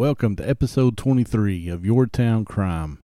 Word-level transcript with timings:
Welcome 0.00 0.32
to 0.36 0.48
episode 0.48 0.96
23 0.96 1.68
of 1.68 1.84
Your 1.84 2.06
Town 2.06 2.46
Crime. 2.46 3.00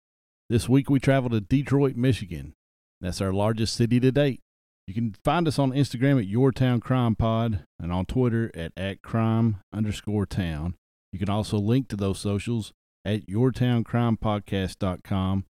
This 0.49 0.69
week 0.69 0.89
we 0.89 1.01
travel 1.01 1.29
to 1.31 1.41
Detroit, 1.41 1.97
Michigan. 1.97 2.53
That's 3.01 3.19
our 3.19 3.33
largest 3.33 3.75
city 3.75 3.99
to 3.99 4.13
date. 4.13 4.39
You 4.87 4.93
can 4.93 5.13
find 5.25 5.45
us 5.45 5.59
on 5.59 5.73
Instagram 5.73 6.19
at 6.19 6.27
Your 6.27 6.53
Town 6.53 6.79
Crime 6.79 7.17
Pod 7.17 7.65
and 7.81 7.91
on 7.91 8.05
Twitter 8.05 8.49
at, 8.55 8.71
at 8.77 9.01
crime 9.01 9.57
underscore 9.73 10.25
town. 10.25 10.75
You 11.11 11.19
can 11.19 11.29
also 11.29 11.57
link 11.57 11.89
to 11.89 11.97
those 11.97 12.19
socials 12.19 12.71
at 13.03 13.27
yourtowncrimepodcast.com. 13.27 15.45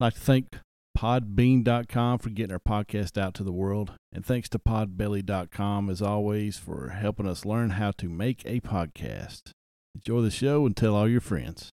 I'd 0.00 0.02
like 0.02 0.14
to 0.14 0.20
thank 0.20 0.56
podbean.com 0.96 2.20
for 2.20 2.30
getting 2.30 2.54
our 2.54 2.58
podcast 2.58 3.20
out 3.20 3.34
to 3.34 3.44
the 3.44 3.52
world. 3.52 3.92
And 4.10 4.24
thanks 4.24 4.48
to 4.48 4.58
podbelly.com, 4.58 5.90
as 5.90 6.00
always, 6.00 6.56
for 6.56 6.88
helping 6.88 7.28
us 7.28 7.44
learn 7.44 7.68
how 7.68 7.90
to 7.90 8.08
make 8.08 8.40
a 8.46 8.60
podcast. 8.60 9.52
Enjoy 9.94 10.20
the 10.20 10.30
show 10.30 10.66
and 10.66 10.76
tell 10.76 10.94
all 10.94 11.08
your 11.08 11.20
friends. 11.20 11.70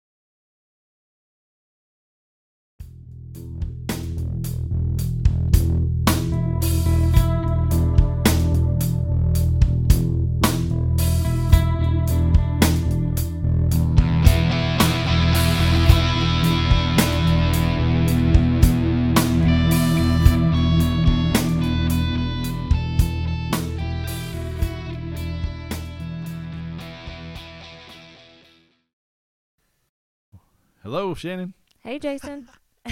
Hello, 30.85 31.15
Shannon. 31.15 31.53
Hey, 31.81 31.97
Jason. 31.99 32.47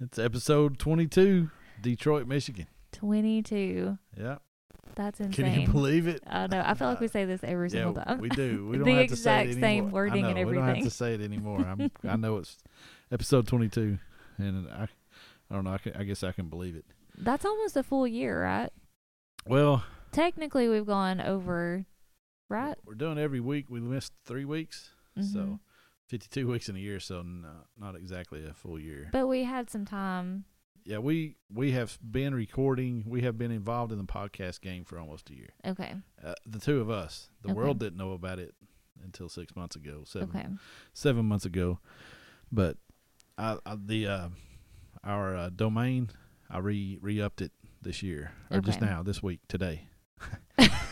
It's 0.00 0.18
episode 0.18 0.78
22, 0.78 1.50
Detroit, 1.80 2.26
Michigan. 2.26 2.66
22. 2.92 3.96
Yeah. 4.18 4.38
That's 4.94 5.20
insane. 5.20 5.44
Can 5.52 5.60
you 5.60 5.68
believe 5.68 6.06
it? 6.08 6.22
I 6.26 6.46
know. 6.48 6.62
I 6.64 6.72
feel 6.74 6.88
like 6.88 7.00
we 7.00 7.06
say 7.08 7.26
this 7.26 7.40
every 7.44 7.68
Yeah, 7.68 7.84
single 7.84 8.02
time. 8.02 8.18
we 8.20 8.28
do. 8.30 8.66
We 8.70 8.76
don't 8.78 8.84
The 8.86 8.92
have 8.94 9.08
to 9.08 9.16
say 9.16 9.40
it 9.40 9.46
exact 9.48 9.60
same 9.60 9.64
anymore. 9.84 9.90
wording 9.92 10.24
I 10.24 10.28
and 10.30 10.40
know, 10.40 10.46
We 10.46 10.54
don't 10.54 10.66
have 10.68 10.84
to 10.84 10.90
say 10.90 11.14
it 11.14 11.20
anymore. 11.20 11.60
I'm, 11.60 11.90
I 12.08 12.16
know 12.16 12.38
it's 12.38 12.56
episode 13.12 13.46
22, 13.46 13.98
and 14.38 14.68
I, 14.70 14.88
I 15.50 15.54
don't 15.54 15.64
know. 15.64 15.72
I, 15.74 15.78
can, 15.78 15.94
I 15.96 16.02
guess 16.04 16.24
I 16.24 16.32
can 16.32 16.48
believe 16.48 16.74
it. 16.76 16.86
That's 17.18 17.44
almost 17.44 17.76
a 17.76 17.82
full 17.82 18.06
year, 18.08 18.42
right? 18.42 18.70
Well, 19.46 19.84
Technically, 20.12 20.66
we've 20.68 20.86
gone 20.86 21.20
over, 21.20 21.84
right? 22.48 22.74
we're 22.86 22.94
doing 22.94 23.18
every 23.18 23.40
week. 23.40 23.66
We 23.68 23.80
missed 23.80 24.12
three 24.24 24.46
weeks, 24.46 24.90
Mhm. 25.18 25.32
so 25.32 25.60
52 26.08 26.46
weeks 26.48 26.68
in 26.68 26.76
a 26.76 26.78
year. 26.78 27.00
So 27.00 27.22
not, 27.22 27.66
not 27.78 27.96
exactly 27.96 28.44
a 28.46 28.54
full 28.54 28.78
year. 28.78 29.08
But 29.12 29.26
we 29.26 29.44
had 29.44 29.70
some 29.70 29.84
time. 29.84 30.44
yeah, 30.84 30.98
we 30.98 31.36
we 31.52 31.72
have 31.72 31.98
been 32.02 32.34
recording. 32.34 33.04
We 33.06 33.22
have 33.22 33.36
been 33.36 33.50
involved 33.50 33.92
in 33.92 33.98
the 33.98 34.04
podcast 34.04 34.60
game 34.60 34.84
for 34.84 34.98
almost 34.98 35.30
a 35.30 35.34
year. 35.34 35.50
Okay. 35.66 35.94
Uh, 36.24 36.34
the 36.46 36.58
two 36.60 36.80
of 36.80 36.90
us. 36.90 37.28
The 37.42 37.48
Okay. 37.48 37.56
world 37.56 37.78
didn't 37.80 37.96
know 37.98 38.12
about 38.12 38.38
it 38.38 38.54
until 39.02 39.28
six 39.28 39.54
months 39.56 39.76
ago. 39.76 40.02
Seven 40.06 40.28
Okay. 40.30 40.46
seven 40.92 41.26
months 41.26 41.44
ago. 41.44 41.80
But 42.52 42.76
I, 43.36 43.58
I 43.66 43.76
the 43.76 44.06
uh, 44.06 44.28
our 45.04 45.36
uh, 45.36 45.50
domain 45.54 46.10
I 46.48 46.58
re 46.58 46.98
re 47.02 47.20
upped 47.20 47.42
it 47.42 47.52
this 47.82 48.02
year 48.02 48.32
or 48.50 48.60
just 48.60 48.80
now 48.80 49.02
this 49.02 49.22
week 49.22 49.40
today. 49.48 49.88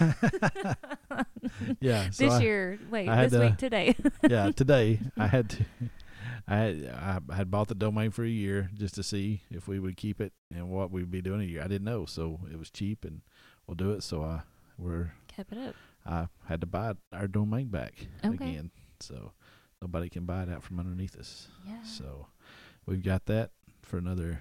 yeah, 1.80 2.10
so 2.10 2.24
this 2.24 2.34
I- 2.34 2.42
year, 2.42 2.78
wait, 2.90 3.06
this 3.08 3.32
to- 3.32 3.40
week 3.40 3.56
today. 3.56 3.94
yeah, 4.28 4.50
today 4.52 5.00
I 5.16 5.26
had 5.26 5.50
to. 5.50 5.64
I 6.46 6.56
had 6.56 7.20
I 7.30 7.34
had 7.34 7.50
bought 7.50 7.68
the 7.68 7.74
domain 7.74 8.10
for 8.10 8.22
a 8.22 8.28
year 8.28 8.70
just 8.74 8.94
to 8.96 9.02
see 9.02 9.42
if 9.50 9.66
we 9.66 9.78
would 9.78 9.96
keep 9.96 10.20
it 10.20 10.34
and 10.54 10.68
what 10.68 10.90
we'd 10.90 11.10
be 11.10 11.22
doing 11.22 11.40
a 11.40 11.44
year. 11.44 11.62
I 11.62 11.68
didn't 11.68 11.84
know, 11.84 12.04
so 12.04 12.40
it 12.52 12.58
was 12.58 12.70
cheap 12.70 13.02
and 13.04 13.22
we'll 13.66 13.76
do 13.76 13.92
it. 13.92 14.02
So 14.02 14.22
I 14.22 14.42
we're 14.76 15.12
Kept 15.28 15.52
it 15.52 15.58
up. 15.58 15.74
I 16.04 16.26
had 16.46 16.60
to 16.60 16.66
buy 16.66 16.92
our 17.14 17.26
domain 17.28 17.68
back 17.68 17.94
Okay. 18.22 18.34
again, 18.34 18.70
so 19.00 19.32
nobody 19.80 20.10
can 20.10 20.26
buy 20.26 20.42
it 20.42 20.50
out 20.50 20.62
from 20.62 20.78
underneath 20.78 21.16
us. 21.18 21.48
Yeah. 21.66 21.82
So 21.82 22.26
we've 22.84 23.02
got 23.02 23.24
that 23.26 23.50
for 23.82 23.96
another 23.96 24.40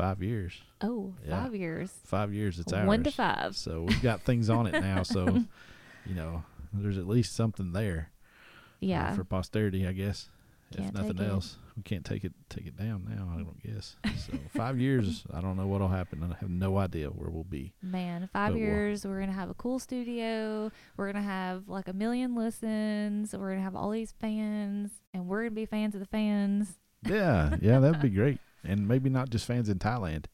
five 0.00 0.22
years. 0.22 0.60
Oh, 0.80 1.14
Yeah. 1.26 1.42
five 1.42 1.54
years. 1.54 1.90
Five 2.04 2.32
years, 2.34 2.58
it's 2.58 2.72
ours. 2.72 2.86
One 2.86 3.02
to 3.04 3.10
five. 3.10 3.56
So 3.56 3.82
we've 3.82 4.02
got 4.02 4.22
things 4.22 4.48
on 4.50 4.66
it 4.66 4.72
now. 4.80 5.02
So 5.02 5.26
you 6.06 6.14
know, 6.14 6.42
there's 6.72 6.98
at 6.98 7.06
least 7.06 7.34
something 7.34 7.72
there. 7.72 8.10
uh, 8.10 8.76
Yeah. 8.80 9.14
for 9.14 9.24
posterity, 9.24 9.86
I 9.86 9.92
guess. 9.92 10.28
if 10.70 10.76
Can't 10.78 10.94
nothing 10.94 11.14
take 11.16 11.26
it. 11.26 11.30
else, 11.30 11.56
we 11.76 11.82
can't 11.82 12.04
take 12.04 12.24
it 12.24 12.32
take 12.48 12.66
it 12.66 12.76
down 12.76 13.04
now. 13.08 13.28
I 13.34 13.38
don't 13.42 13.60
guess. 13.62 13.96
So 14.04 14.38
five 14.50 14.78
years, 14.78 15.24
I 15.34 15.40
don't 15.40 15.56
know 15.56 15.66
what'll 15.66 15.88
happen. 15.88 16.22
I 16.22 16.36
have 16.40 16.48
no 16.50 16.78
idea 16.78 17.08
where 17.08 17.28
we'll 17.28 17.42
be. 17.44 17.72
Man, 17.82 18.28
five 18.32 18.50
But 18.52 18.54
we'll- 18.54 18.62
years, 18.62 19.04
we're 19.04 19.18
gonna 19.20 19.32
have 19.32 19.50
a 19.50 19.54
cool 19.54 19.78
studio. 19.80 20.70
We're 20.96 21.12
gonna 21.12 21.24
have 21.24 21.68
like 21.68 21.88
a 21.88 21.92
million 21.92 22.34
listens. 22.36 23.34
We're 23.34 23.50
gonna 23.50 23.62
have 23.64 23.74
all 23.76 23.90
these 23.90 24.12
fans, 24.12 24.92
and 25.12 25.26
we're 25.26 25.42
gonna 25.42 25.50
be 25.50 25.66
fans 25.66 25.94
of 25.94 26.00
the 26.00 26.06
fans. 26.06 26.78
Yeah, 27.04 27.56
yeah, 27.60 27.80
that'd 27.80 28.00
be 28.02 28.08
great. 28.20 28.38
And 28.64 28.86
maybe 28.86 29.10
not 29.10 29.30
just 29.30 29.46
fans 29.46 29.68
in 29.68 29.78
Thailand. 29.78 30.26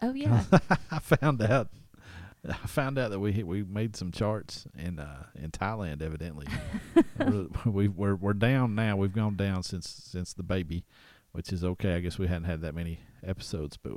Oh 0.00 0.12
yeah, 0.14 0.44
I 0.90 0.98
found 0.98 1.42
out. 1.42 1.68
I 2.48 2.66
found 2.66 2.98
out 2.98 3.10
that 3.10 3.20
we 3.20 3.42
we 3.44 3.62
made 3.62 3.94
some 3.96 4.10
charts 4.10 4.66
in 4.76 4.98
uh, 4.98 5.26
in 5.34 5.50
Thailand. 5.50 6.02
Evidently, 6.02 6.46
we're, 7.18 7.46
we, 7.64 7.88
we're 7.88 8.14
we're 8.16 8.32
down 8.32 8.74
now. 8.74 8.96
We've 8.96 9.12
gone 9.12 9.36
down 9.36 9.62
since 9.62 9.88
since 9.88 10.32
the 10.32 10.42
baby, 10.42 10.84
which 11.32 11.52
is 11.52 11.62
okay. 11.62 11.94
I 11.94 12.00
guess 12.00 12.18
we 12.18 12.26
hadn't 12.26 12.44
had 12.44 12.62
that 12.62 12.74
many 12.74 13.00
episodes, 13.24 13.76
but 13.76 13.92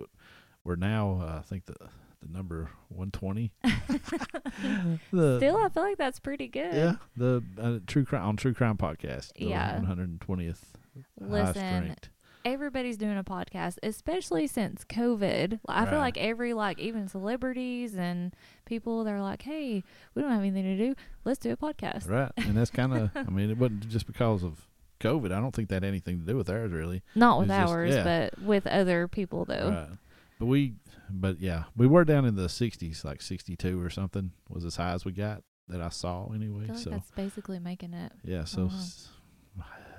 we're 0.64 0.76
now. 0.76 1.22
Uh, 1.24 1.40
I 1.40 1.42
think 1.42 1.66
the 1.66 1.76
the 2.22 2.32
number 2.32 2.70
one 2.90 3.10
twenty. 3.10 3.52
the 3.64 5.38
still, 5.38 5.58
I 5.58 5.70
feel 5.70 5.84
like 5.84 5.98
that's 5.98 6.20
pretty 6.20 6.48
good. 6.48 6.74
yeah 6.74 6.96
the 7.18 7.44
uh, 7.60 7.80
true 7.88 8.06
crime 8.06 8.26
on 8.28 8.38
True 8.38 8.54
Crime 8.54 8.78
podcast. 8.78 9.32
Yeah. 9.38 9.76
one 9.76 9.86
hundred 9.86 10.10
and 10.10 10.22
twentieth 10.22 10.76
highest 11.20 11.56
Listen, 11.56 11.84
ranked. 11.84 12.10
Everybody's 12.46 12.96
doing 12.96 13.18
a 13.18 13.24
podcast, 13.24 13.78
especially 13.84 14.48
since 14.48 14.86
COVID. 14.86 15.60
I 15.68 15.86
feel 15.86 16.00
like 16.00 16.18
every 16.18 16.54
like 16.54 16.80
even 16.80 17.08
celebrities 17.10 17.96
and 17.96 18.34
people 18.66 19.04
they're 19.04 19.22
like, 19.22 19.42
"Hey, 19.42 19.84
we 20.14 20.22
don't 20.22 20.32
have 20.32 20.40
anything 20.42 20.64
to 20.64 20.78
do. 20.78 20.96
Let's 21.26 21.40
do 21.40 21.52
a 21.52 21.58
podcast." 21.58 22.08
Right, 22.10 22.32
and 22.38 22.56
that's 22.56 22.72
kind 22.82 22.94
of. 22.94 23.10
I 23.16 23.24
mean, 23.24 23.50
it 23.50 23.58
wasn't 23.58 23.90
just 23.90 24.08
because 24.08 24.44
of 24.44 24.68
COVID. 25.02 25.32
I 25.34 25.42
don't 25.42 25.54
think 25.54 25.70
that 25.70 25.76
had 25.84 25.86
anything 25.86 26.20
to 26.20 26.26
do 26.26 26.38
with 26.38 26.50
ours 26.50 26.72
really. 26.72 27.02
Not 27.16 27.40
with 27.40 27.50
It's 27.50 27.58
just- 27.60 27.72
ours, 27.74 27.94
yeah. 27.96 28.04
but 28.04 28.42
with 28.42 28.68
other 28.68 29.08
people 29.10 29.44
though. 29.46 29.70
Right. 29.90 29.98
But 30.40 30.46
we, 30.48 30.74
but 31.10 31.40
yeah, 31.40 31.64
we 31.78 31.88
were 31.88 32.04
down 32.04 32.26
in 32.26 32.36
the 32.36 32.48
60s, 32.48 33.06
like 33.06 33.22
62 33.22 33.82
or 33.82 33.90
something 33.90 34.32
was 34.50 34.66
as 34.66 34.76
high 34.76 34.92
as 34.92 35.06
we 35.06 35.14
got 35.14 35.44
that 35.70 35.80
I 35.82 35.88
saw 35.90 36.28
I 36.30 36.36
anyway. 36.36 36.66
like 36.68 36.78
So 36.78 36.90
that's 36.90 37.10
basically 37.12 37.58
making 37.60 37.94
it. 37.94 38.12
yeah, 38.24 38.44
so 38.44 38.66
uh-huh. 38.66 38.76
wow. 38.76 38.84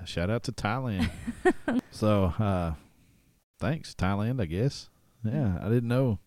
Shout 0.05 0.29
out 0.29 0.43
to 0.43 0.51
Thailand. 0.51 1.09
so 1.91 2.25
uh 2.39 2.73
thanks 3.59 3.93
Thailand, 3.93 4.41
I 4.41 4.45
guess. 4.45 4.89
Yeah, 5.23 5.59
I 5.61 5.69
didn't 5.69 5.89
know 5.89 6.19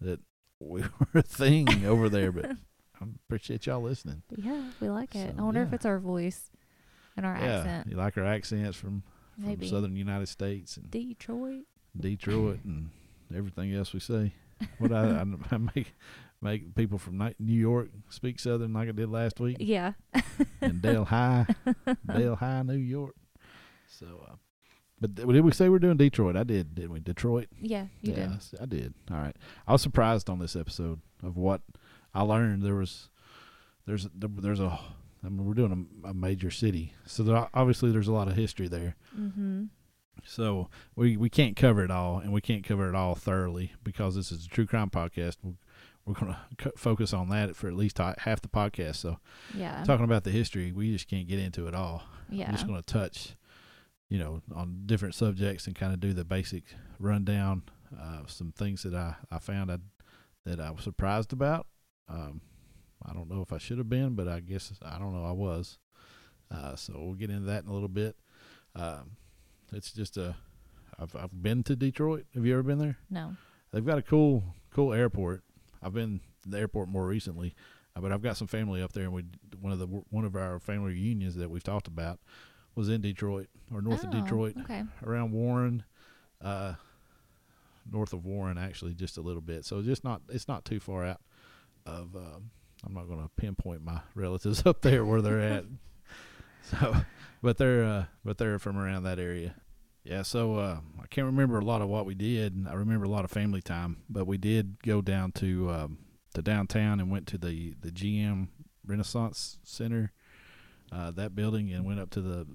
that 0.00 0.20
we 0.60 0.82
were 1.12 1.20
a 1.20 1.22
thing 1.22 1.86
over 1.86 2.08
there, 2.08 2.32
but 2.32 2.46
I 3.00 3.06
appreciate 3.26 3.66
y'all 3.66 3.82
listening. 3.82 4.22
Yeah, 4.36 4.62
we 4.80 4.88
like 4.88 5.14
it. 5.14 5.34
So, 5.36 5.42
I 5.42 5.44
wonder 5.44 5.62
if 5.62 5.72
it's 5.72 5.86
our 5.86 5.98
voice 5.98 6.50
and 7.16 7.26
our 7.26 7.36
yeah, 7.36 7.58
accent. 7.58 7.88
you 7.90 7.96
like 7.96 8.16
our 8.16 8.26
accents 8.26 8.76
from, 8.76 9.02
from 9.34 9.46
Maybe 9.46 9.68
southern 9.68 9.96
United 9.96 10.28
States 10.28 10.76
and 10.76 10.90
Detroit. 10.90 11.64
Detroit 11.98 12.60
and 12.64 12.90
everything 13.34 13.74
else 13.74 13.92
we 13.92 14.00
say. 14.00 14.32
What 14.78 14.92
I, 14.92 15.08
I, 15.08 15.24
I 15.50 15.56
make 15.74 15.94
make 16.42 16.74
people 16.74 16.98
from 16.98 17.18
New 17.38 17.52
York 17.54 17.90
speak 18.08 18.38
Southern 18.38 18.72
like 18.72 18.88
I 18.88 18.92
did 18.92 19.10
last 19.10 19.40
week 19.40 19.56
Yeah. 19.60 19.92
in 20.62 20.80
Delhi, 20.80 21.06
Delhi, 22.06 22.64
New 22.64 22.74
York. 22.76 23.14
So, 23.88 24.06
uh, 24.30 24.34
but 25.00 25.16
th- 25.16 25.28
did 25.28 25.44
we 25.44 25.52
say 25.52 25.68
we're 25.68 25.78
doing 25.78 25.96
Detroit? 25.96 26.36
I 26.36 26.44
did, 26.44 26.74
didn't 26.74 26.92
we? 26.92 27.00
Detroit. 27.00 27.48
Yeah, 27.60 27.86
you 28.00 28.12
yeah, 28.12 28.28
did. 28.50 28.60
I 28.60 28.66
did. 28.66 28.94
All 29.10 29.18
right. 29.18 29.36
I 29.66 29.72
was 29.72 29.82
surprised 29.82 30.30
on 30.30 30.38
this 30.38 30.56
episode 30.56 31.00
of 31.22 31.36
what 31.36 31.60
I 32.14 32.22
learned. 32.22 32.62
There 32.62 32.74
was, 32.76 33.10
there's, 33.86 34.08
there's 34.14 34.60
a. 34.60 34.78
I 35.22 35.28
mean, 35.28 35.44
we're 35.44 35.52
doing 35.54 35.86
a, 36.04 36.08
a 36.08 36.14
major 36.14 36.50
city, 36.50 36.94
so 37.04 37.22
there, 37.22 37.46
obviously 37.52 37.92
there's 37.92 38.08
a 38.08 38.12
lot 38.12 38.28
of 38.28 38.36
history 38.36 38.68
there. 38.68 38.96
Mm-hmm. 39.18 39.64
So 40.24 40.70
we 40.96 41.18
we 41.18 41.28
can't 41.28 41.56
cover 41.56 41.84
it 41.84 41.90
all, 41.90 42.18
and 42.18 42.32
we 42.32 42.40
can't 42.40 42.64
cover 42.64 42.88
it 42.88 42.94
all 42.94 43.14
thoroughly 43.14 43.72
because 43.84 44.14
this 44.14 44.32
is 44.32 44.46
a 44.46 44.48
true 44.48 44.64
crime 44.66 44.88
podcast. 44.88 45.36
We're, 45.42 45.52
we're 46.06 46.14
going 46.14 46.32
to 46.58 46.64
c- 46.64 46.70
focus 46.76 47.12
on 47.12 47.28
that 47.30 47.54
for 47.56 47.68
at 47.68 47.74
least 47.74 47.98
ha- 47.98 48.14
half 48.18 48.40
the 48.40 48.48
podcast. 48.48 48.96
So 48.96 49.18
Yeah. 49.54 49.82
talking 49.84 50.04
about 50.04 50.24
the 50.24 50.30
history, 50.30 50.72
we 50.72 50.92
just 50.92 51.08
can't 51.08 51.28
get 51.28 51.38
into 51.38 51.66
it 51.66 51.74
all. 51.74 52.02
yeah. 52.30 52.46
I'm 52.46 52.52
just 52.52 52.66
going 52.66 52.80
to 52.80 52.86
touch, 52.86 53.36
you 54.08 54.18
know, 54.18 54.42
on 54.54 54.82
different 54.86 55.14
subjects 55.14 55.66
and 55.66 55.76
kind 55.76 55.92
of 55.92 56.00
do 56.00 56.12
the 56.12 56.24
basic 56.24 56.64
rundown. 56.98 57.62
Uh, 57.98 58.20
some 58.26 58.52
things 58.52 58.82
that 58.84 58.94
I 58.94 59.16
I 59.32 59.38
found 59.38 59.70
I, 59.72 59.78
that 60.44 60.60
I 60.60 60.70
was 60.70 60.84
surprised 60.84 61.32
about. 61.32 61.66
Um, 62.08 62.40
I 63.04 63.12
don't 63.12 63.28
know 63.28 63.42
if 63.42 63.52
I 63.52 63.58
should 63.58 63.78
have 63.78 63.88
been, 63.88 64.14
but 64.14 64.28
I 64.28 64.38
guess 64.40 64.72
I 64.84 64.98
don't 64.98 65.12
know. 65.14 65.24
I 65.24 65.32
was. 65.32 65.78
Uh, 66.52 66.76
so 66.76 66.94
we'll 66.96 67.14
get 67.14 67.30
into 67.30 67.46
that 67.46 67.64
in 67.64 67.68
a 67.68 67.72
little 67.72 67.88
bit. 67.88 68.16
Um, 68.76 69.12
it's 69.72 69.92
just 69.92 70.16
a. 70.16 70.36
I've 70.98 71.16
I've 71.16 71.42
been 71.42 71.62
to 71.64 71.74
Detroit. 71.76 72.26
Have 72.34 72.44
you 72.46 72.52
ever 72.54 72.62
been 72.62 72.78
there? 72.78 72.98
No. 73.10 73.36
They've 73.72 73.84
got 73.84 73.98
a 73.98 74.02
cool 74.02 74.44
cool 74.72 74.92
airport. 74.92 75.42
I've 75.82 75.92
been 75.94 76.20
to 76.42 76.48
the 76.48 76.58
airport 76.58 76.88
more 76.88 77.06
recently, 77.06 77.54
uh, 77.96 78.00
but 78.00 78.12
I've 78.12 78.22
got 78.22 78.36
some 78.36 78.46
family 78.48 78.82
up 78.82 78.92
there, 78.92 79.04
and 79.04 79.12
we 79.12 79.24
one 79.60 79.72
of 79.72 79.78
the 79.78 79.86
one 79.86 80.24
of 80.24 80.36
our 80.36 80.58
family 80.58 80.92
reunions 80.92 81.34
that 81.36 81.50
we've 81.50 81.62
talked 81.64 81.88
about 81.88 82.18
was 82.74 82.88
in 82.88 83.00
Detroit 83.00 83.48
or 83.74 83.82
north 83.82 84.04
of 84.04 84.10
Oh, 84.14 84.20
Detroit, 84.20 84.54
Okay. 84.62 84.82
around 85.04 85.32
Warren, 85.32 85.82
uh, 86.40 86.74
north 87.90 88.12
of 88.12 88.24
Warren 88.24 88.58
actually, 88.58 88.94
just 88.94 89.16
a 89.18 89.20
little 89.20 89.42
bit. 89.42 89.64
So 89.64 89.82
just 89.82 90.04
not 90.04 90.22
it's 90.28 90.48
not 90.48 90.64
too 90.64 90.80
far 90.80 91.04
out 91.04 91.20
of. 91.86 92.14
Um, 92.14 92.50
I'm 92.86 92.94
not 92.94 93.08
going 93.08 93.20
to 93.22 93.28
pinpoint 93.36 93.84
my 93.84 94.00
relatives 94.14 94.64
up 94.64 94.80
there 94.80 95.04
where 95.04 95.20
they're 95.22 95.40
at. 95.40 95.64
So, 96.62 96.94
but 97.42 97.56
they're 97.56 97.82
uh, 97.84 98.04
but 98.24 98.36
they're 98.38 98.58
from 98.58 98.76
around 98.76 99.04
that 99.04 99.18
area. 99.18 99.54
Yeah, 100.04 100.22
so 100.22 100.54
uh, 100.56 100.80
I 101.02 101.06
can't 101.08 101.26
remember 101.26 101.58
a 101.58 101.64
lot 101.64 101.82
of 101.82 101.88
what 101.88 102.06
we 102.06 102.14
did. 102.14 102.66
I 102.68 102.72
remember 102.74 103.04
a 103.04 103.08
lot 103.10 103.24
of 103.24 103.30
family 103.30 103.60
time, 103.60 103.98
but 104.08 104.26
we 104.26 104.38
did 104.38 104.82
go 104.82 105.02
down 105.02 105.32
to 105.32 105.70
um, 105.70 105.98
to 106.34 106.42
downtown 106.42 107.00
and 107.00 107.10
went 107.10 107.26
to 107.28 107.38
the 107.38 107.74
the 107.80 107.90
GM 107.90 108.48
Renaissance 108.86 109.58
Center, 109.62 110.12
uh, 110.90 111.10
that 111.12 111.34
building, 111.34 111.70
and 111.72 111.84
went 111.84 112.00
up 112.00 112.08
to 112.10 112.20
the 112.22 112.46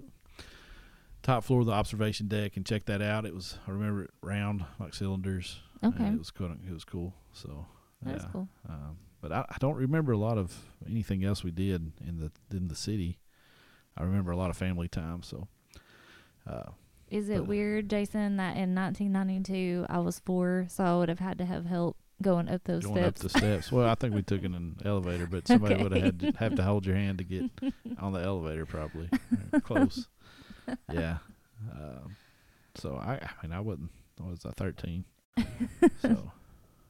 top 1.21 1.43
floor 1.43 1.59
of 1.61 1.67
the 1.67 1.71
observation 1.71 2.27
deck 2.27 2.55
and 2.57 2.65
checked 2.65 2.87
that 2.87 3.01
out. 3.01 3.25
It 3.25 3.33
was 3.35 3.59
I 3.67 3.71
remember 3.71 4.03
it 4.03 4.11
round 4.21 4.65
like 4.79 4.93
cylinders. 4.95 5.59
and 5.83 5.93
Okay. 5.93 6.07
it 6.07 6.17
was 6.17 6.31
cool. 6.31 6.51
It 6.67 6.73
was 6.73 6.83
cool. 6.85 7.13
So 7.31 7.67
That's 8.01 8.23
yeah. 8.23 8.29
cool. 8.31 8.49
Um, 8.67 8.97
but 9.21 9.31
I, 9.31 9.45
I 9.49 9.57
don't 9.59 9.75
remember 9.75 10.11
a 10.13 10.17
lot 10.17 10.37
of 10.39 10.65
anything 10.89 11.23
else 11.23 11.43
we 11.43 11.51
did 11.51 11.91
in 12.07 12.17
the 12.17 12.31
in 12.55 12.69
the 12.69 12.75
city. 12.75 13.19
I 13.95 14.03
remember 14.03 14.31
a 14.31 14.37
lot 14.37 14.49
of 14.49 14.57
family 14.57 14.87
time. 14.87 15.21
So. 15.21 15.47
Uh, 16.47 16.71
Is 17.09 17.29
it 17.29 17.37
but- 17.39 17.47
weird, 17.47 17.89
Jason, 17.89 18.37
that 18.37 18.57
in 18.57 18.73
1992 18.75 19.85
I 19.89 19.99
was 19.99 20.19
four, 20.19 20.65
so 20.69 20.83
I 20.83 20.95
would 20.97 21.09
have 21.09 21.19
had 21.19 21.37
to 21.37 21.45
have 21.45 21.65
help 21.65 21.97
going 22.21 22.47
up 22.49 22.63
those 22.63 22.83
going 22.83 22.95
steps? 22.95 23.21
Going 23.21 23.27
up 23.27 23.33
the 23.33 23.39
steps. 23.39 23.71
Well, 23.71 23.87
I 23.89 23.95
think 23.95 24.15
we 24.15 24.21
took 24.23 24.43
in 24.43 24.55
an 24.55 24.77
elevator, 24.85 25.27
but 25.27 25.47
somebody 25.47 25.75
would 25.81 25.91
have 25.91 26.03
had 26.03 26.19
to 26.19 26.31
have 26.39 26.55
to 26.55 26.63
hold 26.63 26.85
your 26.85 26.95
hand 26.95 27.17
to 27.19 27.23
get 27.23 27.43
on 27.99 28.13
the 28.13 28.21
elevator, 28.21 28.65
probably 28.65 29.09
close. 29.63 30.07
Yeah. 30.91 31.17
Um, 31.71 32.15
so 32.75 32.95
I, 32.95 33.13
I 33.15 33.29
mean, 33.43 33.51
I 33.53 33.59
wasn't. 33.59 33.91
I 34.23 34.29
was 34.29 34.45
uh, 34.45 34.51
thirteen. 34.55 35.05
so, 36.01 36.31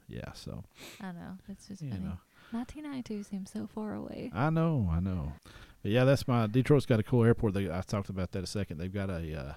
yeah. 0.08 0.32
So 0.34 0.64
I 1.02 1.12
know. 1.12 1.38
It's 1.50 1.68
just 1.68 1.82
you 1.82 1.90
funny. 1.90 2.04
know, 2.04 2.18
1992 2.52 3.24
seems 3.24 3.52
so 3.52 3.68
far 3.74 3.94
away. 3.96 4.32
I 4.34 4.50
know, 4.50 4.90
I 4.92 5.00
know. 5.00 5.34
But 5.82 5.92
yeah, 5.92 6.04
that's 6.06 6.28
my 6.28 6.48
Detroit's 6.48 6.86
got 6.86 7.00
a 7.00 7.04
cool 7.04 7.24
airport. 7.24 7.54
They, 7.54 7.70
I 7.70 7.82
talked 7.82 8.10
about 8.10 8.32
that 8.32 8.44
a 8.44 8.48
second. 8.48 8.78
They've 8.78 8.94
got 8.94 9.10
a 9.10 9.40
uh, 9.40 9.54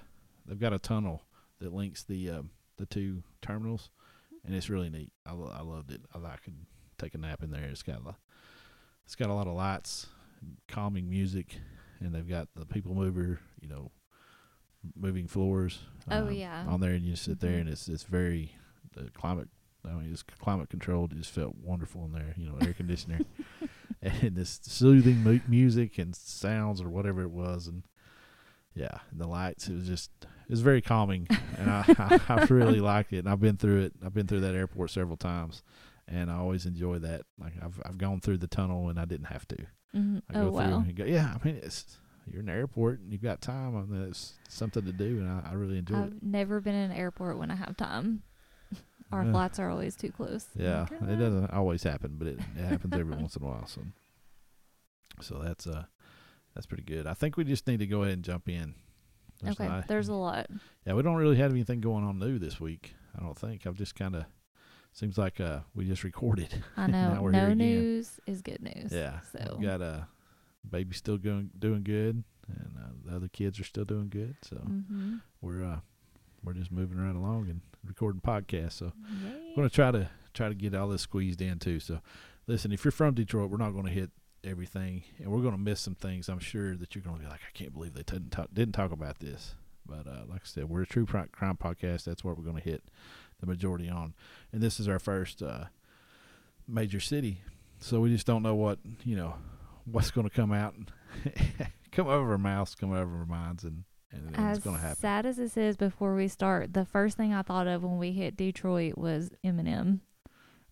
they've 0.49 0.59
got 0.59 0.73
a 0.73 0.79
tunnel 0.79 1.21
that 1.59 1.73
links 1.73 2.03
the 2.03 2.29
um, 2.29 2.49
the 2.77 2.85
two 2.85 3.23
terminals, 3.41 3.89
and 4.45 4.53
it's 4.55 4.69
really 4.69 4.89
neat. 4.89 5.11
I, 5.25 5.33
lo- 5.33 5.53
I 5.55 5.61
loved 5.61 5.91
it. 5.91 6.01
I, 6.13 6.17
I 6.17 6.37
could 6.43 6.55
take 6.97 7.13
a 7.15 7.17
nap 7.17 7.43
in 7.43 7.51
there. 7.51 7.63
It's 7.65 7.83
got 7.83 8.01
a, 8.05 8.15
it's 9.05 9.15
got 9.15 9.29
a 9.29 9.33
lot 9.33 9.47
of 9.47 9.53
lights, 9.53 10.07
calming 10.67 11.09
music, 11.09 11.57
and 11.99 12.13
they've 12.13 12.27
got 12.27 12.47
the 12.55 12.65
people 12.65 12.93
mover. 12.95 13.39
You 13.61 13.69
know, 13.69 13.91
moving 14.95 15.27
floors. 15.27 15.79
Oh, 16.09 16.19
um, 16.27 16.31
yeah. 16.31 16.65
on 16.67 16.79
there, 16.81 16.91
and 16.93 17.03
you 17.03 17.15
sit 17.15 17.39
there, 17.39 17.51
Mhm. 17.57 17.61
and 17.61 17.69
it's 17.69 17.87
it's 17.87 18.03
very 18.03 18.55
the 18.93 19.09
climate. 19.11 19.49
I 19.85 19.93
mean, 19.93 20.11
it's 20.11 20.23
climate 20.23 20.69
controlled. 20.69 21.13
It 21.13 21.17
just 21.19 21.31
felt 21.31 21.55
wonderful 21.55 22.03
in 22.05 22.11
there. 22.11 22.33
You 22.37 22.47
know, 22.49 22.57
air 22.61 22.73
conditioner 22.73 23.19
and 24.01 24.35
this 24.35 24.59
soothing 24.63 25.17
mu- 25.23 25.39
music 25.47 25.97
and 25.97 26.13
sounds 26.15 26.81
or 26.81 26.89
whatever 26.89 27.21
it 27.21 27.31
was, 27.31 27.67
and 27.67 27.83
yeah, 28.75 28.99
and 29.11 29.19
the 29.19 29.27
lights. 29.27 29.67
It 29.67 29.75
was 29.75 29.87
just 29.87 30.11
was 30.49 30.61
very 30.61 30.81
calming, 30.81 31.27
and 31.57 31.69
I, 31.69 31.85
I 31.97 32.19
I 32.35 32.45
really 32.49 32.79
liked 32.81 33.13
it. 33.13 33.19
And 33.19 33.29
I've 33.29 33.39
been 33.41 33.57
through 33.57 33.81
it. 33.81 33.93
I've 34.05 34.13
been 34.13 34.27
through 34.27 34.41
that 34.41 34.55
airport 34.55 34.91
several 34.91 35.17
times, 35.17 35.63
and 36.07 36.29
I 36.31 36.37
always 36.37 36.65
enjoy 36.65 36.99
that. 36.99 37.21
Like 37.39 37.53
I've 37.61 37.79
I've 37.85 37.97
gone 37.97 38.19
through 38.19 38.37
the 38.37 38.47
tunnel 38.47 38.89
and 38.89 38.99
I 38.99 39.05
didn't 39.05 39.27
have 39.27 39.47
to. 39.49 39.57
hmm 39.93 40.17
I 40.29 40.33
Oh 40.37 40.45
go 40.45 40.51
through 40.51 40.63
wow. 40.67 40.77
and 40.79 40.95
go. 40.95 41.05
Yeah, 41.05 41.35
I 41.39 41.45
mean 41.45 41.59
it's 41.63 41.97
you're 42.31 42.41
in 42.41 42.45
the 42.45 42.51
airport 42.51 42.99
and 42.99 43.11
you've 43.11 43.23
got 43.23 43.41
time, 43.41 43.75
and 43.75 44.07
it's 44.09 44.33
something 44.47 44.85
to 44.85 44.91
do, 44.91 45.19
and 45.19 45.27
I, 45.29 45.51
I 45.51 45.53
really 45.53 45.77
enjoy 45.79 45.95
it. 45.95 46.13
I've 46.13 46.23
never 46.23 46.61
been 46.61 46.75
in 46.75 46.91
an 46.91 46.97
airport 46.97 47.37
when 47.39 47.49
I 47.51 47.55
have 47.55 47.75
time. 47.77 48.21
Our 49.11 49.25
Yeah. 49.25 49.31
flights 49.31 49.57
are 49.59 49.69
always 49.71 49.95
too 49.95 50.11
close. 50.11 50.45
Yeah, 50.55 50.85
it 50.91 51.19
doesn't 51.19 51.51
always 51.51 51.81
happen, 51.83 52.15
but 52.19 52.27
it, 52.27 52.39
it 52.55 52.65
happens 52.65 52.93
every 52.95 53.15
once 53.15 53.35
in 53.35 53.41
a 53.43 53.47
while. 53.47 53.65
So, 53.65 53.81
so 55.21 55.39
that's 55.39 55.65
uh, 55.67 55.85
that's 56.53 56.67
pretty 56.67 56.83
good. 56.83 57.07
I 57.07 57.13
think 57.15 57.35
we 57.37 57.43
just 57.43 57.65
need 57.67 57.79
to 57.79 57.87
go 57.87 58.03
ahead 58.03 58.13
and 58.15 58.23
jump 58.23 58.47
in. 58.47 58.75
There's 59.41 59.55
Okay, 59.59 59.67
not- 59.67 59.87
there's 59.87 60.09
a 60.09 60.13
lot. 60.13 60.47
yeah, 60.85 60.93
we 60.93 61.01
don't 61.03 61.15
really 61.15 61.37
have 61.37 61.51
anything 61.51 61.79
going 61.81 62.03
on 62.03 62.19
new 62.19 62.39
this 62.39 62.59
week. 62.59 62.93
I 63.17 63.23
don't 63.23 63.37
think. 63.37 63.65
I've 63.65 63.75
just 63.77 63.95
kind 63.95 64.15
of 64.15 64.25
seems 64.91 65.17
like 65.17 65.39
uh 65.39 65.59
we 65.75 65.85
just 65.85 66.03
recorded. 66.03 66.63
I 66.77 66.87
Now 66.87 67.13
know. 67.15 67.21
we're 67.21 67.31
no 67.31 67.53
news 67.53 68.19
is 68.27 68.41
good 68.41 68.61
news. 68.61 68.91
yeah, 68.91 69.19
So 69.31 69.55
we've 69.57 69.67
got 69.67 69.81
uh, 69.81 70.01
baby 70.69 70.93
still 70.95 71.17
going 71.17 71.51
doing 71.57 71.83
good, 71.83 72.23
and 72.47 72.75
uh, 72.77 72.89
the 73.09 73.15
other 73.15 73.27
kids 73.27 73.59
are 73.59 73.63
still 73.63 73.85
doing 73.85 74.09
good. 74.09 74.35
So 74.43 74.57
hmm 74.57 75.17
we're 75.41 75.63
uh 75.63 75.79
we're 76.43 76.53
just 76.53 76.71
moving 76.71 76.97
right 76.97 77.15
along 77.15 77.49
and 77.49 77.61
recording 77.85 78.21
podcasts. 78.21 78.73
So 78.73 78.91
Yay. 79.23 79.49
I'm 79.49 79.55
gonna 79.55 79.69
try 79.69 79.91
to 79.91 80.09
try 80.33 80.49
to 80.49 80.55
get 80.55 80.73
all 80.75 80.87
this 80.89 81.01
squeezed 81.01 81.41
in 81.41 81.59
too. 81.59 81.79
So, 81.79 81.99
listen, 82.47 82.71
if 82.71 82.83
you're 82.85 82.91
from 82.91 83.13
Detroit, 83.15 83.49
we're 83.49 83.57
not 83.57 83.71
gonna 83.71 83.89
hit 83.89 84.11
everything, 84.43 85.03
and 85.17 85.27
we're 85.31 85.41
gonna 85.41 85.57
miss 85.57 85.79
some 85.81 85.95
things. 85.95 86.29
I'm 86.29 86.39
sure 86.39 86.75
that 86.75 86.95
you're 86.95 87.03
gonna 87.03 87.19
be 87.19 87.25
like, 87.25 87.41
I 87.41 87.57
can't 87.57 87.73
believe 87.73 87.93
they 87.93 88.03
didn't 88.03 88.31
talk, 88.31 88.47
didn't 88.53 88.73
talk 88.73 88.91
about 88.91 89.19
this. 89.19 89.55
But 89.85 90.07
uh, 90.07 90.23
like 90.29 90.41
I 90.41 90.45
said, 90.45 90.65
we're 90.69 90.83
a 90.83 90.87
true 90.87 91.05
crime 91.05 91.57
podcast. 91.57 92.03
That's 92.03 92.23
what 92.23 92.37
we're 92.37 92.43
gonna 92.45 92.59
hit 92.59 92.83
the 93.39 93.47
majority 93.47 93.89
on, 93.89 94.13
and 94.51 94.61
this 94.61 94.79
is 94.79 94.87
our 94.87 94.99
first 94.99 95.41
uh, 95.41 95.65
major 96.67 96.99
city, 96.99 97.41
so 97.79 97.99
we 97.99 98.09
just 98.09 98.27
don't 98.27 98.43
know 98.43 98.55
what 98.55 98.79
you 99.03 99.15
know 99.15 99.35
what's 99.85 100.11
gonna 100.11 100.29
come 100.29 100.51
out 100.51 100.73
and 100.75 100.91
come 101.91 102.07
over 102.07 102.31
our 102.33 102.37
mouths, 102.37 102.75
come 102.75 102.91
over 102.91 103.17
our 103.19 103.25
minds, 103.25 103.63
and 103.63 103.83
and 104.11 104.35
As 104.35 104.57
it's 104.57 104.65
gonna 104.65 104.77
happen. 104.79 104.97
sad 104.97 105.25
as 105.25 105.37
this 105.37 105.55
is, 105.57 105.77
before 105.77 106.15
we 106.15 106.27
start, 106.27 106.73
the 106.73 106.85
first 106.85 107.15
thing 107.17 107.33
I 107.33 107.41
thought 107.41 107.67
of 107.67 107.83
when 107.83 107.97
we 107.97 108.11
hit 108.11 108.35
Detroit 108.35 108.97
was 108.97 109.29
Eminem. 109.45 109.99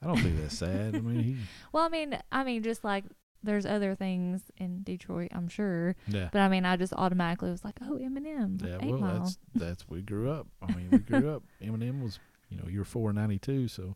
I 0.02 0.06
don't 0.08 0.18
think 0.20 0.40
that's 0.40 0.58
sad. 0.58 0.96
I 0.96 1.00
mean, 1.00 1.24
he, 1.24 1.38
Well, 1.72 1.84
I 1.84 1.90
mean, 1.90 2.18
I 2.32 2.44
mean, 2.44 2.62
just 2.64 2.84
like 2.84 3.06
there's 3.48 3.66
other 3.66 3.96
things 3.96 4.44
in 4.58 4.84
Detroit, 4.84 5.30
I'm 5.34 5.48
sure, 5.48 5.96
yeah. 6.08 6.30
but 6.32 6.40
I 6.42 6.48
mean, 6.50 6.66
I 6.66 6.76
just 6.78 6.94
automatically 6.94 7.50
was 7.50 7.64
like, 7.66 7.76
oh, 7.82 7.98
Eminem, 8.02 8.64
Yeah, 8.64 8.78
well, 8.86 9.00
Mile. 9.00 9.20
that's 9.20 9.38
that's 9.56 9.90
we 9.90 10.02
grew 10.02 10.30
up. 10.30 10.46
I 10.62 10.72
mean, 10.76 10.90
we 10.92 11.00
grew 11.00 11.32
up. 11.32 11.44
Eminem 11.64 12.04
was, 12.04 12.20
you 12.50 12.58
know, 12.58 12.66
you 12.70 12.80
were 12.80 12.86
four 12.86 13.12
ninety 13.14 13.40
two, 13.40 13.68
so 13.68 13.96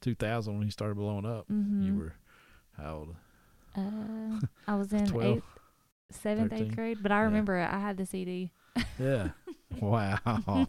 two 0.00 0.14
thousand 0.14 0.54
when 0.54 0.64
he 0.64 0.70
started 0.70 0.96
blowing 0.96 1.26
up, 1.26 1.46
hmm 1.48 1.82
you 1.82 1.94
were 1.94 2.14
how 2.78 2.94
old? 2.94 3.14
Uh, 3.76 4.40
I 4.66 4.76
was 4.76 4.92
in 4.92 5.06
12, 5.06 5.36
eighth, 5.36 5.44
seventh, 6.10 6.50
13? 6.50 6.66
eighth 6.66 6.74
grade, 6.74 6.98
but 7.02 7.12
I 7.12 7.20
remember. 7.20 7.58
I 7.58 7.78
had 7.78 7.96
the 7.98 8.06
CD. 8.06 8.52
Yeah. 8.98 9.28
wow. 9.80 10.18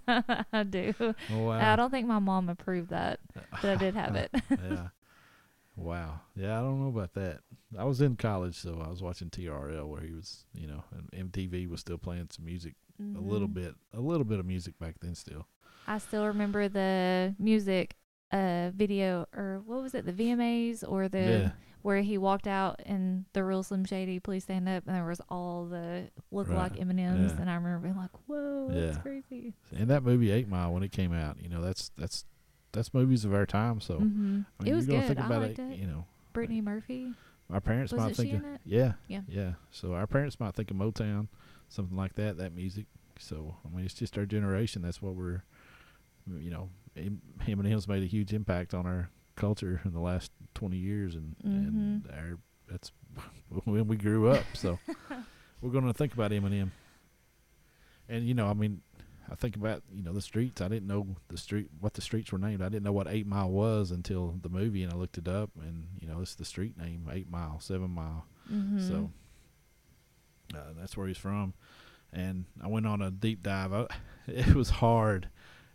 I 0.08 0.64
do. 0.64 0.94
wow. 1.32 1.52
I 1.74 1.76
don't 1.76 1.90
think 1.92 2.08
my 2.08 2.20
mom 2.20 2.50
approved 2.50 2.90
that, 2.90 3.20
but 3.62 3.66
I 3.66 3.76
did 3.76 3.96
have 3.96 4.16
it. 4.16 4.32
yeah. 4.50 4.88
Wow. 5.76 6.22
Yeah, 6.36 6.58
I 6.60 6.62
don't 6.62 6.82
know 6.82 6.90
about 6.90 7.14
that. 7.14 7.40
I 7.78 7.84
was 7.86 8.00
in 8.02 8.16
college, 8.16 8.56
so 8.56 8.82
I 8.86 8.90
was 8.90 9.02
watching 9.02 9.30
TRL 9.30 9.88
where 9.88 10.02
he 10.02 10.12
was, 10.14 10.46
you 10.54 10.68
know, 10.68 10.84
and 10.92 11.32
MTV 11.32 11.68
was 11.70 11.80
still 11.80 11.98
playing 11.98 12.28
some 12.32 12.46
music, 12.46 12.76
a 13.00 13.20
little 13.20 13.48
Mhm. 13.48 13.54
bit, 13.56 13.76
a 13.94 14.00
little 14.00 14.24
bit 14.26 14.40
of 14.40 14.46
music 14.46 14.78
back 14.78 15.00
then 15.00 15.16
still. 15.16 15.48
I 15.88 15.98
still 15.98 16.28
remember 16.28 16.70
the 16.70 17.36
music 17.40 17.96
uh 18.32 18.72
video 18.74 19.28
or 19.36 19.62
what 19.66 19.82
was 19.84 19.94
it 19.94 20.06
the 20.06 20.14
VMAs 20.14 20.84
or 20.88 21.08
the 21.08 21.20
yeah. 21.20 21.52
where 21.84 22.02
he 22.02 22.18
walked 22.18 22.48
out 22.48 22.82
and 22.84 23.26
the 23.34 23.44
real 23.44 23.62
Slim 23.62 23.86
Shady 23.86 24.20
please 24.20 24.44
stand 24.44 24.68
up 24.68 24.88
and 24.88 24.96
there 24.96 25.06
was 25.06 25.22
all 25.30 25.66
the 25.66 26.10
look 26.32 26.48
like 26.48 26.72
Right. 26.72 26.82
M&Ms 26.82 27.34
Yeah. 27.34 27.42
and 27.42 27.48
I 27.50 27.54
remember 27.56 27.80
being 27.84 27.96
like 27.98 28.10
whoa 28.28 28.70
that's 28.72 28.96
Yeah. 28.96 29.02
crazy 29.04 29.54
And 29.76 29.88
that 29.92 30.02
movie 30.04 30.32
Eight 30.32 30.48
Mile 30.48 30.74
when 30.74 30.82
it 30.82 30.92
came 30.92 31.14
out, 31.14 31.40
you 31.44 31.50
know, 31.50 31.62
that's 31.62 31.90
that's 31.96 32.26
that's 32.74 32.94
movies 32.94 33.24
of 33.26 33.34
our 33.34 33.46
time. 33.46 33.80
So 33.80 33.96
hmm 34.00 34.42
I 34.60 34.64
mean, 34.64 34.74
it 34.74 34.76
was 34.76 34.86
you're 34.88 34.96
gonna 34.96 35.08
good 35.08 35.16
think 35.16 35.20
I 35.20 35.26
about 35.26 35.42
liked 35.42 35.60
it, 35.60 35.72
it 35.74 35.80
you 35.80 35.88
know. 35.88 36.06
Brittany 36.34 36.62
Murphy 36.62 37.14
Our 37.52 37.62
parents 37.62 37.92
Was 37.94 38.02
might 38.02 38.16
think, 38.16 38.34
of, 38.34 38.44
yeah, 38.66 38.94
Yeah. 39.08 39.22
yeah. 39.28 39.54
So 39.72 39.94
our 39.94 40.08
parents 40.08 40.40
might 40.40 40.56
think 40.56 40.72
of 40.72 40.78
Motown, 40.78 41.28
something 41.70 41.96
like 41.96 42.16
that, 42.16 42.38
that 42.38 42.54
music. 42.54 42.86
So 43.20 43.56
I 43.66 43.76
mean, 43.76 43.86
it's 43.86 43.94
just 43.94 44.18
our 44.18 44.26
generation. 44.26 44.82
That's 44.82 45.02
what 45.02 45.14
we're, 45.16 45.44
you 46.28 46.50
know, 46.50 46.70
and 46.96 47.22
him's 47.42 47.88
made 47.88 48.02
a 48.04 48.08
huge 48.08 48.34
impact 48.34 48.74
on 48.74 48.86
our 48.88 49.10
culture 49.36 49.82
in 49.86 49.94
the 49.94 50.00
last 50.00 50.32
twenty 50.56 50.78
years, 50.78 51.16
and 51.16 51.36
and 51.44 52.04
Mhm. 52.06 52.18
our 52.18 52.40
that's 52.68 52.92
when 53.66 53.88
we 53.88 53.96
grew 53.98 54.30
up. 54.30 54.46
So 54.56 54.80
we're 55.62 55.72
gonna 55.72 55.94
think 55.94 56.14
about 56.14 56.32
Eminem. 56.32 56.72
And 58.10 58.26
you 58.28 58.34
know, 58.34 58.48
I 58.48 58.54
mean, 58.54 58.82
I 59.32 59.36
think 59.36 59.56
about 59.56 59.84
you 59.94 60.04
know 60.04 60.14
the 60.14 60.22
streets. 60.22 60.62
I 60.62 60.68
didn't 60.68 60.88
know 60.88 61.16
the 61.30 61.38
street 61.38 61.70
what 61.80 61.94
the 61.94 62.02
streets 62.02 62.32
were 62.32 62.38
named. 62.40 62.62
I 62.62 62.70
didn't 62.70 62.84
know 62.84 62.92
what 62.92 63.08
Eight 63.08 63.26
Mile 63.28 63.50
was 63.50 63.90
until 63.92 64.36
the 64.42 64.50
movie, 64.50 64.84
and 64.84 64.92
I 64.92 64.96
looked 64.96 65.18
it 65.18 65.28
up, 65.28 65.50
and 65.62 65.88
you 66.02 66.08
know, 66.08 66.22
it's 66.22 66.36
the 66.36 66.46
street 66.46 66.78
name 66.78 67.10
Eight 67.12 67.30
Mile, 67.30 67.60
Seven 67.60 67.92
Mile. 67.92 68.26
hmm 68.48 68.80
So, 68.80 69.12
Uh, 70.54 70.74
that's 70.78 70.96
where 70.96 71.08
he's 71.08 71.18
from, 71.18 71.54
and 72.12 72.46
I 72.62 72.68
went 72.68 72.86
on 72.86 73.02
a 73.02 73.10
deep 73.10 73.42
dive. 73.42 73.74
I, 73.74 73.88
it 74.28 74.54
was 74.56 74.70
hard. 74.70 75.30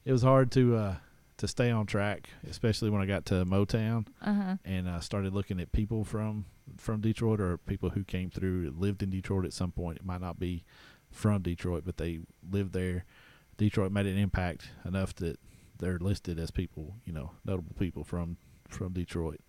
It 0.05 0.13
was 0.13 0.23
hard 0.23 0.53
to 0.53 0.77
uh, 0.77 0.97
to 1.39 1.49
stay 1.49 1.71
on 1.71 1.87
track, 1.87 2.29
especially 2.49 2.91
when 2.91 3.01
I 3.03 3.07
got 3.07 3.25
to 3.27 3.45
Motown 3.45 4.07
Uh 4.23 4.35
huh. 4.35 4.57
and 4.65 4.89
uh, 4.89 5.01
started 5.01 5.33
looking 5.35 5.59
at 5.61 5.73
people 5.73 6.05
from 6.05 6.45
from 6.77 7.01
Detroit 7.01 7.41
or 7.41 7.57
people 7.59 7.91
who 7.91 8.05
came 8.05 8.31
through 8.31 8.73
lived 8.77 9.03
in 9.03 9.11
Detroit 9.11 9.47
at 9.47 9.53
some 9.53 9.73
point. 9.73 9.97
It 9.99 10.05
might 10.05 10.21
not 10.21 10.39
be 10.39 10.65
from 11.11 11.41
Detroit, 11.43 11.85
but 11.87 11.97
they 11.97 12.21
lived 12.49 12.73
there. 12.75 13.05
Detroit 13.59 13.93
made 13.93 14.07
an 14.07 14.17
impact 14.17 14.71
enough 14.87 15.15
that 15.17 15.39
they're 15.79 15.99
listed 15.99 16.39
as 16.39 16.51
people, 16.51 16.95
you 17.05 17.13
know, 17.13 17.33
notable 17.45 17.75
people 17.79 18.05
from 18.05 18.39
from 18.69 18.93
Detroit. 18.93 19.41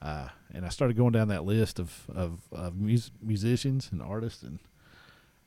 Uh, 0.00 0.28
and 0.54 0.64
I 0.64 0.68
started 0.68 0.96
going 0.96 1.12
down 1.12 1.28
that 1.28 1.44
list 1.44 1.78
of 1.78 2.06
of, 2.08 2.40
of 2.52 2.76
mus- 2.76 3.10
musicians 3.20 3.90
and 3.92 4.00
artists, 4.00 4.42
and 4.42 4.58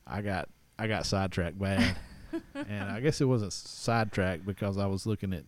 I 0.06 0.22
got 0.22 0.50
I 0.78 0.88
got 0.88 1.06
sidetracked 1.06 1.58
bad. 1.58 1.96
and 2.56 2.90
I 2.90 3.00
guess 3.00 3.20
it 3.20 3.26
wasn't 3.26 3.54
sidetracked 3.54 4.46
because 4.46 4.78
I 4.78 4.86
was 4.86 5.06
looking 5.06 5.34
at, 5.34 5.44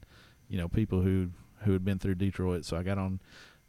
you 0.50 0.58
know, 0.58 0.68
people 0.68 1.02
who 1.02 1.30
who 1.60 1.74
had 1.74 1.86
been 1.86 2.00
through 2.00 2.16
Detroit. 2.16 2.66
So 2.66 2.78
I 2.78 2.84
got 2.84 2.98
on 2.98 3.22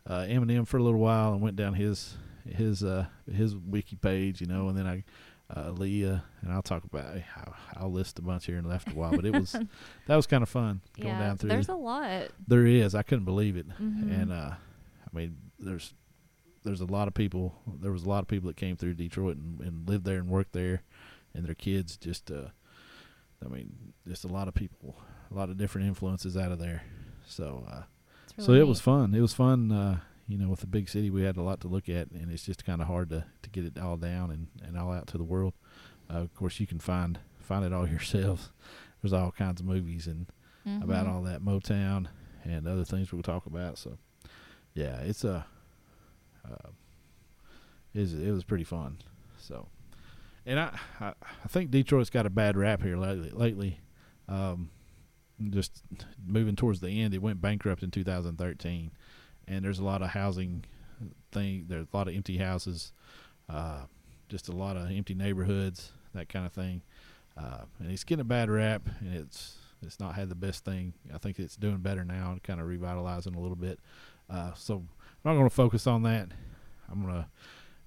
uh, 0.06 0.22
Eminem 0.22 0.66
for 0.66 0.78
a 0.78 0.82
little 0.82 1.00
while 1.00 1.32
and 1.32 1.40
went 1.40 1.56
down 1.56 1.74
his 1.74 2.16
his 2.48 2.84
uh, 2.84 3.06
his 3.32 3.56
wiki 3.56 3.96
page, 3.96 4.40
you 4.40 4.46
know, 4.46 4.68
and 4.68 4.78
then 4.78 4.86
I 4.86 5.04
uh, 5.56 5.70
Leah, 5.70 6.24
and 6.42 6.52
I'll 6.52 6.62
talk 6.62 6.84
about 6.84 7.16
I'll, 7.36 7.54
I'll 7.76 7.92
list 7.92 8.18
a 8.18 8.22
bunch 8.22 8.46
here 8.46 8.58
in 8.58 8.64
left 8.68 8.90
a 8.90 8.94
while, 8.94 9.12
but 9.14 9.24
it 9.24 9.32
was 9.34 9.52
that 10.06 10.16
was 10.16 10.26
kind 10.26 10.42
of 10.42 10.48
fun 10.48 10.80
going 11.00 11.08
Yeah. 11.14 11.20
down 11.20 11.36
through. 11.38 11.50
There's 11.50 11.68
a 11.68 11.74
lot. 11.74 12.28
there 12.48 12.66
is, 12.66 12.94
I 12.94 13.02
couldn't 13.02 13.24
believe 13.24 13.56
it, 13.56 13.68
Mhm. 13.68 14.22
and 14.22 14.32
uh, 14.32 14.50
I 14.54 15.16
mean, 15.16 15.36
there's 15.58 15.94
there's 16.64 16.80
a 16.80 16.86
lot 16.86 17.08
of 17.08 17.14
people. 17.14 17.54
There 17.80 17.92
was 17.92 18.04
a 18.04 18.08
lot 18.08 18.20
of 18.20 18.28
people 18.28 18.48
that 18.48 18.56
came 18.56 18.76
through 18.76 18.94
Detroit 18.94 19.36
and, 19.36 19.60
and 19.60 19.88
lived 19.88 20.04
there 20.04 20.18
and 20.18 20.28
worked 20.28 20.52
there, 20.52 20.82
and 21.34 21.44
their 21.46 21.54
kids 21.54 21.96
just. 21.96 22.30
Uh, 22.30 22.48
I 23.44 23.48
mean, 23.48 23.92
just 24.08 24.24
a 24.24 24.28
lot 24.28 24.48
of 24.48 24.54
people, 24.54 24.96
a 25.30 25.34
lot 25.34 25.50
of 25.50 25.58
different 25.58 25.86
influences 25.86 26.34
out 26.34 26.50
of 26.50 26.58
there. 26.58 26.82
So, 27.26 27.66
uh, 27.70 27.82
It's 28.36 28.46
so 28.46 28.52
really 28.52 28.64
it 28.64 28.68
was 28.68 28.80
fun. 28.80 29.14
It 29.14 29.20
was 29.20 29.34
fun. 29.34 29.70
Uh, 29.70 30.00
you 30.28 30.38
know, 30.38 30.48
with 30.48 30.60
the 30.60 30.66
big 30.66 30.88
city, 30.88 31.10
we 31.10 31.22
had 31.22 31.36
a 31.36 31.42
lot 31.42 31.60
to 31.60 31.68
look 31.68 31.88
at, 31.88 32.10
and 32.10 32.30
it's 32.32 32.44
just 32.44 32.64
kind 32.64 32.80
of 32.80 32.86
hard 32.88 33.10
to, 33.10 33.24
to 33.42 33.50
get 33.50 33.64
it 33.64 33.78
all 33.78 33.96
down 33.96 34.30
and, 34.30 34.48
and 34.66 34.78
all 34.78 34.92
out 34.92 35.06
to 35.08 35.18
the 35.18 35.24
world. 35.24 35.52
Uh, 36.10 36.18
of 36.18 36.34
course, 36.34 36.58
you 36.60 36.66
can 36.66 36.78
find 36.78 37.18
find 37.38 37.64
it 37.64 37.72
all 37.72 37.86
yourselves. 37.96 38.50
There's 39.02 39.12
all 39.12 39.30
kinds 39.32 39.60
of 39.60 39.66
movies 39.66 40.06
and 40.06 40.26
about 40.82 41.06
Mhm. 41.06 41.12
all 41.12 41.22
that 41.24 41.42
Motown 41.42 42.06
and 42.42 42.66
other 42.66 42.84
things 42.84 43.12
we'll 43.12 43.22
talk 43.22 43.44
about. 43.44 43.76
So, 43.76 43.98
yeah, 44.74 45.00
it's 45.00 45.24
a 45.24 45.44
uh, 46.50 46.70
is 47.94 48.14
it 48.14 48.30
was 48.30 48.44
pretty 48.44 48.64
fun. 48.64 48.98
So, 49.38 49.68
and 50.46 50.58
I, 50.58 50.78
I 51.00 51.12
I 51.44 51.48
think 51.48 51.70
Detroit's 51.70 52.10
got 52.10 52.26
a 52.26 52.30
bad 52.30 52.56
rap 52.56 52.82
here 52.82 52.96
lately. 52.96 53.30
Lately, 53.30 53.80
um, 54.28 54.70
just 55.50 55.82
moving 56.26 56.56
towards 56.56 56.80
the 56.80 56.88
end, 57.02 57.12
it 57.14 57.22
went 57.22 57.40
bankrupt 57.40 57.82
in 57.82 57.90
2013, 57.90 58.90
and 59.48 59.64
there's 59.64 59.78
a 59.78 59.84
lot 59.84 60.02
of 60.02 60.10
housing 60.10 60.64
thing. 61.32 61.66
There's 61.68 61.86
a 61.92 61.96
lot 61.96 62.08
of 62.08 62.14
empty 62.14 62.38
houses, 62.38 62.92
uh, 63.48 63.82
just 64.28 64.48
a 64.48 64.52
lot 64.52 64.76
of 64.76 64.90
empty 64.90 65.14
neighborhoods, 65.14 65.92
that 66.14 66.28
kind 66.28 66.46
of 66.46 66.52
thing. 66.52 66.82
Uh, 67.36 67.64
and 67.80 67.90
it's 67.90 68.04
getting 68.04 68.20
a 68.20 68.24
bad 68.24 68.50
rap, 68.50 68.82
and 69.00 69.14
it's 69.14 69.56
it's 69.82 70.00
not 70.00 70.14
had 70.14 70.28
the 70.28 70.34
best 70.34 70.64
thing. 70.64 70.94
I 71.12 71.18
think 71.18 71.38
it's 71.38 71.56
doing 71.56 71.78
better 71.78 72.04
now 72.04 72.32
and 72.32 72.42
kind 72.42 72.60
of 72.60 72.66
revitalizing 72.66 73.34
a 73.34 73.40
little 73.40 73.56
bit. 73.56 73.80
Uh, 74.30 74.52
so 74.54 74.76
I'm 74.76 74.86
not 75.24 75.34
going 75.34 75.48
to 75.48 75.54
focus 75.54 75.86
on 75.86 76.02
that. 76.04 76.28
I'm 76.90 77.02
gonna 77.02 77.28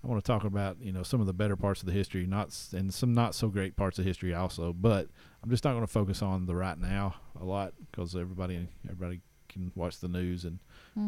I 0.04 0.08
want 0.08 0.24
to 0.24 0.32
talk 0.32 0.44
about 0.44 0.78
you 0.82 0.92
know 0.92 1.04
some 1.04 1.22
of 1.22 1.28
the 1.28 1.34
better 1.34 1.56
parts 1.56 1.82
of 1.82 1.88
the 1.88 1.92
history, 1.92 2.26
not 2.26 2.56
and 2.74 2.94
some 2.94 3.14
not 3.14 3.36
so 3.36 3.48
great 3.50 3.76
parts 3.76 4.00
of 4.00 4.06
history 4.06 4.34
also. 4.34 4.74
But 4.74 5.08
I'm 5.44 5.50
just 5.50 5.64
not 5.64 5.72
going 5.72 5.86
to 5.86 5.92
focus 5.92 6.22
on 6.22 6.46
the 6.46 6.56
right 6.56 6.78
now 6.78 7.16
a 7.40 7.44
lot 7.44 7.74
because 7.92 8.16
everybody 8.16 8.68
everybody 8.86 9.22
can 9.50 9.72
watch 9.76 10.00
the 10.00 10.08
news 10.08 10.46
and, 10.46 10.60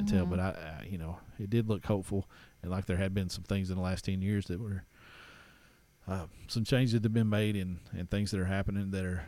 tell. 0.06 0.26
Mhm. 0.26 0.30
But 0.30 0.40
I, 0.40 0.50
I 0.82 0.88
you 0.90 0.98
know 0.98 1.18
it 1.40 1.50
did 1.50 1.68
look 1.70 1.86
hopeful 1.86 2.30
and 2.62 2.72
like 2.72 2.86
there 2.86 2.98
had 2.98 3.14
been 3.14 3.30
some 3.30 3.44
things 3.44 3.70
in 3.70 3.76
the 3.76 3.82
last 3.82 4.06
ten 4.06 4.22
years 4.22 4.46
that 4.48 4.60
were. 4.60 4.84
Uh, 6.08 6.26
some 6.48 6.64
changes 6.64 6.94
that 6.94 7.04
have 7.04 7.14
been 7.14 7.30
made 7.30 7.56
and, 7.56 7.78
and 7.92 8.10
things 8.10 8.32
that 8.32 8.40
are 8.40 8.46
happening 8.46 8.90
that 8.90 9.06
are 9.06 9.26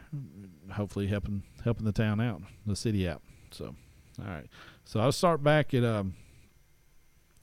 hopefully 0.71 1.05
helping 1.05 1.43
helping 1.63 1.85
the 1.85 1.91
town 1.91 2.19
out, 2.19 2.41
the 2.65 2.75
city 2.75 3.07
out. 3.07 3.21
So, 3.51 3.75
all 4.19 4.25
right. 4.25 4.47
So 4.85 4.99
I'll 4.99 5.11
start 5.11 5.43
back 5.43 5.75
at 5.75 5.83
um, 5.83 6.15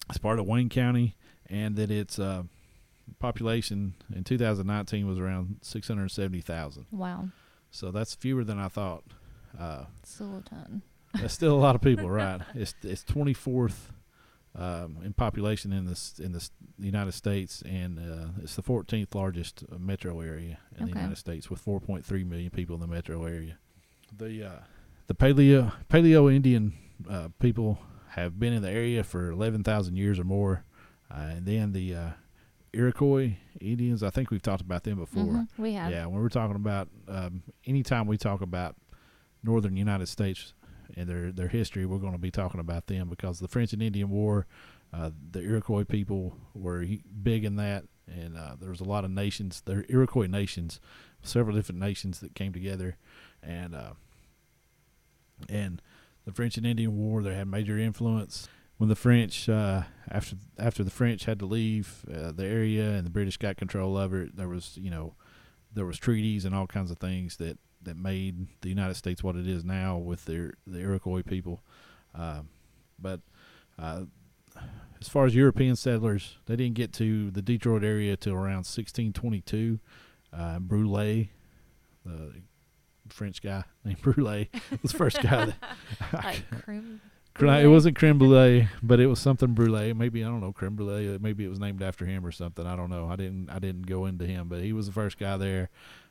it's 0.09 0.19
part 0.19 0.41
of 0.41 0.47
Wayne 0.49 0.69
County, 0.69 1.15
and 1.47 1.77
that 1.77 1.89
its 1.89 2.19
uh, 2.19 2.45
population 3.21 3.95
in 4.13 4.25
2019 4.25 5.07
was 5.07 5.21
around 5.21 5.59
670,000. 5.63 6.87
Wow. 6.91 7.29
So 7.71 7.93
that's 7.93 8.15
fewer 8.17 8.43
than 8.43 8.59
I 8.59 8.67
thought. 8.67 9.05
Uh, 9.57 9.85
Still 10.03 10.39
a 10.39 10.41
ton. 10.43 10.83
That's 11.15 11.35
still 11.35 11.55
a 11.55 11.61
lot 11.61 11.75
of 11.75 11.81
people, 11.81 12.09
right? 12.11 12.41
It's 12.55 12.75
it's 12.83 13.05
24th 13.05 13.91
um, 14.55 14.99
in 15.05 15.13
population 15.13 15.73
in 15.73 15.85
this 15.87 16.19
in 16.19 16.33
this 16.33 16.51
the 16.79 16.87
United 16.87 17.13
States, 17.13 17.63
and 17.63 17.99
uh, 17.99 18.29
it's 18.43 18.57
the 18.57 18.63
14th 18.63 19.15
largest 19.15 19.65
metro 19.79 20.21
area 20.21 20.59
in 20.79 20.87
the 20.87 20.93
United 20.93 21.17
States, 21.19 21.51
with 21.51 21.65
4.3 21.65 22.27
million 22.27 22.51
people 22.51 22.75
in 22.75 22.81
the 22.81 22.87
metro 22.87 23.25
area. 23.25 23.59
The 24.17 24.45
uh, 24.47 24.61
the 25.07 25.15
paleo 25.15 25.73
paleo 25.89 26.33
Indian 26.33 26.73
uh, 27.09 27.29
people 27.39 27.79
have 28.11 28.39
been 28.41 28.53
in 28.53 28.63
the 28.63 28.71
area 28.71 29.05
for 29.05 29.31
11,000 29.31 29.97
years 29.97 30.19
or 30.19 30.25
more, 30.25 30.65
uh, 31.11 31.21
and 31.21 31.47
then 31.47 31.73
the 31.73 31.95
uh, 31.95 32.11
Iroquois 32.73 33.37
Indians. 33.61 34.03
I 34.03 34.11
think 34.11 34.31
we've 34.31 34.43
talked 34.43 34.63
about 34.63 34.85
them 34.85 34.99
before. 34.99 35.25
Mhm. 35.25 35.49
We 35.59 35.73
have. 35.75 35.91
Yeah, 35.91 36.07
when 36.07 36.21
we're 36.21 36.29
talking 36.29 36.57
about 36.57 36.89
um, 37.07 37.43
anytime 37.67 38.07
we 38.07 38.17
talk 38.17 38.41
about 38.41 38.77
northern 39.43 39.77
United 39.77 40.09
States 40.09 40.53
and 40.97 41.09
their 41.09 41.33
their 41.33 41.49
history, 41.49 41.87
we're 41.87 41.99
going 41.99 42.13
to 42.13 42.19
be 42.19 42.31
talking 42.31 42.61
about 42.61 42.87
them 42.87 43.09
because 43.09 43.41
the 43.41 43.49
French 43.49 43.73
and 43.73 43.83
Indian 43.83 44.11
War, 44.11 44.47
uh, 44.93 45.11
the 45.31 45.41
Iroquois 45.41 45.85
people 45.85 46.37
were 46.55 46.85
big 47.23 47.45
in 47.45 47.57
that, 47.57 47.85
and 48.07 48.37
uh, 48.37 48.57
there 48.59 48.71
was 48.71 48.81
a 48.81 48.85
lot 48.85 49.05
of 49.05 49.11
nations, 49.11 49.63
the 49.65 49.85
Iroquois 49.89 50.27
nations, 50.27 50.81
several 51.23 51.57
different 51.57 51.81
nations 51.81 52.21
that 52.21 52.35
came 52.35 52.53
together, 52.53 52.97
and 53.43 53.75
uh, 53.75 53.93
and 55.49 55.83
the 56.25 56.33
French 56.33 56.57
and 56.57 56.67
Indian 56.67 56.97
War, 56.97 57.23
they 57.23 57.35
had 57.35 57.49
major 57.49 57.79
influence. 57.79 58.49
When 58.77 58.89
the 58.89 58.97
French, 58.97 59.49
uh, 59.49 59.83
after 60.09 60.37
after 60.59 60.85
the 60.85 60.91
French 60.91 61.25
had 61.25 61.39
to 61.41 61.47
leave 61.47 62.05
uh, 62.13 62.33
the 62.33 62.45
area 62.45 62.91
and 62.91 63.05
the 63.05 63.11
British 63.11 63.37
got 63.37 63.57
control 63.57 63.99
of 63.99 64.15
it, 64.15 64.37
there 64.37 64.49
was 64.49 64.77
you 64.77 64.91
know 64.91 65.15
there 65.73 65.87
was 65.87 65.99
treaties 65.99 66.45
and 66.45 66.55
all 66.55 66.67
kinds 66.67 66.91
of 66.91 66.99
things 66.99 67.37
that, 67.37 67.59
that 67.89 67.97
made 67.97 68.47
the 68.61 68.69
United 68.69 68.95
States 68.95 69.23
what 69.25 69.35
it 69.37 69.49
is 69.49 69.65
now 69.65 69.97
with 69.97 70.25
their 70.27 70.55
the 70.67 70.79
Iroquois 70.81 71.23
people. 71.23 71.61
Um, 72.15 72.49
but 72.99 73.21
uh, 73.79 74.03
as 75.01 75.09
far 75.09 75.27
as 75.27 75.35
European 75.35 75.75
settlers, 75.77 76.37
they 76.47 76.57
didn't 76.57 76.75
get 76.75 76.93
to 76.95 77.31
the 77.31 77.43
Detroit 77.43 77.83
area 77.85 78.17
till 78.17 78.35
around 78.35 78.67
1622. 78.67 79.79
Uh, 80.33 80.59
Brule, 80.59 81.29
the 82.05 82.43
French 83.09 83.41
guy 83.43 83.65
named 83.85 84.01
Brule, 84.03 84.47
was 84.83 84.93
the 84.93 84.99
first 84.99 85.23
guy. 85.23 85.47
That, 85.47 85.57
like 86.13 86.51
cream. 86.65 87.01
Cre- 87.35 87.47
It 87.47 87.69
wasn't 87.69 87.97
creme 87.97 88.19
brulee, 88.19 88.69
but 88.83 88.99
it 88.99 89.07
was 89.07 89.21
something 89.21 89.55
brulee. 89.55 89.93
Maybe 89.93 90.25
I 90.25 90.27
don't 90.29 90.41
know 90.41 90.53
creme 90.53 90.75
brulee. 90.75 91.15
uh, 91.15 91.19
Maybe 91.21 91.45
it 91.45 91.49
was 91.49 91.61
named 91.61 91.83
after 91.83 92.05
him 92.05 92.27
or 92.27 92.33
something. 92.33 92.67
I 92.67 92.75
don't 92.75 92.91
know. 92.91 93.07
I 93.09 93.15
didn't. 93.17 93.49
I 93.49 93.61
didn't 93.61 93.87
go 93.87 94.07
into 94.07 94.27
him, 94.27 94.49
but 94.49 94.61
he 94.61 94.73
was 94.73 94.87
the 94.87 94.93
first 94.93 95.19
guy 95.19 95.37
there. 95.37 95.71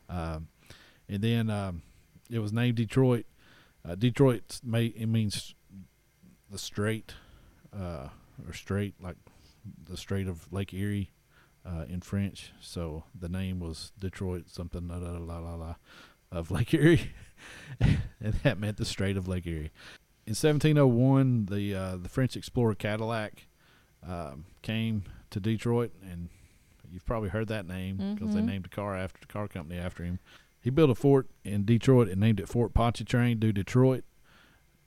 Um, 0.09 0.47
and 1.09 1.21
then 1.21 1.49
um, 1.49 1.81
it 2.29 2.39
was 2.39 2.51
named 2.53 2.77
Detroit. 2.77 3.25
Uh, 3.87 3.95
Detroit 3.95 4.59
may 4.63 4.85
it 4.87 5.07
means 5.07 5.53
the 6.49 6.57
strait, 6.57 7.13
uh, 7.77 8.09
or 8.45 8.53
strait 8.53 8.95
like 9.01 9.17
the 9.89 9.97
Strait 9.97 10.27
of 10.27 10.51
Lake 10.51 10.73
Erie 10.73 11.11
uh, 11.65 11.85
in 11.89 11.99
French. 12.01 12.51
So 12.61 13.03
the 13.17 13.27
name 13.29 13.59
was 13.59 13.91
Detroit 13.99 14.49
something 14.49 14.87
la 14.87 14.97
la 14.97 15.17
la 15.17 15.39
la 15.39 15.55
la 15.55 15.75
of 16.31 16.51
Lake 16.57 16.73
Erie, 16.73 17.11
and 17.79 18.33
that 18.43 18.59
meant 18.59 18.77
the 18.77 18.85
Strait 18.85 19.17
of 19.17 19.27
Lake 19.27 19.45
Erie 19.47 19.71
in 20.25 20.31
1701, 20.31 21.45
the 21.45 21.73
uh, 21.73 21.95
the 21.95 22.09
French 22.09 22.35
explorer 22.35 22.75
Cadillac 22.75 23.47
um, 24.05 24.43
came 24.61 25.03
to 25.29 25.39
Detroit, 25.39 25.91
and 26.03 26.27
you've 26.91 27.05
probably 27.05 27.29
heard 27.29 27.47
that 27.47 27.65
name 27.65 28.15
because 28.15 28.33
they 28.35 28.41
Mhm. 28.41 28.45
named 28.45 28.65
a 28.65 28.69
car 28.69 28.95
after 28.95 29.19
the 29.21 29.27
car 29.27 29.47
company 29.47 29.79
after 29.79 30.03
him. 30.03 30.19
He 30.67 30.71
built 30.71 30.89
a 30.89 30.95
fort 30.95 31.29
in 31.45 31.63
Detroit 31.63 32.09
and 32.09 32.19
named 32.19 32.41
it 32.41 32.49
Fort 32.49 32.73
Pontchartrain 32.73 33.39
du 33.39 33.53
Detroit, 33.53 34.03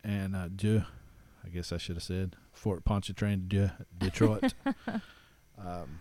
and 0.04 0.36
uh, 0.36 0.82
I 1.42 1.48
guess 1.48 1.72
I 1.72 1.78
should 1.78 1.96
have 1.96 2.02
said 2.02 2.36
Fort 2.52 2.84
Pontchartrain 2.84 3.48
de 3.48 3.72
Detroit. 3.96 4.52
um, 5.58 6.00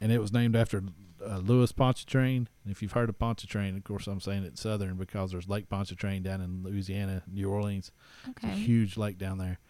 and 0.00 0.10
it 0.10 0.20
was 0.20 0.32
named 0.32 0.56
after 0.56 0.82
uh, 1.24 1.38
Louis 1.38 1.70
Pontchartrain. 1.70 2.48
And 2.64 2.72
if 2.72 2.82
you've 2.82 2.90
heard 2.90 3.08
of 3.08 3.20
Pontchartrain, 3.20 3.76
of 3.76 3.84
course, 3.84 4.08
I'm 4.08 4.18
saying 4.18 4.42
it's 4.42 4.62
southern 4.62 4.96
because 4.96 5.30
there's 5.30 5.48
Lake 5.48 5.68
Pontchartrain 5.68 6.24
down 6.24 6.40
in 6.40 6.64
Louisiana, 6.64 7.22
New 7.32 7.48
Orleans. 7.48 7.92
It's 8.26 8.42
a 8.42 8.48
huge 8.48 8.96
lake 8.96 9.16
down 9.16 9.38
there. 9.38 9.60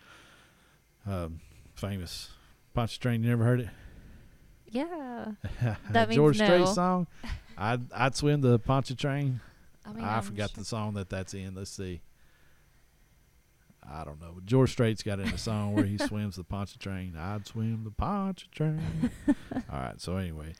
Um, 1.07 1.41
famous 1.75 2.31
Pontchartrain. 2.73 3.23
You 3.23 3.29
never 3.29 3.45
heard 3.45 3.61
it? 3.61 3.69
Yeah. 4.69 5.33
that 5.91 6.09
means 6.09 6.17
George 6.17 6.37
Strait 6.37 6.67
song. 6.67 7.09
I'd 7.59 7.93
I'd 7.93 8.17
swim 8.17 8.41
the 8.41 8.59
Pontchartrain. 8.59 9.43
I 9.85 9.93
mean, 9.93 10.05
I 10.05 10.17
I'm 10.17 10.23
forgot 10.23 10.51
sh- 10.51 10.55
the 10.55 10.65
song 10.65 10.95
that 10.95 11.09
that's 11.09 11.35
in. 11.35 11.55
Let's 11.55 11.71
see. 11.71 12.03
I 13.91 14.05
don't 14.05 14.21
know. 14.21 14.39
George 14.45 14.71
Strait's 14.73 15.03
got 15.03 15.21
in 15.21 15.29
a 15.29 15.39
song 15.39 15.75
where 15.75 15.85
he 15.85 15.99
swims 16.07 16.37
the 16.37 16.45
Pontchartrain. 16.45 17.17
I'd 17.17 17.47
swim 17.47 17.85
the 17.85 17.91
Pontchartrain. 17.91 19.11
All 19.29 19.81
right. 19.81 20.01
So 20.01 20.17
anyway, 20.17 20.55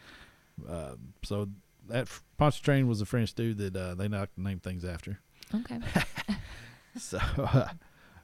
uh, 0.69 0.95
so 1.23 1.49
that 1.89 2.09
Pontchartrain 2.39 2.87
was 2.89 3.01
a 3.01 3.07
French 3.07 3.35
dude 3.35 3.59
that 3.59 3.77
uh, 3.77 3.95
they 3.95 4.09
knocked 4.09 4.39
name 4.39 4.59
things 4.59 4.85
after. 4.85 5.21
Okay. 5.55 5.81
So, 6.99 7.21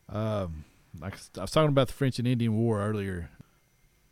um, 0.08 0.64
like 1.00 1.14
I 1.38 1.42
was 1.42 1.50
talking 1.52 1.68
about 1.68 1.86
the 1.86 1.92
French 1.92 2.18
and 2.18 2.26
Indian 2.26 2.56
War 2.56 2.82
earlier. 2.82 3.30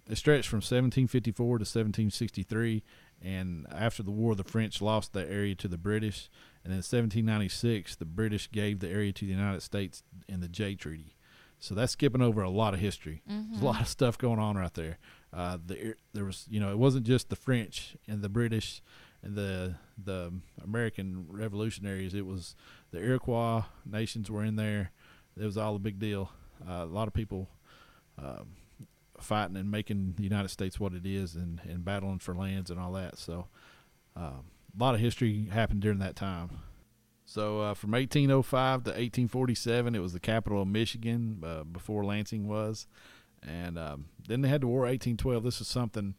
It 0.09 0.17
stretched 0.17 0.49
from 0.49 0.59
1754 0.59 1.45
to 1.45 1.63
1763, 1.63 2.83
and 3.21 3.67
after 3.73 4.03
the 4.03 4.11
war, 4.13 4.35
the 4.37 4.45
French 4.45 4.81
lost 4.81 5.13
the 5.13 5.29
area 5.29 5.55
to 5.57 5.67
the 5.67 5.77
British. 5.79 6.29
And 6.65 6.73
in 6.73 6.79
1796, 6.79 7.97
the 7.97 8.05
British 8.07 8.51
gave 8.51 8.81
the 8.81 8.89
area 8.89 9.13
to 9.13 9.25
the 9.27 9.31
United 9.31 9.61
States 9.63 10.03
in 10.29 10.41
the 10.41 10.49
Jay 10.49 10.75
Treaty. 10.75 11.15
So 11.59 11.75
that's 11.75 11.93
skipping 11.93 12.23
over 12.23 12.43
a 12.43 12.51
lot 12.51 12.75
of 12.75 12.81
history. 12.81 13.23
There's 13.27 13.45
Mhm. 13.59 13.63
a 13.63 13.65
lot 13.65 13.81
of 13.81 13.89
stuff 13.89 14.19
going 14.19 14.39
on 14.39 14.57
right 14.57 14.73
there. 14.75 14.99
Uh, 15.33 15.59
the 15.65 15.95
there 16.13 16.25
was, 16.25 16.47
you 16.51 16.61
know, 16.61 16.71
it 16.71 16.79
wasn't 16.79 17.07
just 17.07 17.29
the 17.29 17.37
French 17.37 17.97
and 18.09 18.23
the 18.23 18.29
British 18.29 18.83
and 19.23 19.35
the 19.37 19.77
the 20.03 20.33
American 20.63 21.27
revolutionaries. 21.29 22.15
It 22.15 22.27
was 22.27 22.57
the 22.91 22.99
Iroquois 22.99 23.65
nations 23.87 24.31
were 24.31 24.45
in 24.45 24.57
there. 24.57 24.91
It 25.37 25.45
was 25.45 25.57
all 25.57 25.77
a 25.77 25.79
big 25.79 25.99
deal. 25.99 26.31
Uh, 26.67 26.83
a 26.83 26.87
lot 26.87 27.09
of 27.09 27.15
people 27.15 27.49
um, 28.19 28.57
fighting 29.19 29.57
and 29.57 29.71
making 29.71 30.15
the 30.17 30.23
United 30.25 30.49
States 30.49 30.79
what 30.79 30.93
it 30.95 31.05
is, 31.07 31.35
and, 31.35 31.61
and 31.65 31.85
battling 31.85 32.19
for 32.21 32.35
lands 32.35 32.71
and 32.71 32.79
all 32.79 32.93
that. 32.93 33.19
So, 33.19 33.49
um, 34.17 34.45
a 34.79 34.83
lot 34.83 34.95
of 34.95 35.01
history 35.01 35.47
happened 35.53 35.81
during 35.81 35.99
that 35.99 36.17
time. 36.17 36.51
So, 37.27 37.61
uh, 37.61 37.75
from 37.75 37.93
1805 37.93 38.85
to 38.85 38.91
1847, 38.91 39.95
it 39.95 39.99
was 40.01 40.13
the 40.13 40.21
capital 40.21 40.63
of 40.63 40.69
Michigan 40.69 41.43
uh, 41.45 41.65
before 41.65 42.05
Lansing 42.05 42.47
was, 42.47 42.87
and 43.43 43.79
um, 43.79 44.07
then 44.29 44.43
they 44.43 44.49
had 44.49 44.61
the 44.61 44.67
War 44.67 44.81
of 44.85 44.91
1812. 44.91 45.43
This 45.43 45.61
is 45.61 45.67
something. 45.69 46.15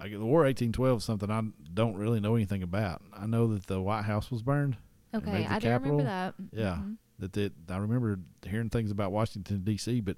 I, 0.00 0.08
the 0.08 0.18
War 0.24 0.42
of 0.42 0.46
1812 0.48 0.98
is 0.98 1.04
something 1.04 1.30
I 1.30 1.42
don't 1.74 1.96
really 1.96 2.20
know 2.20 2.36
anything 2.36 2.62
about. 2.62 3.02
I 3.12 3.26
know 3.26 3.46
that 3.48 3.66
the 3.66 3.80
White 3.80 4.04
House 4.04 4.30
was 4.30 4.42
burned. 4.42 4.76
Okay, 5.14 5.46
I 5.48 5.58
do 5.58 5.68
remember 5.68 6.02
that. 6.04 6.34
Yeah. 6.52 6.78
Mhm. 6.82 6.96
That 7.18 7.32
that 7.32 7.52
I 7.70 7.76
remember 7.78 8.18
hearing 8.46 8.68
things 8.70 8.90
about 8.90 9.12
Washington 9.12 9.62
D.C., 9.62 10.00
but 10.00 10.16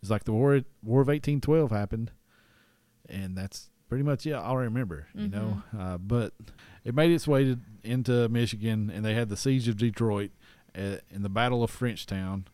it's 0.00 0.10
like 0.10 0.24
the 0.24 0.32
war 0.32 0.60
War 0.82 1.00
of 1.02 1.08
1812 1.08 1.70
happened, 1.70 2.10
and 3.08 3.36
that's 3.36 3.70
pretty 3.90 4.04
much 4.04 4.24
yeah 4.24 4.40
All 4.40 4.56
I 4.56 4.62
remember, 4.62 5.08
you 5.14 5.28
know. 5.28 5.62
Uh, 5.78 5.98
but 5.98 6.32
it 6.84 6.94
made 6.94 7.10
its 7.10 7.28
way 7.28 7.44
to, 7.44 7.58
into 7.84 8.26
Michigan, 8.30 8.88
and 8.88 9.04
they 9.04 9.12
had 9.12 9.28
the 9.28 9.36
siege 9.36 9.68
of 9.68 9.76
Detroit 9.76 10.30
uh, 10.74 10.96
in 11.10 11.22
the 11.22 11.28
Battle 11.28 11.62
of 11.62 11.70
Frenchtown, 11.70 12.44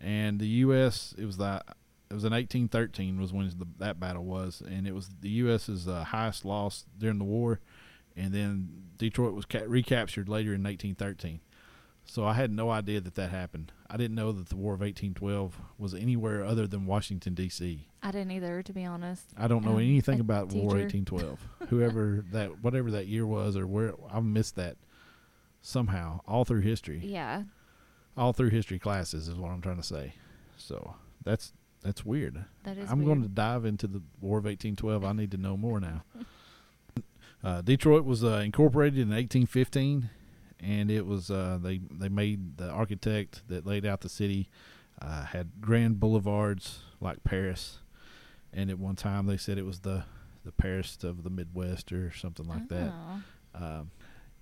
and 0.00 0.38
the 0.38 0.46
U.S. 0.46 1.14
It 1.18 1.24
was 1.24 1.38
the 1.38 1.62
it 2.10 2.14
was 2.14 2.24
in 2.24 2.32
1813 2.32 3.18
was 3.18 3.32
when 3.32 3.48
the, 3.48 3.66
that 3.78 3.98
battle 3.98 4.24
was, 4.24 4.62
and 4.64 4.86
it 4.86 4.94
was 4.94 5.08
the 5.22 5.30
U.S.'s 5.30 5.88
uh, 5.88 6.04
highest 6.04 6.44
loss 6.44 6.84
during 6.98 7.18
the 7.18 7.24
war, 7.24 7.58
and 8.14 8.32
then 8.34 8.68
Detroit 8.98 9.32
was 9.32 9.46
ca- 9.46 9.64
recaptured 9.66 10.28
later 10.28 10.52
in 10.52 10.62
1813. 10.62 11.40
So 12.04 12.24
I 12.26 12.34
had 12.34 12.50
no 12.50 12.68
idea 12.70 13.00
that 13.00 13.14
that 13.14 13.30
happened. 13.30 13.72
I 13.88 13.96
didn't 13.96 14.16
know 14.16 14.32
that 14.32 14.48
the 14.48 14.56
War 14.56 14.74
of 14.74 14.80
1812 14.80 15.56
was 15.78 15.94
anywhere 15.94 16.44
other 16.44 16.66
than 16.66 16.84
Washington 16.84 17.32
D.C. 17.34 17.86
I 18.02 18.10
didn't 18.10 18.32
either, 18.32 18.62
to 18.62 18.72
be 18.72 18.84
honest. 18.84 19.24
I 19.38 19.46
don't 19.48 19.64
know 19.64 19.72
Um, 19.74 19.78
anything 19.78 20.20
about 20.20 20.48
War 20.52 20.74
1812. 20.76 21.38
Whoever 21.68 22.24
that, 22.32 22.62
whatever 22.62 22.90
that 22.90 23.06
year 23.06 23.24
was, 23.26 23.56
or 23.56 23.66
where 23.66 23.94
I've 24.12 24.24
missed 24.24 24.56
that 24.56 24.76
somehow 25.62 26.20
all 26.26 26.44
through 26.44 26.60
history, 26.62 27.00
Yeah. 27.04 27.44
all 28.16 28.32
through 28.32 28.50
history 28.50 28.78
classes 28.78 29.28
is 29.28 29.36
what 29.38 29.50
I'm 29.52 29.60
trying 29.62 29.76
to 29.76 29.82
say. 29.82 30.14
So 30.56 30.96
that's 31.24 31.52
that's 31.82 32.04
weird. 32.04 32.44
That 32.64 32.78
is 32.78 32.90
I'm 32.90 32.98
weird. 32.98 33.06
going 33.06 33.22
to 33.22 33.28
dive 33.28 33.64
into 33.64 33.86
the 33.86 34.02
War 34.20 34.38
of 34.38 34.44
1812. 34.44 35.04
I 35.04 35.12
need 35.12 35.30
to 35.30 35.38
know 35.38 35.56
more 35.56 35.80
now. 35.80 36.02
Uh, 37.44 37.60
Detroit 37.60 38.04
was 38.04 38.22
uh, 38.22 38.36
incorporated 38.44 39.00
in 39.00 39.08
1815, 39.08 40.10
and 40.62 40.90
it 40.90 41.06
was 41.06 41.30
uh, 41.30 41.58
they 41.60 41.80
they 41.90 42.08
made 42.08 42.56
the 42.58 42.68
architect 42.68 43.42
that 43.48 43.66
laid 43.66 43.84
out 43.84 44.00
the 44.00 44.08
city 44.08 44.48
uh, 45.00 45.24
had 45.24 45.50
grand 45.60 45.98
boulevards 45.98 46.80
like 47.00 47.24
Paris, 47.24 47.78
and 48.52 48.70
at 48.70 48.78
one 48.78 48.96
time 48.96 49.26
they 49.26 49.36
said 49.36 49.58
it 49.58 49.66
was 49.66 49.80
the 49.80 50.04
the 50.44 50.52
Paris 50.52 50.98
of 51.02 51.24
the 51.24 51.30
Midwest 51.30 51.92
or 51.92 52.12
something 52.12 52.46
like 52.46 52.68
that. 52.68 52.92
Oh. 52.92 53.64
Um, 53.64 53.90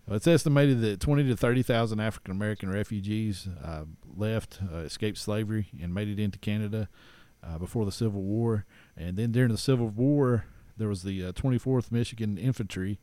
it's 0.09 0.27
estimated 0.27 0.81
that 0.81 0.99
20 0.99 1.29
to 1.29 1.37
30,000 1.37 2.01
African 2.01 2.33
American 2.33 2.71
refugees 2.71 3.49
uh, 3.63 3.85
left, 4.17 4.59
uh, 4.73 4.79
escaped 4.79 5.19
slavery, 5.19 5.69
and 5.81 5.95
made 5.95 6.09
it 6.09 6.19
into 6.19 6.39
Canada 6.39 6.89
uh, 7.45 7.59
before 7.59 7.85
the 7.85 7.93
Civil 7.93 8.23
War. 8.23 8.65
And 8.97 9.17
then 9.17 9.31
during 9.31 9.53
the 9.53 9.59
Civil 9.59 9.89
War, 9.89 10.47
there 10.77 10.89
was 10.89 11.03
the 11.03 11.27
uh, 11.27 11.33
24th 11.33 11.93
Michigan 11.93 12.39
Infantry 12.39 12.99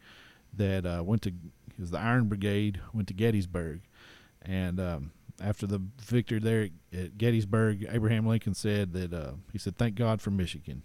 that 0.54 0.86
uh, 0.86 1.04
went 1.04 1.22
to, 1.24 1.30
it 1.30 1.80
was 1.80 1.92
the 1.92 2.00
Iron 2.00 2.28
Brigade, 2.28 2.80
went 2.94 3.08
to 3.10 3.14
Gettysburg. 3.14 3.82
And 4.42 4.80
um, 4.80 5.12
after 5.42 5.68
the 5.68 5.82
victory 6.02 6.40
there 6.40 6.70
at 6.94 7.18
Gettysburg, 7.18 7.86
Abraham 7.90 8.26
Lincoln 8.26 8.54
said 8.54 8.94
that, 8.94 9.14
uh, 9.14 9.34
he 9.52 9.58
said, 9.58 9.78
thank 9.78 9.96
God 9.96 10.22
for 10.22 10.32
Michigan. 10.32 10.84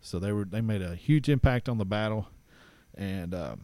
So 0.00 0.18
they 0.18 0.30
were 0.32 0.44
they 0.44 0.60
made 0.60 0.80
a 0.80 0.94
huge 0.94 1.28
impact 1.28 1.68
on 1.68 1.78
the 1.78 1.84
battle, 1.84 2.28
and 2.96 3.34
um, 3.34 3.62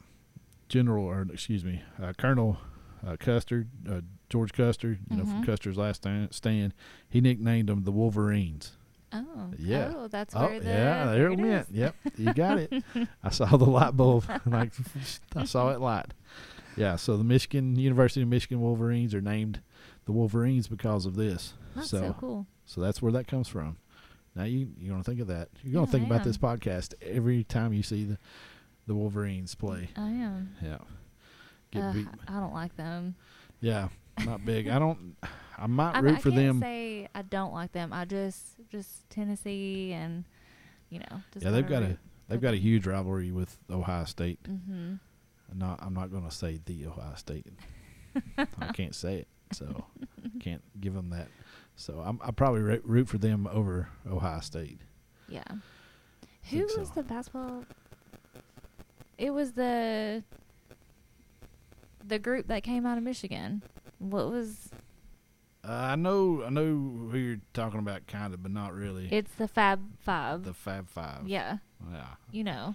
General 0.69 1.05
or 1.05 1.27
excuse 1.33 1.65
me, 1.65 1.81
uh, 2.03 2.13
Colonel 2.19 2.59
uh, 3.07 3.17
Custer, 3.21 3.69
uh, 3.89 4.01
George 4.31 4.53
Custer, 4.53 4.99
you 5.11 5.17
know 5.17 5.25
from 5.25 5.43
Mhm. 5.43 5.47
Custer's 5.47 5.77
Last 5.77 6.05
stand, 6.31 6.75
he 7.09 7.21
nicknamed 7.21 7.69
them 7.69 7.85
the 7.85 7.93
Wolverines. 7.93 8.73
Oh. 9.15 9.51
Yeah. 9.59 9.93
Oh, 9.97 10.09
that's 10.09 10.35
Oh 10.35 10.47
where 10.47 10.61
the 10.61 10.67
yeah, 10.67 11.05
there 11.13 11.29
it 11.31 11.39
it 11.39 11.43
went. 11.43 11.67
Yep, 11.71 11.95
you 12.17 12.35
got 12.35 12.59
it. 12.59 12.83
I 13.23 13.31
saw 13.31 13.47
the 13.57 13.65
light 13.65 13.97
bulb, 13.97 14.25
like 14.47 14.73
I 15.37 15.45
saw 15.45 15.71
it 15.71 15.81
light. 15.81 16.13
Yeah, 16.77 16.97
so 16.97 17.17
the 17.17 17.25
Michigan 17.25 17.77
University 17.77 18.23
of 18.23 18.29
Michigan 18.29 18.61
Wolverines 18.61 19.15
are 19.15 19.21
named 19.21 19.61
the 20.07 20.13
Wolverines 20.13 20.67
because 20.67 21.07
of 21.07 21.15
this. 21.17 21.55
That's 21.77 21.91
so 21.91 21.99
so 21.99 22.17
cool. 22.19 22.47
so 22.65 22.81
that's 22.81 23.01
where 23.01 23.13
that 23.13 23.27
comes 23.29 23.49
from. 23.49 23.77
Now 24.35 24.45
you 24.45 24.69
you're 24.79 24.91
gonna 24.91 25.05
think 25.05 25.21
of 25.21 25.29
that. 25.29 25.49
You're 25.63 25.75
gonna 25.75 25.87
Yeah, 25.87 25.93
think 25.93 26.05
I 26.05 26.07
about 26.07 26.25
this 26.25 26.39
podcast 26.39 26.95
every 27.01 27.45
time 27.45 27.73
you 27.73 27.83
see 27.85 28.05
the 28.05 28.19
the 28.87 28.95
Wolverines 28.95 29.55
play. 29.55 29.91
I 29.97 30.09
am. 30.11 30.55
Yeah. 30.63 30.79
Get 31.71 31.83
Ugh, 31.83 31.95
beat. 31.95 32.09
I 32.29 32.41
don't 32.41 32.53
like 32.53 32.77
them. 32.77 33.15
Yeah, 33.61 33.89
not 34.27 34.45
big. 34.45 34.69
I 34.69 34.79
don't. 34.79 35.17
I 35.59 35.67
might 35.67 35.97
I, 35.97 36.01
root 36.01 36.17
I 36.17 36.21
for 36.21 36.31
them. 36.31 36.61
say 36.61 37.09
I 37.15 37.23
don't 37.23 37.53
like 37.53 37.73
them. 37.73 37.93
I 37.93 38.05
just 38.05 38.57
just 38.71 39.09
Tennessee 39.11 39.93
and 39.93 40.25
you 40.91 41.01
know. 41.01 41.21
Just 41.33 41.45
yeah, 41.45 41.53
they've 41.53 41.69
got 41.69 41.83
a 41.83 41.99
they've 42.29 42.41
got 42.41 42.55
a 42.55 42.59
huge 42.59 42.87
rivalry 42.87 43.31
with 43.31 43.57
Ohio 43.71 44.05
State. 44.05 44.43
Mm-hmm. 44.45 44.95
I'm 45.51 45.59
not 45.59 45.79
I'm 45.83 45.95
not 45.95 46.11
going 46.11 46.25
to 46.25 46.35
say 46.35 46.61
the 46.65 46.87
Ohio 46.87 47.15
State. 47.17 47.47
I 48.39 48.47
can't 48.75 48.95
say 48.95 49.17
it, 49.17 49.29
so 49.53 49.85
can't 50.41 50.63
give 50.81 50.95
them 50.95 51.11
that. 51.11 51.29
So 51.77 52.03
I'm 52.05 52.21
I 52.25 52.31
probably 52.31 52.61
root 52.61 53.09
for 53.09 53.19
them 53.19 53.49
over 53.51 53.89
Ohio 54.11 54.41
State. 54.41 54.81
Yeah. 55.29 55.45
Who 56.51 56.63
was 56.63 56.89
so. 56.89 56.93
the 56.95 57.03
basketball? 57.03 57.65
It 59.17 59.33
was 59.33 59.53
the 59.53 60.23
the 62.07 62.19
group 62.19 62.49
that 62.49 62.63
came 62.63 62.85
out 62.87 62.99
of 62.99 63.05
Michigan. 63.05 63.63
What 63.99 64.31
was 64.31 64.71
Uh, 65.67 65.73
I 65.73 65.97
know 65.97 66.43
I 66.45 66.51
know 66.51 66.63
who 67.11 67.17
you're 67.17 67.41
talking 67.55 67.79
about, 67.79 68.07
kind 68.07 68.35
of, 68.35 68.43
but 68.43 68.53
not 68.53 68.75
really. 68.75 69.09
it's 69.11 69.33
the 69.37 69.49
Fab 69.49 69.81
Five? 70.01 70.45
the 70.45 70.55
Fab 70.55 70.89
Five. 70.91 71.27
yeah, 71.27 71.59
Yeah. 71.91 72.07
you 72.33 72.45
know. 72.45 72.75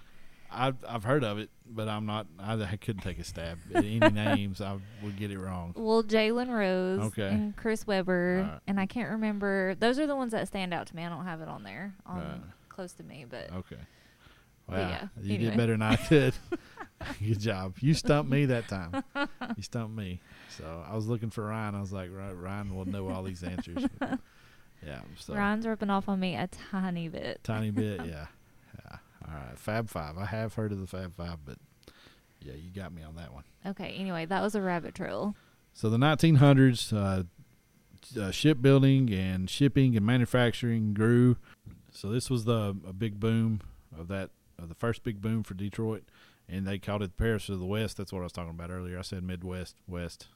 I've 0.51 0.77
I've 0.87 1.03
heard 1.03 1.23
of 1.23 1.37
it, 1.37 1.51
but 1.69 1.87
I'm 1.87 2.07
not. 2.07 2.25
I, 2.39 2.53
I 2.59 2.75
couldn't 2.77 3.03
take 3.03 3.19
a 3.19 3.23
stab 3.23 3.59
at 3.71 3.85
any 3.85 3.99
names. 4.11 4.59
I 4.61 4.77
would 5.03 5.15
get 5.19 5.29
it 5.29 5.37
wrong. 5.37 5.73
Well, 5.77 6.01
Jalen 6.03 6.49
Rose 6.49 6.99
Okay. 7.09 7.27
and 7.27 7.55
Chris 7.55 7.85
Webber, 7.85 8.41
Alright. 8.45 8.61
and 8.65 8.79
I 8.79 8.87
can't 8.87 9.11
remember. 9.11 9.75
Those 9.75 9.99
are 9.99 10.07
the 10.07 10.15
ones 10.15 10.31
that 10.31 10.47
stand 10.47 10.73
out 10.73 10.87
to 10.87 10.95
me. 10.95 11.05
I 11.05 11.09
don't 11.09 11.25
have 11.25 11.41
it 11.41 11.47
on 11.47 11.61
there, 11.61 11.93
on 12.07 12.17
Right. 12.17 12.41
close 12.69 12.93
to 12.93 13.03
me, 13.03 13.27
but 13.29 13.51
Okay. 13.53 13.77
Wow. 14.69 14.77
yeah, 14.77 15.07
you 15.21 15.35
anyway. 15.35 15.49
did 15.49 15.57
better 15.57 15.73
than 15.73 15.81
I 15.81 15.95
did. 16.09 16.33
Good 17.23 17.39
job. 17.39 17.75
You 17.79 17.93
stumped 17.93 18.29
me 18.29 18.45
that 18.45 18.67
time. 18.67 19.03
You 19.55 19.63
stumped 19.63 19.95
me. 19.95 20.19
So 20.57 20.83
I 20.87 20.95
was 20.95 21.07
looking 21.07 21.29
for 21.29 21.45
Ryan. 21.45 21.75
I 21.75 21.79
was 21.81 21.93
like, 21.93 22.09
right, 22.13 22.33
Ryan 22.33 22.75
will 22.75 22.85
know 22.85 23.07
all 23.09 23.23
these 23.23 23.41
answers. 23.43 23.85
But 23.97 24.19
yeah. 24.85 24.99
So 25.17 25.33
Ryan's 25.33 25.65
ripping 25.65 25.89
off 25.89 26.09
on 26.09 26.19
me 26.19 26.35
a 26.35 26.47
tiny 26.71 27.07
bit. 27.07 27.39
tiny 27.43 27.71
bit. 27.71 28.01
Yeah. 28.05 28.25
Yeah. 28.83 28.97
All 29.27 29.33
right. 29.33 29.57
Fab 29.57 29.89
Five. 29.89 30.17
I 30.17 30.25
have 30.25 30.55
heard 30.55 30.71
of 30.73 30.79
the 30.81 30.87
Fab 30.87 31.15
Five, 31.15 31.37
but 31.45 31.57
yeah, 32.41 32.53
you 32.53 32.69
got 32.69 32.91
me 32.93 33.01
on 33.03 33.15
that 33.15 33.33
one. 33.33 33.43
Okay, 33.65 33.95
anyway, 33.97 34.25
that 34.25 34.41
was 34.41 34.55
a 34.55 34.61
rabbit 34.61 34.95
trail. 34.95 35.35
So 35.73 35.89
the 35.89 35.97
1900s, 35.97 36.91
uh, 36.93 37.23
uh, 38.19 38.31
shipbuilding 38.31 39.13
and 39.13 39.49
shipping 39.49 39.95
and 39.95 40.05
manufacturing 40.05 40.93
grew. 40.93 41.37
So 41.91 42.09
this 42.09 42.29
was 42.29 42.45
the 42.45 42.75
a 42.87 42.93
big 42.93 43.19
boom 43.19 43.61
of 43.97 44.07
that 44.09 44.29
the 44.67 44.75
first 44.75 45.03
big 45.03 45.21
boom 45.21 45.43
for 45.43 45.53
Detroit, 45.53 46.03
and 46.47 46.65
they 46.67 46.79
called 46.79 47.03
it 47.03 47.15
the 47.17 47.23
Paris 47.23 47.49
of 47.49 47.59
the 47.59 47.65
West. 47.65 47.97
That's 47.97 48.11
what 48.13 48.19
I 48.19 48.23
was 48.23 48.31
talking 48.31 48.51
about 48.51 48.71
earlier. 48.71 48.97
I 48.99 49.03
said 49.03 49.23
Midwest 49.23 49.75
West. 49.87 50.27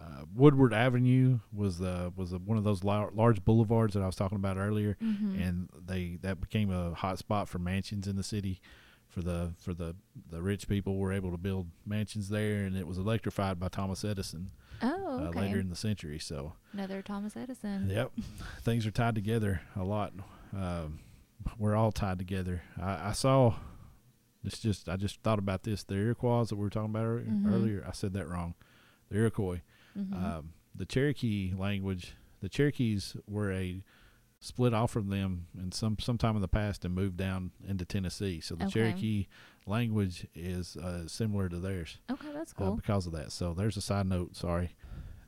Uh, 0.00 0.24
Woodward 0.34 0.72
Avenue 0.72 1.38
was 1.54 1.78
the 1.78 2.12
was 2.16 2.30
the, 2.30 2.38
one 2.38 2.58
of 2.58 2.64
those 2.64 2.82
lar- 2.82 3.10
large 3.14 3.44
boulevards 3.44 3.94
that 3.94 4.02
I 4.02 4.06
was 4.06 4.16
talking 4.16 4.36
about 4.36 4.56
earlier, 4.56 4.96
Mhm. 5.02 5.40
and 5.48 5.68
they 5.86 6.18
that 6.22 6.40
became 6.40 6.70
a 6.70 6.94
hot 6.94 7.18
spot 7.18 7.48
for 7.48 7.58
mansions 7.58 8.08
in 8.08 8.16
the 8.16 8.22
city. 8.22 8.60
For 9.08 9.20
the 9.20 9.52
for 9.58 9.74
the 9.74 9.94
the 10.30 10.40
rich 10.42 10.66
people 10.66 10.96
were 10.96 11.12
able 11.12 11.30
to 11.30 11.36
build 11.36 11.68
mansions 11.84 12.30
there, 12.30 12.64
and 12.64 12.74
it 12.76 12.86
was 12.86 12.96
electrified 12.96 13.60
by 13.60 13.68
Thomas 13.68 14.04
Edison 14.06 14.50
oh, 14.80 15.26
uh, 15.26 15.30
later 15.38 15.60
in 15.60 15.68
the 15.68 15.76
century. 15.76 16.18
So 16.18 16.54
Another 16.72 17.02
Thomas 17.02 17.36
Edison. 17.36 17.90
Yep, 17.90 18.12
things 18.62 18.86
are 18.86 18.90
tied 18.90 19.14
together 19.14 19.60
a 19.76 19.84
lot. 19.84 20.14
Um, 20.56 21.00
we're 21.58 21.74
all 21.76 21.92
tied 21.92 22.18
together. 22.18 22.62
I, 22.80 23.08
I 23.08 23.12
saw. 23.12 23.54
It's 24.44 24.58
just 24.58 24.88
I 24.88 24.96
just 24.96 25.20
thought 25.22 25.38
about 25.38 25.62
this. 25.62 25.84
The 25.84 25.94
Iroquois 25.94 26.44
that 26.44 26.56
we 26.56 26.62
were 26.62 26.70
talking 26.70 26.90
about 26.90 27.04
earlier, 27.04 27.26
Mhm. 27.26 27.52
earlier 27.52 27.84
I 27.86 27.92
said 27.92 28.12
that 28.14 28.28
wrong. 28.28 28.54
The 29.08 29.18
Iroquois, 29.18 29.60
Mhm. 29.96 30.14
um, 30.14 30.52
the 30.74 30.84
Cherokee 30.86 31.54
language. 31.56 32.14
The 32.40 32.48
Cherokees 32.48 33.16
were 33.28 33.52
a 33.52 33.84
split 34.40 34.74
off 34.74 34.90
from 34.90 35.08
them 35.10 35.46
in 35.56 35.70
some 35.70 35.96
sometime 36.00 36.34
in 36.34 36.42
the 36.42 36.48
past 36.48 36.84
and 36.84 36.92
moved 36.92 37.16
down 37.16 37.52
into 37.64 37.84
Tennessee. 37.84 38.40
So 38.40 38.56
the 38.56 38.64
Okay. 38.64 38.72
Cherokee 38.72 39.26
language 39.66 40.26
is 40.34 40.76
uh, 40.76 41.06
similar 41.06 41.48
to 41.48 41.60
theirs 41.60 41.98
okay, 42.10 42.32
that's 42.32 42.50
uh, 42.52 42.56
cool. 42.56 42.74
because 42.76 43.06
of 43.06 43.12
that. 43.12 43.30
So 43.30 43.54
there's 43.54 43.76
a 43.76 43.80
side 43.80 44.06
note. 44.06 44.34
Sorry. 44.34 44.70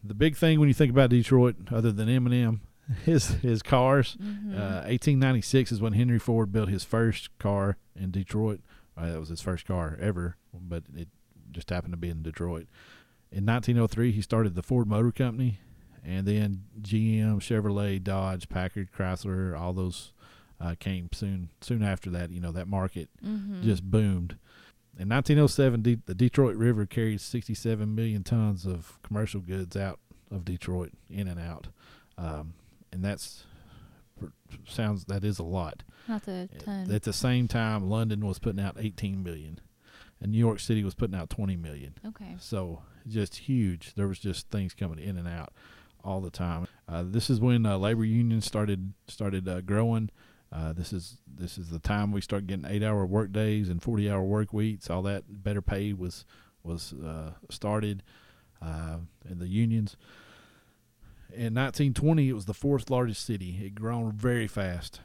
The 0.03 0.14
big 0.14 0.35
thing 0.37 0.59
when 0.59 0.66
you 0.68 0.74
think 0.74 0.90
about 0.90 1.11
Detroit, 1.11 1.55
other 1.70 1.92
than 1.92 2.09
Eminem, 2.09 2.59
is 3.07 3.29
his 3.42 3.62
cars. 3.62 4.16
Mhm. 4.20 4.53
Uh, 4.55 4.85
1896 4.87 5.73
is 5.73 5.81
when 5.81 5.92
Henry 5.94 6.18
Ford 6.18 6.53
built 6.53 6.68
his 6.68 6.85
first 6.85 7.37
car 7.38 7.77
in 7.97 8.11
Detroit. 8.11 8.61
Uh, 8.97 9.11
that 9.12 9.20
was 9.20 9.29
his 9.29 9.40
first 9.40 9.66
car 9.66 9.99
ever, 10.01 10.37
but 10.53 10.85
it 10.97 11.09
just 11.51 11.70
happened 11.70 11.92
to 11.92 11.99
be 11.99 12.09
in 12.11 12.23
Detroit. 12.23 12.66
In 13.33 13.44
1903, 13.44 14.12
he 14.12 14.20
started 14.20 14.55
the 14.55 14.62
Ford 14.62 14.87
Motor 14.87 15.11
Company, 15.12 15.59
and 16.05 16.27
then 16.27 16.64
GM, 16.81 17.40
Chevrolet, 17.40 18.03
Dodge, 18.03 18.49
Packard, 18.49 18.90
Chrysler, 18.92 19.59
all 19.59 19.73
those 19.73 20.12
uh, 20.61 20.75
came 20.79 21.09
soon. 21.12 21.49
Soon 21.61 21.83
after 21.83 22.11
that, 22.11 22.31
you 22.31 22.40
know 22.40 22.53
that 22.53 22.68
market 22.68 23.09
Mhm. 23.27 23.62
just 23.64 23.83
boomed. 23.90 24.37
In 24.97 25.09
1907, 25.09 25.83
De- 25.83 25.99
the 26.07 26.14
Detroit 26.14 26.55
River 26.57 26.87
carried 26.87 27.20
67 27.20 27.92
million 27.92 28.23
tons 28.23 28.64
of 28.64 29.01
commercial 29.03 29.40
goods 29.40 29.77
out 29.77 29.99
of 30.31 30.44
Detroit, 30.44 30.92
in 31.11 31.27
and 31.27 31.40
out, 31.40 31.66
um, 32.16 32.55
and 32.94 33.04
that's 33.04 33.44
sounds 34.66 35.04
that 35.07 35.24
is 35.24 35.38
a 35.38 35.42
lot. 35.44 35.83
not 36.09 36.26
a 36.28 36.48
ton. 36.59 36.90
At 36.92 37.02
the 37.02 37.12
same 37.12 37.48
time, 37.48 37.90
London 37.90 38.24
was 38.26 38.38
putting 38.38 38.61
out 38.64 38.76
18 38.78 39.22
million, 39.22 39.61
and 40.20 40.33
New 40.33 40.38
York 40.38 40.61
City 40.61 40.85
was 40.85 40.94
putting 40.94 41.16
out 41.16 41.28
20 41.30 41.57
million. 41.57 41.94
okay. 42.07 42.37
So 42.38 42.83
just 43.07 43.37
huge. 43.37 43.94
There 43.94 44.09
was 44.09 44.18
just 44.18 44.48
things 44.50 44.72
coming 44.72 44.98
in 44.98 45.16
and 45.18 45.28
out 45.28 45.52
all 46.02 46.20
the 46.20 46.30
time. 46.30 46.66
Uh, 46.88 47.02
this 47.07 47.28
is 47.28 47.40
when 47.40 47.66
uh, 47.66 47.76
labor 47.78 48.04
unions 48.04 48.46
started 48.46 48.92
started 49.09 49.48
uh, 49.48 49.61
growing. 49.61 50.11
Uh, 50.52 50.72
this 50.72 50.92
is 50.92 51.18
this 51.26 51.59
is 51.59 51.70
the 51.70 51.80
time 51.80 52.12
we 52.12 52.20
start 52.20 52.46
getting 52.46 52.66
eight 52.66 52.83
hour 52.83 53.04
work 53.04 53.33
days 53.33 53.68
and 53.68 53.83
40 53.83 54.09
hour 54.09 54.22
work 54.22 54.52
weeks. 54.52 54.88
All 54.88 55.02
that 55.02 55.24
better 55.42 55.61
pay 55.61 55.92
was 55.92 56.24
was 56.62 56.92
uh, 56.92 57.33
started 57.50 58.02
uh, 58.62 58.98
in 59.28 59.38
the 59.38 59.48
unions. 59.48 59.96
In 61.37 61.55
1920, 61.55 62.29
it 62.29 62.33
was 62.33 62.44
the 62.44 62.55
fourth 62.55 62.90
largest 62.90 63.25
city. 63.25 63.59
It 63.64 63.75
grown 63.75 64.12
very 64.12 64.47
fast 64.47 65.01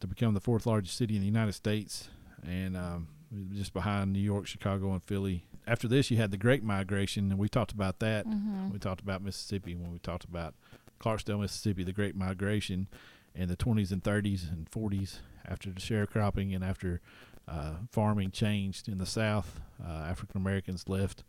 to 0.00 0.06
become 0.06 0.34
the 0.34 0.40
fourth 0.40 0.64
largest 0.66 0.96
city 0.96 1.14
in 1.16 1.20
the 1.20 1.26
United 1.26 1.52
States, 1.54 2.08
and 2.46 2.76
um, 2.76 3.08
just 3.52 3.72
behind 3.72 4.12
New 4.12 4.20
York, 4.20 4.46
Chicago, 4.46 4.92
and 4.92 5.02
Philly. 5.02 5.44
After 5.66 5.88
this, 5.88 6.10
you 6.10 6.16
had 6.18 6.30
the 6.30 6.36
Great 6.36 6.62
Migration, 6.62 7.30
and 7.30 7.38
we 7.38 7.48
talked 7.48 7.72
about 7.72 7.98
that. 8.00 8.26
Mhm. 8.26 8.70
We 8.72 8.78
talked 8.78 9.00
about 9.00 9.22
Mississippi 9.22 9.74
when 9.74 9.90
we 9.92 9.98
talked 9.98 10.24
about 10.24 10.54
Clarksdale, 11.00 11.40
Mississippi, 11.40 11.82
the 11.84 11.92
Great 11.92 12.14
Migration 12.16 12.88
in 13.34 13.48
the 13.48 13.56
20s 13.56 13.90
and 13.92 14.02
30s 14.02 14.48
and 14.50 14.70
40s 14.70 15.18
after 15.44 15.70
the 15.70 15.80
sharecropping 15.80 16.54
and 16.54 16.62
after 16.64 17.00
uh, 17.48 17.74
farming 17.90 18.30
changed 18.30 18.88
in 18.88 18.98
the 18.98 19.06
South. 19.06 19.60
Uh, 19.84 19.88
African 20.06 20.40
Americans 20.40 20.88
left 20.88 21.24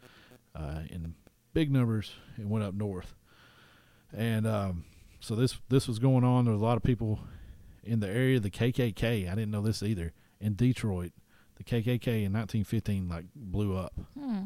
uh, 0.55 0.81
in 0.89 1.15
big 1.53 1.71
numbers 1.71 2.11
and 2.37 2.49
went 2.51 2.63
up 2.63 2.75
north. 2.75 3.15
And 4.15 4.45
um, 4.47 4.85
so 5.19 5.35
this 5.35 5.57
this 5.69 5.87
was 5.87 5.99
going 5.99 6.23
on. 6.23 6.45
There 6.45 6.53
was 6.53 6.61
a 6.61 6.65
lot 6.65 6.77
of 6.77 6.83
people 6.83 7.19
in 7.83 7.99
the 7.99 8.07
area. 8.09 8.39
The 8.39 8.49
KKK, 8.51 9.29
I 9.31 9.35
didn't 9.35 9.51
know 9.51 9.61
this 9.61 9.81
either. 9.83 10.13
In 10.39 10.55
Detroit, 10.55 11.11
the 11.55 11.63
KKK 11.63 12.25
in 12.25 12.33
1915 12.33 13.07
like 13.09 13.25
blew 13.35 13.75
up 13.77 13.93
Hmm. 14.17 14.43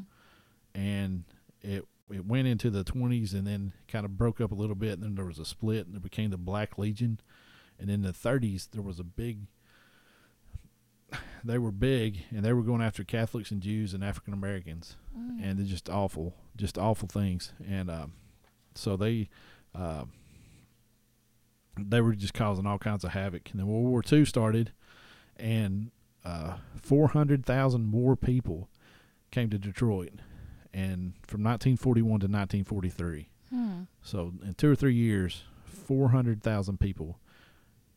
and 0.75 1.23
it 1.61 1.85
it 2.09 2.25
went 2.25 2.47
into 2.47 2.69
the 2.69 2.83
20s 2.85 3.33
and 3.33 3.45
then 3.45 3.73
kind 3.89 4.05
of 4.05 4.17
broke 4.17 4.39
up 4.39 4.51
a 4.51 4.55
little 4.55 4.75
bit 4.75 4.93
and 4.93 5.03
then 5.03 5.15
there 5.15 5.25
was 5.25 5.39
a 5.39 5.45
split 5.45 5.87
and 5.87 5.95
it 5.95 6.01
became 6.03 6.29
the 6.29 6.37
Black 6.37 6.77
Legion 6.77 7.19
and 7.79 7.89
in 7.89 8.01
the 8.01 8.13
30s 8.13 8.69
there 8.71 8.81
was 8.83 8.97
a 8.99 9.03
big 9.03 9.39
they 11.43 11.57
were 11.57 11.71
big 11.71 12.19
and 12.31 12.43
they 12.43 12.53
were 12.53 12.61
going 12.63 12.81
after 12.81 13.03
Catholics 13.03 13.51
and 13.51 13.61
Jews 13.61 13.93
and 13.93 14.03
African 14.03 14.33
Americans 14.33 14.95
Mm. 15.17 15.39
and 15.41 15.57
they're 15.57 15.65
just 15.65 15.89
awful 15.89 16.35
just 16.55 16.77
awful 16.77 17.07
things 17.07 17.51
and 17.67 17.89
um, 17.89 18.13
so 18.75 18.95
they 18.95 19.29
uh, 19.75 20.05
they 21.79 22.01
were 22.01 22.15
just 22.15 22.33
causing 22.33 22.65
all 22.65 22.79
kinds 22.79 23.03
of 23.03 23.11
havoc. 23.11 23.49
And 23.51 23.59
then 23.59 23.67
World 23.67 23.85
War 23.85 24.03
II 24.11 24.25
started 24.25 24.71
and 25.37 25.91
uh, 26.25 26.57
400,000 26.81 27.85
more 27.85 28.15
people 28.15 28.69
came 29.31 29.49
to 29.49 29.57
Detroit 29.57 30.13
and 30.73 31.13
from 31.25 31.43
1941 31.43 32.07
to 32.07 32.13
1943 32.25 33.29
Hmm. 33.49 33.83
so 34.01 34.33
in 34.45 34.55
two 34.55 34.69
or 34.69 34.75
three 34.75 34.93
years 34.93 35.43
400,000 35.63 36.81
people 36.81 37.17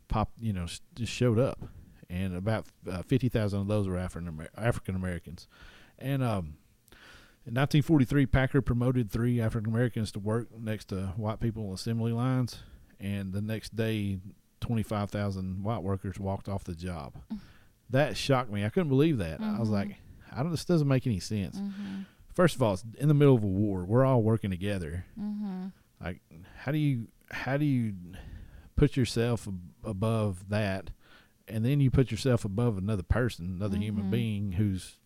popped 0.07 0.41
you 0.41 0.53
know 0.53 0.67
just 0.95 1.13
showed 1.13 1.39
up. 1.41 1.59
And 2.09 2.37
about 2.37 2.67
uh, 2.89 3.03
50,000 3.03 3.61
of 3.61 3.67
those 3.69 3.89
were 3.89 3.97
African 3.97 4.47
African 4.57 4.95
Americans. 4.95 5.49
And 5.99 6.23
um 6.23 6.55
in 7.47 7.55
1943 7.55 8.27
Packard 8.27 8.67
promoted 8.67 9.11
three 9.11 9.41
African 9.41 9.73
Americans 9.73 10.13
to 10.13 10.19
work 10.19 10.49
next 10.59 10.87
to 10.87 11.13
white 11.17 11.41
people 11.41 11.69
on 11.69 11.75
assembly 11.75 12.13
lines 12.13 12.63
and 12.99 13.33
the 13.33 13.41
next 13.41 13.75
day 13.77 14.19
25,000 14.61 15.63
white 15.63 15.83
workers 15.83 16.19
walked 16.21 16.49
off 16.49 16.65
the 16.65 16.75
job. 16.75 17.15
That 17.89 18.17
shocked 18.17 18.53
me. 18.53 18.65
I 18.65 18.69
couldn't 18.69 18.91
believe 18.91 19.19
that. 19.19 19.41
I 19.41 19.59
was 19.59 19.71
like 19.71 19.97
I 20.33 20.43
don't 20.43 20.51
this 20.53 20.65
doesn't 20.65 20.87
make 20.87 21.07
any 21.07 21.19
sense. 21.21 21.59
Mhm. 21.59 22.05
first 22.35 22.55
of 22.57 22.63
all 22.63 22.75
it's 22.75 22.85
in 22.99 23.09
the 23.09 23.15
middle 23.15 23.35
of 23.35 23.43
a 23.43 23.47
war. 23.49 23.85
We're 23.85 24.05
all 24.05 24.23
working 24.23 24.51
together. 24.51 25.05
Mhm. 25.19 25.73
like 26.01 26.21
how 26.59 26.73
do 26.73 26.79
you 26.79 27.09
how 27.31 27.57
do 27.57 27.65
you 27.65 27.95
put 28.77 28.97
yourself 28.97 29.47
ab- 29.49 29.61
above 29.85 30.49
that 30.51 30.91
and 31.49 31.65
then 31.65 31.81
you 31.81 31.91
put 31.91 32.11
yourself 32.11 32.45
above 32.45 32.79
another 32.79 33.03
person 33.03 33.47
another 33.47 33.77
human 33.79 34.05
Mhm. 34.05 34.11
being 34.11 34.53
who's 34.53 34.97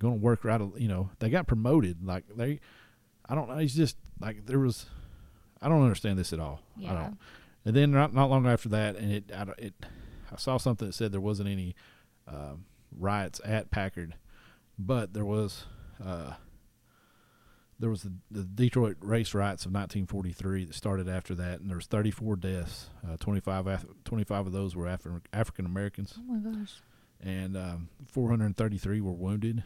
going 0.00 0.14
to 0.18 0.20
work 0.24 0.44
right 0.44 0.60
you 0.76 0.88
know 0.88 1.10
they 1.20 1.28
got 1.30 1.46
promoted 1.46 2.04
like 2.04 2.24
they 2.36 2.58
i 3.28 3.34
don't 3.34 3.48
know 3.48 3.56
it's 3.58 3.74
just 3.74 3.96
like 4.20 4.46
there 4.46 4.58
was 4.58 4.86
i 5.62 5.68
don't 5.68 5.82
understand 5.82 6.18
this 6.18 6.32
at 6.32 6.40
all 6.40 6.60
Yeah. 6.76 6.90
i 6.92 6.94
don't 6.94 7.18
and 7.64 7.76
then 7.76 7.90
not 7.92 8.12
not 8.14 8.30
long 8.30 8.46
after 8.46 8.68
that 8.70 8.96
and 8.96 9.12
it 9.12 9.30
i, 9.36 9.42
it, 9.58 9.74
I 10.32 10.36
saw 10.36 10.56
something 10.56 10.86
that 10.88 10.94
said 10.94 11.12
there 11.12 11.20
wasn't 11.20 11.48
any 11.50 11.74
um, 12.26 12.64
riots 12.98 13.40
at 13.44 13.70
packard 13.70 14.14
but 14.78 15.12
there 15.12 15.24
was 15.26 15.64
uh, 16.04 16.32
there 17.78 17.88
was 17.90 18.02
the, 18.02 18.12
the 18.30 18.42
Detroit 18.44 18.96
race 19.00 19.32
riots 19.34 19.64
of 19.64 19.72
1943 19.72 20.66
that 20.66 20.74
started 20.74 21.08
after 21.08 21.34
that, 21.36 21.60
and 21.60 21.70
there 21.70 21.78
was 21.78 21.86
34 21.86 22.36
deaths. 22.36 22.90
Uh, 23.02 23.16
25, 23.18 23.66
Af- 23.66 23.86
25 24.04 24.48
of 24.48 24.52
those 24.52 24.76
were 24.76 24.84
Afri- 24.84 25.22
African 25.32 25.64
Americans, 25.64 26.14
Oh 26.18 26.22
my 26.34 26.38
gosh. 26.50 26.82
and 27.22 27.56
um, 27.56 27.88
433 28.12 29.00
were 29.00 29.12
wounded. 29.12 29.64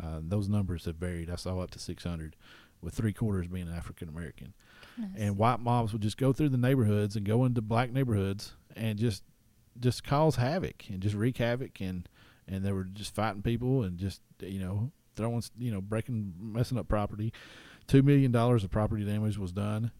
Uh, 0.00 0.20
those 0.20 0.48
numbers 0.48 0.84
have 0.86 0.96
varied. 0.96 1.30
I 1.30 1.36
saw 1.36 1.60
up 1.60 1.70
to 1.72 1.78
600, 1.78 2.36
with 2.80 2.94
three 2.94 3.12
quarters 3.12 3.46
being 3.46 3.68
African 3.68 4.08
American. 4.08 4.54
Goodness. 4.96 5.22
And 5.22 5.36
white 5.36 5.60
mobs 5.60 5.92
would 5.92 6.02
just 6.02 6.16
go 6.16 6.32
through 6.32 6.50
the 6.50 6.58
neighborhoods 6.58 7.16
and 7.16 7.24
go 7.24 7.44
into 7.44 7.60
black 7.60 7.92
neighborhoods 7.92 8.54
and 8.76 8.98
just 8.98 9.22
just 9.80 10.04
cause 10.04 10.36
havoc 10.36 10.84
and 10.88 11.00
just 11.00 11.16
wreak 11.16 11.38
havoc 11.38 11.80
and 11.80 12.08
and 12.46 12.64
they 12.64 12.70
were 12.70 12.84
just 12.84 13.12
fighting 13.12 13.42
people 13.42 13.82
and 13.82 13.98
just 13.98 14.20
you 14.40 14.60
know 14.60 14.92
throwing 15.16 15.42
you 15.58 15.72
know 15.72 15.80
breaking 15.80 16.34
messing 16.38 16.78
up 16.78 16.88
property. 16.88 17.32
Two 17.86 18.02
million 18.02 18.32
dollars 18.32 18.64
of 18.64 18.70
property 18.70 19.04
damage 19.04 19.36
was 19.36 19.52
done, 19.52 19.90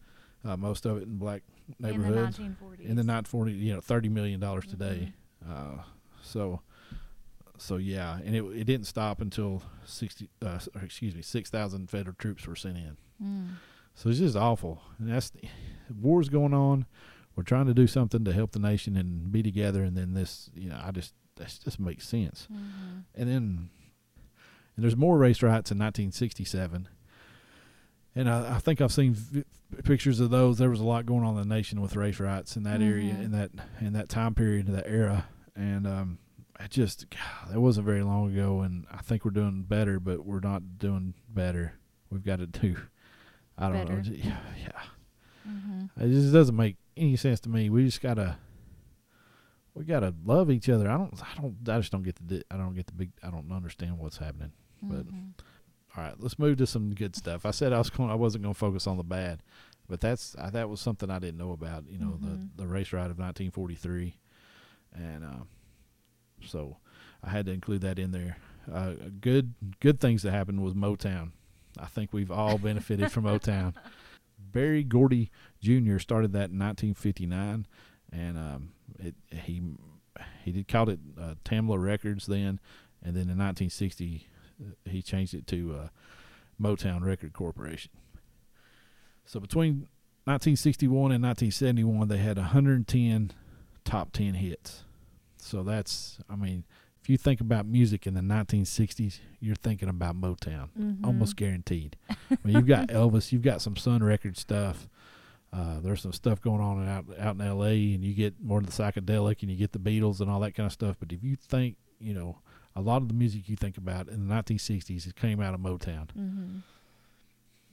uh, 0.43 0.57
most 0.57 0.85
of 0.85 0.97
it 0.97 1.03
in 1.03 1.17
black 1.17 1.43
neighborhoods. 1.79 2.39
In 2.39 2.45
the 2.45 2.49
1940s. 2.49 2.79
In 2.79 2.95
the 2.95 3.03
1940, 3.03 3.51
you 3.53 3.73
know, 3.73 3.81
thirty 3.81 4.09
million 4.09 4.39
dollars 4.39 4.65
today. 4.65 5.13
Uh, 5.47 5.81
so, 6.23 6.61
so 7.57 7.77
yeah, 7.77 8.17
and 8.25 8.35
it 8.35 8.43
it 8.43 8.63
didn't 8.65 8.87
stop 8.87 9.21
until 9.21 9.61
sixty. 9.85 10.29
Uh, 10.41 10.59
or 10.75 10.81
excuse 10.83 11.15
me, 11.15 11.21
six 11.21 11.49
thousand 11.49 11.89
federal 11.89 12.15
troops 12.15 12.45
were 12.47 12.55
sent 12.55 12.77
in. 12.77 12.97
Mm. 13.23 13.47
So 13.93 14.09
it's 14.09 14.19
just 14.19 14.35
awful. 14.35 14.81
And 14.99 15.09
that's 15.09 15.29
the, 15.29 15.41
war's 16.01 16.29
going 16.29 16.53
on. 16.53 16.85
We're 17.35 17.43
trying 17.43 17.65
to 17.67 17.73
do 17.73 17.87
something 17.87 18.23
to 18.25 18.33
help 18.33 18.51
the 18.51 18.59
nation 18.59 18.95
and 18.97 19.31
be 19.31 19.41
together, 19.43 19.83
and 19.83 19.95
then 19.97 20.13
this, 20.13 20.49
you 20.53 20.69
know, 20.69 20.81
I 20.83 20.91
just 20.91 21.13
that 21.37 21.57
just 21.63 21.79
makes 21.79 22.07
sense. 22.07 22.47
Mhm. 22.51 23.03
And 23.15 23.29
then 23.29 23.69
and 24.75 24.83
there's 24.83 24.95
more 24.97 25.17
race 25.17 25.41
riots 25.41 25.71
in 25.71 25.77
1967. 25.77 26.87
And 28.17 28.29
I, 28.29 28.55
I 28.55 28.59
think 28.59 28.79
I've 28.81 28.91
seen 28.93 29.13
v- 29.13 29.43
pictures 29.83 30.19
of 30.21 30.29
those. 30.29 30.57
There 30.57 30.69
was 30.69 30.79
a 30.79 30.85
lot 30.85 31.05
going 31.05 31.23
on 31.25 31.37
in 31.37 31.47
the 31.47 31.55
nation 31.55 31.81
with 31.81 31.95
race 31.95 32.19
riots 32.19 32.55
in 32.55 32.63
that 32.63 32.81
area, 32.81 33.13
Mhm. 33.13 33.23
in 33.25 33.31
that 33.31 33.51
in 33.81 33.93
that 33.93 34.09
time 34.09 34.33
period, 34.35 34.67
that 34.67 34.87
era. 34.87 35.25
And 35.55 35.85
um, 35.87 36.17
it 36.59 36.71
just 36.71 37.09
God, 37.09 37.19
that 37.51 37.59
wasn't 37.61 37.85
very 37.85 38.03
long 38.03 38.31
ago. 38.33 38.61
And 38.61 38.85
I 38.91 38.97
think 39.01 39.25
we're 39.25 39.31
doing 39.31 39.63
better, 39.63 39.99
but 39.99 40.25
we're 40.25 40.39
not 40.39 40.77
doing 40.77 41.13
better. 41.29 41.73
We've 42.09 42.23
got 42.23 42.39
to 42.39 42.47
do. 42.47 42.75
I 43.57 43.69
don't 43.69 43.89
know. 43.89 43.95
Better. 43.97 44.13
Yeah, 44.13 44.37
yeah. 44.61 44.81
Mhm. 45.49 45.89
It 45.99 46.09
just 46.09 46.33
doesn't 46.33 46.55
make 46.55 46.77
any 46.97 47.15
sense 47.15 47.39
to 47.41 47.49
me. 47.49 47.69
We 47.69 47.85
just 47.85 48.01
gotta, 48.01 48.37
we 49.73 49.83
gotta 49.85 50.13
love 50.25 50.49
each 50.51 50.69
other. 50.69 50.89
I 50.89 50.97
don't, 50.97 51.13
I 51.21 51.41
don't, 51.41 51.55
I 51.69 51.77
just 51.79 51.91
don't 51.91 52.03
get 52.03 52.15
the, 52.15 52.23
di- 52.39 52.43
I 52.51 52.57
don't 52.57 52.73
get 52.73 52.87
the 52.87 52.93
big, 52.93 53.11
I 53.23 53.29
don't 53.29 53.51
understand 53.51 53.97
what's 53.99 54.17
happening. 54.17 54.51
But- 54.81 55.07
Mhm. 55.07 55.31
All 55.97 56.03
right, 56.03 56.15
let's 56.19 56.37
move 56.37 56.57
to 56.57 56.67
some 56.67 56.93
good 56.93 57.15
stuff. 57.15 57.45
I 57.45 57.51
said 57.51 57.71
I 57.71 57.77
was 57.77 57.89
going, 57.89 58.09
I 58.11 58.15
wasn't 58.15 58.43
going 58.43 58.53
to 58.53 58.59
focus 58.59 58.85
on 58.85 58.97
the 58.97 59.03
bad, 59.03 59.41
but 59.87 60.01
that's 60.01 60.35
I, 60.37 60.49
that 60.49 60.69
was 60.69 60.81
something 60.81 61.09
I 61.09 61.19
didn't 61.19 61.37
know 61.37 61.53
about. 61.53 61.85
You 61.87 61.97
know, 61.99 62.17
Mhm. 62.21 62.49
the 62.57 62.63
the 62.63 62.67
race 62.67 62.91
ride 62.91 63.11
of 63.11 63.17
1943, 63.17 64.17
and 64.93 65.23
uh, 65.23 65.43
so 66.47 66.77
I 67.23 67.29
had 67.29 67.45
to 67.47 67.51
include 67.51 67.81
that 67.81 67.99
in 67.99 68.11
there. 68.11 68.37
Uh, 68.71 68.93
good 69.21 69.53
good 69.79 69.99
things 69.99 70.23
that 70.23 70.31
happened 70.31 70.63
was 70.63 70.73
Motown. 70.73 71.31
I 71.77 71.85
think 71.85 72.13
we've 72.13 72.31
all 72.31 72.57
benefited 72.57 73.11
from 73.11 73.25
Motown. 73.25 73.73
Berry 74.39 74.83
Gordy 74.83 75.31
Jr. 75.61 75.97
started 75.99 76.31
that 76.33 76.49
in 76.49 76.59
1959, 76.59 77.67
and 78.11 78.37
um, 78.37 78.69
it 78.99 79.15
he 79.31 79.61
he 80.43 80.51
did 80.51 80.67
called 80.67 80.89
it 80.89 80.99
uh, 81.19 81.35
Tamla 81.43 81.81
Records 81.81 82.25
then, 82.25 82.59
and 83.03 83.15
then 83.15 83.29
in 83.29 83.37
1960 83.37 84.27
uh, 84.61 84.89
he 84.89 85.01
changed 85.01 85.33
it 85.33 85.45
to 85.47 85.75
uh, 85.75 85.87
Motown 86.61 87.03
Record 87.03 87.33
Corporation. 87.33 87.91
So 89.25 89.39
between 89.39 89.87
1961 90.25 91.11
and 91.11 91.23
1971, 91.23 92.07
they 92.07 92.17
had 92.17 92.37
110 92.37 93.31
top 93.83 94.11
10 94.11 94.35
hits. 94.35 94.84
So 95.45 95.63
that's, 95.63 96.17
I 96.29 96.35
mean, 96.35 96.63
if 97.01 97.09
you 97.09 97.17
think 97.17 97.39
about 97.39 97.65
music 97.67 98.07
in 98.07 98.15
the 98.15 98.21
1960s, 98.21 99.19
you're 99.39 99.55
thinking 99.55 99.89
about 99.89 100.15
Motown 100.19 100.69
Mhm. 100.77 101.05
almost 101.05 101.35
guaranteed. 101.35 101.95
I 102.09 102.37
mean, 102.43 102.55
you've 102.55 102.65
got 102.67 102.87
Elvis, 102.89 103.31
you've 103.31 103.43
got 103.43 103.61
some 103.61 103.75
Sun 103.75 104.03
Record 104.03 104.37
stuff. 104.37 104.89
Uh, 105.53 105.79
there's 105.79 106.01
some 106.01 106.11
stuff 106.11 106.41
going 106.41 106.59
on 106.61 106.85
out 106.87 107.05
out 107.19 107.35
in 107.35 107.41
L.A. 107.41 107.93
and 107.93 108.03
you 108.03 108.13
get 108.13 108.41
more 108.43 108.57
of 108.59 108.65
the 108.65 108.71
psychedelic 108.71 109.41
and 109.41 109.51
you 109.51 109.55
get 109.57 109.71
the 109.71 109.79
Beatles 109.79 110.19
and 110.19 110.29
all 110.29 110.39
that 110.41 110.53
kind 110.55 110.65
of 110.65 110.73
stuff. 110.73 110.97
But 110.99 111.11
if 111.13 111.23
you 111.23 111.35
think, 111.35 111.77
you 111.99 112.13
know, 112.13 112.39
a 112.75 112.81
lot 112.81 113.01
of 113.01 113.07
the 113.07 113.13
music 113.13 113.47
you 113.47 113.55
think 113.55 113.77
about 113.77 114.09
in 114.09 114.27
the 114.27 114.33
1960s, 114.33 115.05
it 115.07 115.15
came 115.15 115.39
out 115.39 115.53
of 115.53 115.61
Motown. 115.61 116.07
Mhm. 116.17 116.61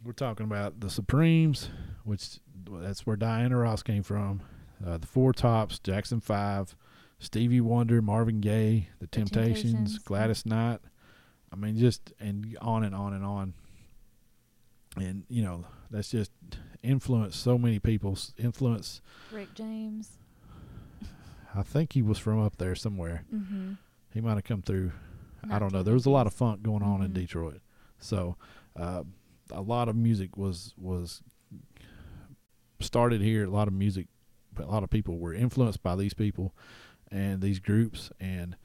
We're 0.04 0.12
talking 0.12 0.44
about 0.44 0.80
the 0.80 0.90
Supremes, 0.90 1.70
which 2.04 2.38
that's 2.68 3.06
where 3.06 3.16
Diana 3.16 3.56
Ross 3.56 3.82
came 3.82 4.02
from. 4.02 4.42
Uh, 4.84 4.98
the 4.98 5.06
Four 5.06 5.32
Tops, 5.32 5.78
Jackson 5.78 6.20
Five, 6.20 6.76
Stevie 7.22 7.60
Wonder, 7.60 8.02
Marvin 8.02 8.40
Gaye, 8.40 8.88
The, 8.98 9.06
Temptations, 9.06 9.72
Temptations. 9.72 9.98
Gladys 10.00 10.44
Knight. 10.44 10.80
I 11.52 11.56
mean, 11.56 11.76
just 11.78 12.12
and 12.18 12.56
on 12.60 12.82
and 12.82 12.94
on 12.94 13.12
and 13.14 13.24
on. 13.24 13.54
And 14.96 15.24
you 15.28 15.42
know, 15.42 15.64
that's 15.90 16.10
just 16.10 16.32
influenced 16.82 17.40
so 17.40 17.56
many 17.56 17.78
people. 17.78 18.18
Influence. 18.36 19.00
Rick 19.30 19.54
James. 19.54 20.18
I 21.54 21.62
think 21.62 21.92
he 21.92 22.02
was 22.02 22.18
from 22.18 22.40
up 22.40 22.56
there 22.56 22.74
somewhere. 22.74 23.24
Mhm. 23.32 23.76
He 24.12 24.20
might 24.20 24.34
have 24.34 24.44
come 24.44 24.62
through. 24.62 24.92
I 25.48 25.58
don't 25.58 25.72
know. 25.72 25.82
There 25.82 25.94
was 25.94 26.06
a 26.06 26.10
lot 26.10 26.26
of 26.26 26.32
funk 26.32 26.62
going 26.62 26.82
on 26.82 27.02
in 27.02 27.10
Mhm. 27.10 27.14
Detroit, 27.14 27.60
so 27.98 28.36
uh, 28.74 29.04
a 29.50 29.60
lot 29.62 29.88
of 29.88 29.94
music 29.96 30.36
was 30.36 30.74
was 30.76 31.22
started 32.80 33.20
here. 33.20 33.44
A 33.44 33.50
lot 33.50 33.68
of 33.68 33.74
music, 33.74 34.08
a 34.56 34.64
lot 34.66 34.82
of 34.82 34.90
people 34.90 35.18
were 35.18 35.34
influenced 35.34 35.82
by 35.82 35.94
these 35.94 36.14
people 36.14 36.54
and 37.12 37.40
these 37.40 37.58
groups, 37.60 38.10
and 38.18 38.56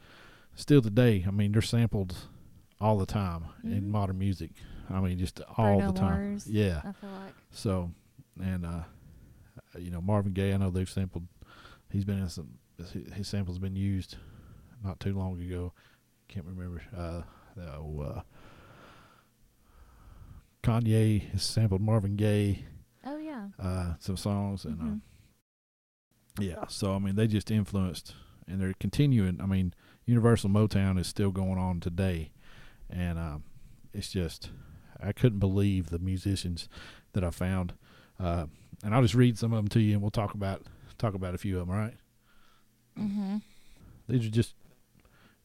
still 0.56 0.82
today, 0.82 1.24
I 1.28 1.32
mean, 1.32 1.52
they're 1.52 1.62
sampled 1.62 2.16
all 2.80 2.98
the 2.98 3.06
time 3.06 3.46
in 3.64 3.84
Mhm. 3.84 3.88
modern 3.88 4.18
music. 4.20 4.52
I 4.90 5.02
mean, 5.02 5.18
just 5.20 5.42
all 5.58 5.78
Bruno 5.78 5.92
the 5.92 6.00
time. 6.00 6.12
Mars. 6.30 6.48
Yeah. 6.48 6.82
I 6.86 6.92
feel 6.94 7.10
like. 7.10 7.34
So, 7.52 7.92
and 8.42 8.66
uh, 8.66 8.84
you 9.78 9.92
know 9.92 10.00
Marvin 10.02 10.32
Gaye, 10.34 10.54
I 10.54 10.58
know 10.58 10.70
they've 10.70 10.90
sampled. 10.90 11.28
He's 11.92 12.06
been 12.06 12.20
in 12.20 12.30
some. 12.30 12.60
His, 13.14 13.28
samples 13.28 13.58
been 13.60 13.76
used 13.76 14.18
not 14.84 15.00
too 15.00 15.14
long 15.18 15.42
ago. 15.42 15.74
Can't 16.28 16.46
remember. 16.46 16.82
Uh, 16.96 17.24
oh, 17.76 18.00
uh, 18.02 18.22
Kanye 20.64 21.30
has 21.32 21.44
sampled 21.44 21.82
Marvin 21.82 22.16
Gaye 22.16 22.66
Oh 23.06 23.18
yeah. 23.18 23.48
uh, 23.60 23.94
some 24.00 24.18
songs, 24.18 24.66
and 24.66 24.78
Mhm. 24.80 25.02
uh, 26.38 26.42
yeah. 26.44 26.66
So 26.68 26.94
I 26.96 27.00
mean, 27.00 27.16
they 27.16 27.28
just 27.28 27.50
influenced, 27.52 28.14
and 28.48 28.60
they're 28.62 28.74
continuing. 28.80 29.40
I 29.42 29.46
mean, 29.46 29.74
Universal 30.06 30.50
Motown 30.50 30.98
is 31.00 31.08
still 31.08 31.32
going 31.32 31.58
on 31.58 31.80
today, 31.80 32.32
and 32.90 33.18
um, 33.20 33.44
it's 33.94 34.10
just 34.12 34.50
I 35.02 35.12
couldn't 35.12 35.40
believe 35.40 35.90
the 35.90 36.00
musicians 36.00 36.68
that 37.14 37.24
I 37.24 37.30
found. 37.32 37.74
Uh, 38.20 38.46
and 38.84 38.94
I'll 38.96 39.02
just 39.02 39.16
read 39.16 39.38
some 39.38 39.52
of 39.54 39.58
them 39.58 39.68
to 39.70 39.80
you, 39.80 39.94
and 39.94 40.02
we'll 40.02 40.12
talk 40.12 40.34
about 40.34 40.64
talk 40.98 41.14
about 41.14 41.36
a 41.36 41.38
few 41.38 41.60
of 41.60 41.68
them. 41.68 41.76
All 41.76 41.82
right, 41.82 41.98
Mhm. 42.98 43.42
these 44.08 44.26
are 44.26 44.30
just 44.32 44.56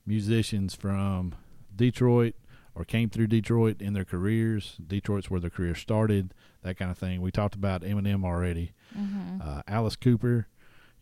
musicians 0.06 0.74
from 0.74 1.34
Detroit 1.74 2.34
or 2.74 2.84
came 2.84 3.10
through 3.10 3.26
Detroit 3.26 3.80
in 3.82 3.92
their 3.92 4.04
careers. 4.04 4.76
Detroit's 4.84 5.30
where 5.30 5.40
their 5.40 5.50
career 5.50 5.74
started, 5.74 6.32
that 6.62 6.76
kind 6.76 6.90
of 6.90 6.96
thing. 6.98 7.20
We 7.20 7.30
talked 7.30 7.54
about 7.54 7.82
Eminem 7.82 8.24
already. 8.24 8.72
Mhm. 8.96 9.40
Uh, 9.44 9.62
Alice 9.68 9.96
Cooper, 9.96 10.46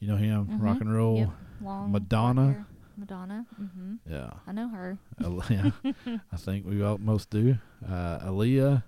you 0.01 0.09
know 0.09 0.17
him, 0.17 0.47
Mhm. 0.47 0.61
rock 0.63 0.81
and 0.81 0.93
roll. 0.93 1.17
Yep. 1.19 1.31
Long 1.63 1.93
Madonna. 1.93 2.67
Madonna. 2.97 3.47
Mhm. 3.61 3.99
Yeah, 4.09 4.31
I 4.47 4.53
know 4.53 4.69
her. 4.69 4.99
Aaliyah, 5.21 6.21
I 6.33 6.37
think 6.37 6.67
we 6.67 6.83
all 6.83 6.99
most 6.99 7.31
do. 7.31 7.57
Uh, 7.87 8.19
Aaliyah, 8.21 8.83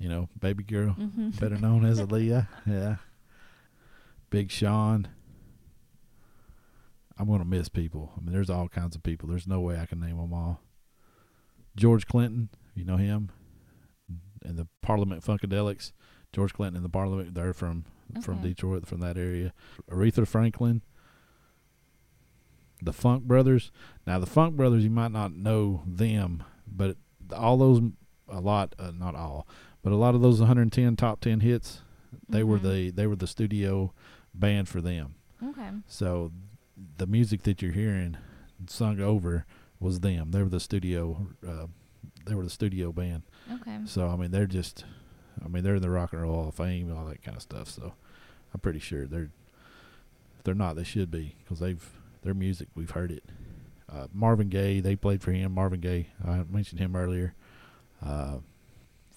you 0.00 0.08
know, 0.08 0.28
baby 0.40 0.64
girl, 0.64 0.94
Mhm. 0.94 1.38
better 1.40 1.56
known 1.58 1.84
as 1.84 2.00
Aaliyah. 2.00 2.48
Yeah. 2.66 2.96
Big 4.30 4.50
Sean. 4.50 5.06
I'm 7.16 7.28
gonna 7.28 7.44
miss 7.44 7.68
people. 7.68 8.12
I 8.16 8.20
mean, 8.20 8.32
there's 8.32 8.50
all 8.50 8.68
kinds 8.68 8.96
of 8.96 9.02
people. 9.04 9.28
There's 9.28 9.46
no 9.46 9.60
way 9.60 9.78
I 9.78 9.86
can 9.86 10.00
name 10.00 10.16
them 10.16 10.32
all. 10.32 10.60
George 11.76 12.06
Clinton, 12.06 12.48
you 12.74 12.84
know 12.84 12.96
him, 12.96 13.30
and 14.44 14.56
the 14.58 14.66
Parliament 14.82 15.22
Funkadelics. 15.24 15.92
George 16.32 16.52
Clinton 16.52 16.76
and 16.76 16.84
the 16.84 16.88
Parliament, 16.90 17.34
they're 17.34 17.54
from 17.54 17.84
from 18.22 18.38
Okay. 18.38 18.48
Detroit, 18.48 18.86
from 18.86 19.00
that 19.00 19.16
area. 19.16 19.52
Aretha 19.90 20.26
Franklin, 20.26 20.82
the 22.82 22.92
Funk 22.92 23.24
Brothers. 23.24 23.70
Now, 24.06 24.18
the 24.18 24.26
Funk 24.26 24.56
Brothers, 24.56 24.84
you 24.84 24.90
might 24.90 25.12
not 25.12 25.32
know 25.34 25.82
them, 25.86 26.42
but 26.66 26.96
all 27.34 27.56
those, 27.56 27.80
a 28.28 28.40
lot, 28.40 28.74
uh, 28.78 28.90
not 28.94 29.14
all, 29.14 29.46
but 29.82 29.92
a 29.92 29.96
lot 29.96 30.14
of 30.14 30.20
those 30.22 30.40
110 30.40 30.96
top 30.96 31.20
10 31.20 31.40
hits, 31.40 31.82
they 32.28 32.44
were 32.44 32.58
Mhm. 32.58 32.62
the 32.62 32.90
they 32.90 33.06
were 33.06 33.16
the 33.16 33.26
studio 33.26 33.92
band 34.34 34.68
for 34.68 34.80
them. 34.80 35.14
Okay. 35.42 35.68
So 35.86 36.32
the 36.96 37.06
music 37.06 37.42
that 37.42 37.60
you're 37.60 37.72
hearing 37.72 38.16
sung 38.66 39.00
over 39.00 39.44
was 39.80 40.00
them. 40.00 40.30
They 40.30 40.42
were 40.42 40.48
the 40.48 40.60
studio. 40.60 41.28
Uh, 41.46 41.66
they 42.24 42.34
were 42.34 42.44
the 42.44 42.50
studio 42.50 42.92
band. 42.92 43.22
Okay. 43.52 43.80
So 43.84 44.08
I 44.08 44.16
mean, 44.16 44.30
they're 44.30 44.46
just, 44.46 44.84
I 45.44 45.48
mean, 45.48 45.62
they're 45.64 45.76
in 45.76 45.82
the 45.82 45.90
Rock 45.90 46.12
and 46.12 46.22
Roll 46.22 46.34
Hall 46.34 46.48
of 46.48 46.54
Fame 46.54 46.88
and 46.90 46.98
all 46.98 47.04
that 47.06 47.22
kind 47.22 47.36
of 47.36 47.42
stuff. 47.42 47.68
So 47.68 47.94
I'm 48.52 48.60
pretty 48.60 48.78
sure 48.78 49.06
they're, 49.06 49.30
if 50.38 50.44
they're 50.44 50.54
not, 50.54 50.76
they 50.76 50.84
should 50.84 51.10
be 51.10 51.36
because 51.42 51.60
they've 51.60 51.88
their 52.22 52.34
music 52.34 52.68
we've 52.74 52.90
heard 52.90 53.10
it. 53.10 53.24
Uh, 53.90 54.06
Marvin 54.12 54.48
Gaye, 54.48 54.80
they 54.80 54.96
played 54.96 55.22
for 55.22 55.32
him. 55.32 55.52
Marvin 55.52 55.80
Gaye, 55.80 56.08
I 56.26 56.42
mentioned 56.50 56.80
him 56.80 56.96
earlier. 56.96 57.34
Uh, 58.04 58.38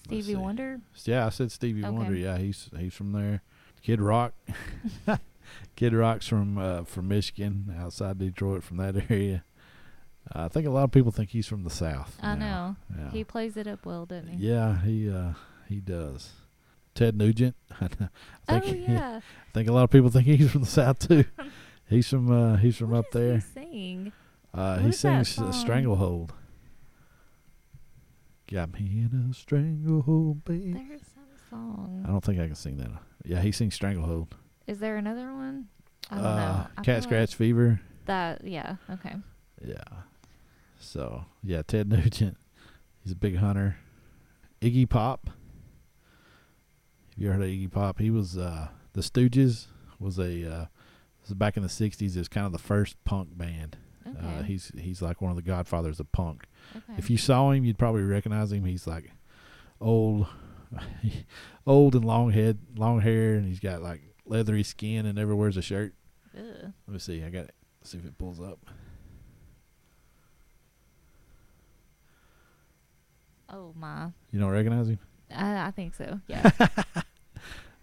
Stevie. 0.04 0.36
Wonder. 0.36 0.80
Yeah, 1.04 1.26
I 1.26 1.28
said 1.30 1.50
Stevie 1.52 1.84
Okay. 1.84 1.90
Wonder. 1.90 2.14
Yeah, 2.14 2.38
he's 2.38 2.70
he's 2.78 2.94
from 2.94 3.12
there. 3.12 3.42
Kid 3.82 4.00
Rock, 4.00 4.32
Kid 5.76 5.92
Rock's 5.92 6.26
from 6.26 6.58
uh, 6.58 6.84
from 6.84 7.08
Michigan, 7.08 7.74
outside 7.78 8.18
Detroit, 8.18 8.62
from 8.62 8.76
that 8.78 8.94
area. 9.10 9.44
I 10.30 10.48
think 10.48 10.66
a 10.66 10.70
lot 10.70 10.84
of 10.84 10.90
people 10.92 11.10
think 11.10 11.30
he's 11.30 11.46
from 11.46 11.64
the 11.64 11.70
South. 11.70 12.16
I 12.22 12.34
now. 12.34 12.76
know. 12.90 13.02
Yeah. 13.04 13.10
He 13.10 13.24
plays 13.24 13.56
it 13.56 13.66
up 13.66 13.86
well, 13.86 14.04
doesn't 14.04 14.28
he? 14.28 14.46
Yeah, 14.48 14.82
he 14.82 15.10
uh, 15.10 15.32
he 15.68 15.80
does. 15.80 16.30
Ted 16.94 17.16
Nugent. 17.16 17.54
I 17.80 17.88
Oh 18.48 18.60
think 18.60 18.84
yeah. 18.88 19.20
I 19.20 19.52
think 19.52 19.68
a 19.68 19.72
lot 19.72 19.84
of 19.84 19.90
people 19.90 20.10
think 20.10 20.26
he's 20.26 20.50
from 20.50 20.62
the 20.62 20.66
South 20.66 20.98
too. 20.98 21.24
he's 21.88 22.08
from 22.08 22.30
uh, 22.30 22.56
he's 22.56 22.76
from 22.76 22.90
What 22.90 22.98
up 22.98 23.10
there. 23.12 23.36
He 23.36 23.40
sing. 23.40 24.12
Uh, 24.52 24.78
he 24.78 24.92
sings 24.92 25.38
uh? 25.38 25.52
Stranglehold. 25.52 26.32
Got 28.50 28.72
me 28.72 28.80
in 28.80 29.28
a 29.30 29.34
stranglehold, 29.34 30.42
babe. 30.44 30.74
There's 30.74 31.02
some 31.02 31.24
song. 31.50 32.02
I 32.06 32.10
don't 32.10 32.24
think 32.24 32.40
I 32.40 32.46
can 32.46 32.54
sing 32.54 32.78
that. 32.78 32.90
Yeah, 33.24 33.42
he 33.42 33.52
sings 33.52 33.74
Stranglehold. 33.74 34.34
Is 34.66 34.78
there 34.78 34.96
another 34.96 35.34
one? 35.34 35.66
I 36.10 36.14
don't 36.14 36.24
know. 36.24 36.30
Uh, 36.30 36.66
I 36.72 36.74
feel 36.76 36.84
Cat 36.84 36.94
like 36.94 37.02
Scratch 37.02 37.34
Fever. 37.34 37.80
That 38.06 38.42
yeah. 38.44 38.76
Okay. 38.90 39.16
Yeah. 39.62 39.84
So 40.80 41.26
yeah, 41.42 41.60
Ted 41.62 41.90
Nugent. 41.90 42.38
He's 43.04 43.12
a 43.12 43.16
big 43.16 43.36
hunter. 43.36 43.76
Iggy 44.62 44.88
Pop. 44.88 45.30
You 47.18 47.32
heard 47.32 47.42
of 47.42 47.48
Iggy 47.48 47.70
Pop? 47.70 47.98
He 47.98 48.10
was 48.10 48.38
uh 48.38 48.68
the 48.92 49.00
Stooges 49.00 49.66
was 49.98 50.18
a 50.18 50.50
uh 50.50 50.66
was 51.20 51.34
back 51.34 51.56
in 51.56 51.64
the 51.64 51.68
sixties 51.68 52.16
is 52.16 52.28
kind 52.28 52.46
of 52.46 52.52
the 52.52 52.58
first 52.58 53.02
punk 53.04 53.36
band. 53.36 53.76
Okay. 54.06 54.18
Uh 54.20 54.42
he's 54.44 54.70
he's 54.78 55.02
like 55.02 55.20
one 55.20 55.30
of 55.30 55.36
the 55.36 55.42
godfathers 55.42 55.98
of 55.98 56.10
punk. 56.12 56.44
okay. 56.76 56.94
If 56.96 57.10
you 57.10 57.18
saw 57.18 57.50
him 57.50 57.64
you'd 57.64 57.78
probably 57.78 58.02
recognize 58.02 58.52
him. 58.52 58.64
He's 58.64 58.86
like 58.86 59.10
old 59.80 60.28
old 61.66 61.96
and 61.96 62.04
long 62.04 62.30
head 62.30 62.58
long 62.76 63.00
hair 63.00 63.34
and 63.34 63.46
he's 63.46 63.60
got 63.60 63.82
like 63.82 64.00
leathery 64.24 64.62
skin 64.62 65.04
and 65.04 65.16
never 65.16 65.34
wears 65.34 65.56
a 65.56 65.62
shirt. 65.62 65.94
Ugh. 66.36 66.72
Let 66.86 66.92
me 66.92 66.98
see. 67.00 67.24
I 67.24 67.30
got 67.30 67.46
it. 67.46 67.54
See 67.82 67.98
if 67.98 68.04
it 68.04 68.16
pulls 68.16 68.40
up. 68.40 68.60
Oh 73.48 73.72
my. 73.76 74.10
You 74.30 74.38
don't 74.38 74.50
recognize 74.50 74.88
him? 74.88 74.98
I, 75.34 75.66
I 75.66 75.70
think 75.72 75.94
so. 75.94 76.20
Yeah. 76.26 76.50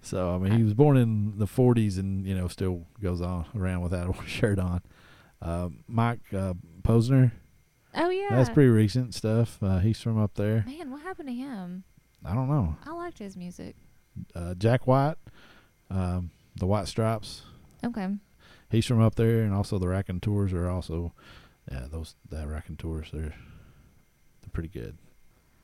So 0.05 0.35
I 0.35 0.37
mean, 0.37 0.51
he 0.51 0.63
was 0.63 0.75
born 0.75 0.97
in 0.97 1.37
the 1.37 1.47
'40s, 1.47 1.97
and 1.97 2.25
you 2.25 2.35
know, 2.35 2.47
still 2.47 2.85
goes 3.01 3.21
on 3.21 3.45
around 3.55 3.81
without 3.81 4.15
a 4.15 4.27
shirt 4.27 4.59
on. 4.59 4.81
Uh, 5.41 5.69
Mike 5.87 6.21
uh, 6.31 6.53
Posner, 6.83 7.31
oh 7.95 8.09
yeah. 8.09 8.29
that's 8.31 8.49
pretty 8.49 8.69
recent 8.69 9.13
stuff. 9.15 9.57
Uh, 9.61 9.79
he's 9.79 9.99
from 9.99 10.21
up 10.21 10.35
there. 10.35 10.63
Man, 10.67 10.91
what 10.91 11.01
happened 11.01 11.29
to 11.29 11.33
him? 11.33 11.83
I 12.23 12.33
don't 12.33 12.47
know. 12.47 12.75
I 12.85 12.93
liked 12.93 13.19
his 13.19 13.35
music. 13.35 13.75
Uh, 14.33 14.53
Jack 14.53 14.87
White, 14.87 15.17
um, 15.89 16.31
the 16.55 16.65
White 16.65 16.87
Stripes. 16.87 17.43
Okay. 17.83 18.07
He's 18.69 18.85
from 18.85 19.01
up 19.01 19.15
there, 19.15 19.41
and 19.41 19.53
also 19.53 19.77
the 19.77 19.87
Raconteurs 19.87 20.53
are 20.53 20.69
also, 20.69 21.13
yeah, 21.71 21.87
those 21.91 22.15
the 22.29 22.47
Raconteurs. 22.47 23.09
They're 23.11 23.35
they're 24.41 24.51
pretty 24.53 24.69
good. 24.69 24.97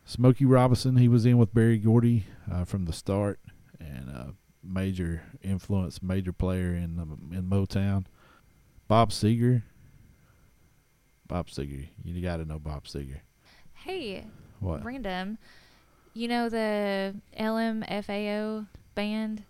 Smokey 0.04 0.46
Robinson, 0.46 0.98
he 0.98 1.08
was 1.08 1.26
in 1.26 1.38
with 1.38 1.54
Berry 1.54 1.78
Gordy 1.78 2.26
uh, 2.52 2.66
from 2.66 2.86
the 2.86 2.94
start, 2.94 3.40
and 3.82 4.10
uh, 4.10 4.32
major 4.64 5.24
influence, 5.42 6.02
major 6.02 6.32
player 6.32 6.74
in 6.74 7.00
in 7.32 7.44
Motown. 7.44 8.06
Bob 8.88 9.12
Seger. 9.12 9.64
Bob 11.28 11.48
Seger, 11.48 11.88
you 12.04 12.22
got 12.22 12.38
to 12.38 12.46
know 12.46 12.60
Bob 12.60 12.84
Seger. 12.86 13.22
Hey, 13.74 14.26
What? 14.60 14.84
random. 14.84 15.38
You 16.14 16.28
know 16.28 16.50
the 16.50 17.16
LMFAO 17.40 18.68
band 18.96 19.44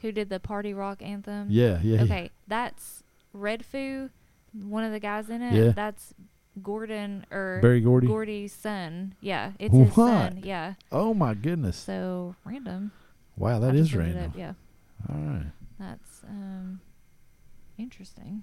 who 0.00 0.12
did 0.12 0.30
the 0.30 0.38
party 0.38 0.72
rock 0.72 1.02
anthem? 1.02 1.48
Yeah, 1.50 1.80
yeah. 1.82 1.96
yeah. 1.96 2.02
Okay, 2.04 2.30
that's 2.46 3.02
Red 3.32 3.64
Foo, 3.64 4.10
one 4.52 4.84
of 4.84 4.92
the 4.92 5.00
guys 5.00 5.28
in 5.28 5.42
it. 5.42 5.54
Yeah. 5.54 5.72
That's 5.72 6.14
Gordon 6.62 7.26
or 7.32 7.58
Berry 7.60 7.80
Gordy. 7.80 8.06
Gordy's 8.06 8.52
son. 8.52 9.16
Yeah, 9.20 9.52
it's 9.58 9.74
his 9.74 9.92
son. 9.92 10.40
Yeah. 10.44 10.74
Oh 10.92 11.14
my 11.14 11.34
goodness! 11.34 11.76
So 11.76 12.36
random. 12.44 12.92
Wow, 13.36 13.58
that 13.60 13.74
is 13.74 13.90
that 13.90 13.90
just 13.90 13.90
is 13.90 13.96
looked 13.96 14.06
it 14.08 14.14
random. 14.14 14.30
up, 14.30 14.36
Yeah, 14.38 14.52
All 15.14 15.20
right. 15.20 15.46
that's 15.78 16.22
um 16.28 16.80
interesting. 17.78 18.42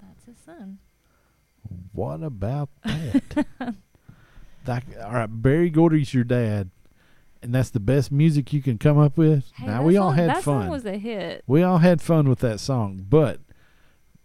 That's 0.00 0.24
his 0.24 0.36
son. 0.44 0.78
What 1.92 2.22
about 2.22 2.68
that? 2.84 3.74
that 4.64 4.84
all 5.02 5.12
right, 5.12 5.26
Berry 5.26 5.70
Gordy's 5.70 6.12
your 6.14 6.24
dad, 6.24 6.70
and 7.42 7.54
that's 7.54 7.70
the 7.70 7.80
best 7.80 8.12
music 8.12 8.52
you 8.52 8.62
can 8.62 8.78
come 8.78 8.98
up 8.98 9.16
with. 9.16 9.50
Hey, 9.56 9.66
now 9.66 9.78
that 9.80 9.86
we 9.86 9.96
all 9.96 10.12
had 10.12 10.28
that 10.30 10.42
fun. 10.44 10.62
song 10.62 10.68
was 10.70 10.84
a 10.84 10.96
hit. 10.98 11.42
we 11.46 11.62
all 11.62 11.78
had 11.78 12.00
fun 12.02 12.28
with 12.28 12.40
that 12.40 12.60
song, 12.60 13.04
but 13.08 13.40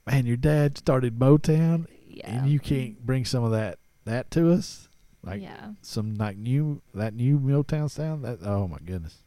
man, 0.06 0.26
your 0.26 0.38
dad 0.38 0.78
started 0.78 1.18
Motown, 1.18 1.88
Yeah. 2.08 2.30
and 2.30 2.50
you 2.52 2.60
can't 2.60 3.04
bring 3.06 3.26
some 3.26 3.44
of 3.44 3.52
that 3.52 3.80
that 4.06 4.30
to 4.32 4.52
us, 4.52 4.88
like 5.24 5.42
yeah, 5.42 5.72
some 5.82 6.16
like 6.16 6.38
new 6.38 6.82
that 6.94 7.14
new 7.14 7.40
Motown 7.40 7.90
sound. 7.90 8.24
That 8.26 8.40
oh 8.44 8.68
my 8.68 8.80
goodness, 8.84 9.18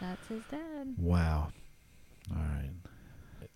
that's 0.00 0.26
his 0.28 0.42
dad. 0.50 0.94
wow. 0.98 1.48
All 2.30 2.36
right, 2.42 2.70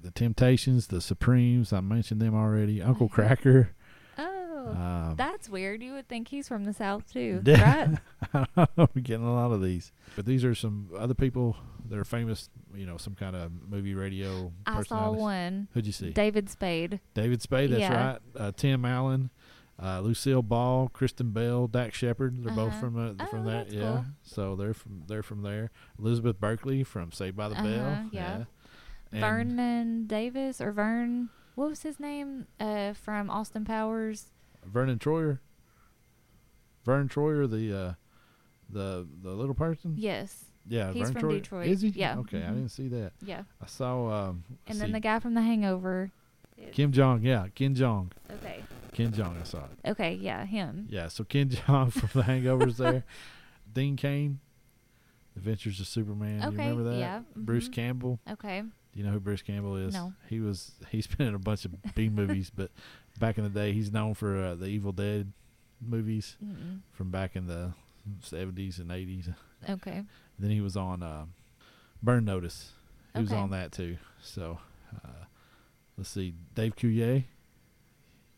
the 0.01 0.11
Temptations, 0.11 0.89
the 0.89 1.01
Supremes. 1.01 1.73
I 1.73 1.81
mentioned 1.81 2.21
them 2.21 2.35
already. 2.35 2.83
Uncle 2.83 3.09
Kracker. 3.09 3.69
Oh, 4.19 4.69
Um, 4.69 5.15
that's 5.17 5.49
weird. 5.49 5.83
You 5.83 5.93
would 5.93 6.09
think 6.09 6.29
he's 6.29 6.49
from 6.49 6.65
the 6.65 6.73
south 6.73 7.13
too, 7.13 7.43
right? 7.47 7.91
We're 8.77 8.87
getting 9.03 9.25
a 9.27 9.33
lot 9.35 9.53
of 9.53 9.63
these. 9.63 9.93
But 10.17 10.27
these 10.27 10.45
are 10.45 10.55
some 10.55 10.89
other 10.99 11.15
people 11.15 11.57
that 11.89 11.97
are 11.99 12.05
famous, 12.05 12.49
you 12.75 12.85
know, 12.87 12.97
some 12.97 13.15
kind 13.15 13.37
of 13.37 13.53
movie 13.69 13.95
radio 13.95 14.53
I 14.67 14.83
saw 14.83 15.13
one. 15.13 15.69
Who'd 15.75 15.87
you 15.87 15.93
see? 15.93 16.11
David 16.11 16.51
Spade. 16.51 16.99
David 17.15 17.41
Spade, 17.43 17.71
that's 17.71 17.81
Yeah. 17.81 18.07
right. 18.13 18.19
Uh, 18.37 18.53
Tim 18.57 18.85
Allen, 18.85 19.31
uh, 19.83 20.01
Lucille 20.01 20.43
Ball, 20.43 20.89
Kristen 20.89 21.31
Bell, 21.33 21.67
Dax 21.67 21.97
Shepard. 21.97 22.43
They're 22.43 22.55
both 22.55 22.69
Uh-huh. 22.73 22.81
from 22.81 22.97
uh, 23.21 23.27
from 23.27 23.41
Oh, 23.43 23.45
that. 23.51 23.65
that's 23.67 23.75
Yeah. 23.75 23.93
cool. 23.93 24.05
So 24.23 24.57
they're 24.57 24.75
from 24.75 25.03
they're 25.07 25.23
from 25.23 25.43
there. 25.43 25.71
Elizabeth 25.99 26.41
Berkley 26.41 26.83
from 26.85 27.13
Saved 27.13 27.37
by 27.37 27.49
the 27.49 27.55
Bell. 27.57 27.85
Uh-huh, 27.87 28.09
yeah. 28.13 28.45
And 29.13 29.21
Vernon 29.21 30.07
Davis 30.07 30.61
or 30.61 30.73
Vern. 30.73 31.29
What 31.55 31.69
was 31.71 31.83
his 31.83 31.99
name? 32.01 32.47
Uh, 32.61 32.93
from 32.93 33.31
Austin 33.31 33.65
Powers. 33.65 34.27
Vernon 34.65 34.99
Troyer. 34.99 35.39
Verne 36.85 37.09
Troyer, 37.09 37.49
the 37.51 37.77
uh, 37.77 37.95
the 38.69 39.07
the 39.23 39.31
little 39.31 39.55
person. 39.55 39.95
Yes. 39.97 40.45
Yeah, 40.69 40.93
He's 40.93 41.11
Vern 41.11 41.13
from 41.13 41.23
Troyer. 41.23 41.33
Detroit. 41.35 41.67
Is 41.69 41.81
he? 41.83 41.89
Yeah. 41.91 42.19
Okay, 42.19 42.39
I 42.39 42.47
Mhm. 42.51 42.55
didn't 42.55 42.69
see 42.71 42.89
that. 42.89 43.13
Yeah. 43.23 43.43
I 43.63 43.67
saw. 43.67 44.29
Um, 44.31 44.45
And 44.67 44.81
then 44.81 44.91
the 44.93 45.01
guy 45.01 45.19
from 45.21 45.35
The 45.35 45.43
Hangover. 45.43 46.11
Kim 46.73 46.91
Jong, 46.91 47.23
yeah, 47.23 47.49
Kim 47.55 47.75
Jong, 47.75 48.11
Okay. 48.31 48.65
Ken 48.97 49.13
Jeong. 49.13 49.41
I 49.41 49.45
saw 49.45 49.65
it. 49.65 49.91
Okay. 49.91 50.15
Yeah. 50.15 50.45
Him. 50.45 50.87
Yeah, 50.89 51.09
so 51.09 51.25
Ken 51.25 51.49
Jeong 51.49 51.93
from 51.93 52.09
The 52.15 52.23
Hangovers 52.27 52.77
there. 52.77 53.05
Dean 53.73 53.97
Cain, 53.97 54.41
Adventures 55.37 55.81
of 55.81 55.87
Superman. 55.87 56.41
You 56.41 56.49
Okay, 56.49 56.57
remember 56.69 56.85
that? 56.91 56.97
yeah, 56.99 57.21
Bruce 57.35 57.69
mhm. 57.69 57.73
Campbell. 57.73 58.21
Okay. 58.31 58.63
Do 58.63 58.99
you 58.99 59.05
know 59.05 59.13
who 59.13 59.21
Bruce 59.21 59.43
Campbell 59.43 59.77
is? 59.77 59.93
No. 59.93 60.15
He 60.29 60.41
was. 60.41 60.73
He's 60.91 61.07
been 61.07 61.27
in 61.27 61.35
a 61.35 61.39
bunch 61.39 61.67
of 61.67 61.73
B 61.95 62.09
movies, 62.21 62.51
but 62.55 62.71
back 63.19 63.37
in 63.37 63.45
the 63.45 63.51
day, 63.51 63.73
he's 63.73 63.93
known 63.93 64.15
for 64.15 64.43
uh, 64.43 64.55
the 64.55 64.67
Evil 64.67 64.93
Dead 64.93 65.33
movies 65.87 66.37
Mm-mm. 66.43 66.81
from 66.93 67.11
back 67.11 67.37
in 67.37 67.47
the 67.47 67.75
seventies 68.23 68.79
and 68.79 68.91
eighties. 68.91 69.29
Okay. 69.69 70.03
Then 70.39 70.51
he 70.51 70.63
was 70.63 70.77
on 70.77 71.03
uh, 71.03 71.27
Burn 72.03 72.25
Notice. 72.25 72.73
He 73.15 73.21
was 73.21 73.33
on 73.33 73.51
that 73.51 73.73
too. 73.73 73.97
So 74.23 74.59
uh, 75.05 75.25
let's 75.99 76.09
see, 76.11 76.33
Dave 76.55 76.77
Coulier. 76.77 77.25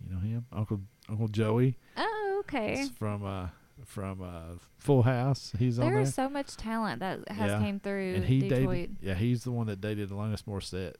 You 0.04 0.14
know 0.14 0.20
him, 0.20 0.46
Uncle 0.52 0.80
Uncle 1.08 1.28
Joey. 1.28 1.76
Oh, 1.96 2.36
okay. 2.44 2.80
It's 2.80 2.90
from 2.90 3.24
uh 3.24 3.48
from 3.84 4.22
uh 4.22 4.56
Full 4.78 5.02
House. 5.02 5.52
He's 5.58 5.78
on 5.78 5.86
There 5.86 5.94
there. 5.94 6.02
is 6.02 6.14
so 6.14 6.28
much 6.28 6.56
talent 6.56 7.00
that 7.00 7.28
has 7.28 7.50
Yeah. 7.50 7.58
came 7.60 7.80
through 7.80 8.14
and 8.16 8.24
he 8.24 8.40
Detroit. 8.48 8.68
dated 8.68 8.96
yeah, 9.00 9.14
he's 9.14 9.44
the 9.44 9.52
one 9.52 9.66
that 9.66 9.80
dated 9.80 10.10
Alanis 10.10 10.42
Morissette. 10.44 10.94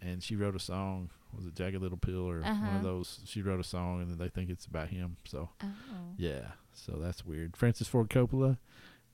And 0.00 0.20
she 0.22 0.34
wrote 0.34 0.56
a 0.56 0.58
song, 0.58 1.10
was 1.36 1.46
it 1.46 1.54
Jagged 1.54 1.80
Little 1.80 1.96
Pill 1.98 2.28
or 2.28 2.40
one 2.40 2.44
Uh-huh. 2.44 2.76
of 2.78 2.82
those? 2.82 3.20
She 3.24 3.40
wrote 3.40 3.60
a 3.60 3.64
song 3.64 4.00
and 4.02 4.10
then 4.10 4.18
they 4.18 4.28
think 4.28 4.50
it's 4.50 4.66
about 4.66 4.88
him. 4.88 5.16
So 5.24 5.50
Oh. 5.62 5.66
yeah. 6.16 6.52
So 6.72 6.98
that's 7.00 7.24
weird. 7.24 7.56
Francis 7.56 7.86
Ford 7.88 8.08
Coppola, 8.10 8.58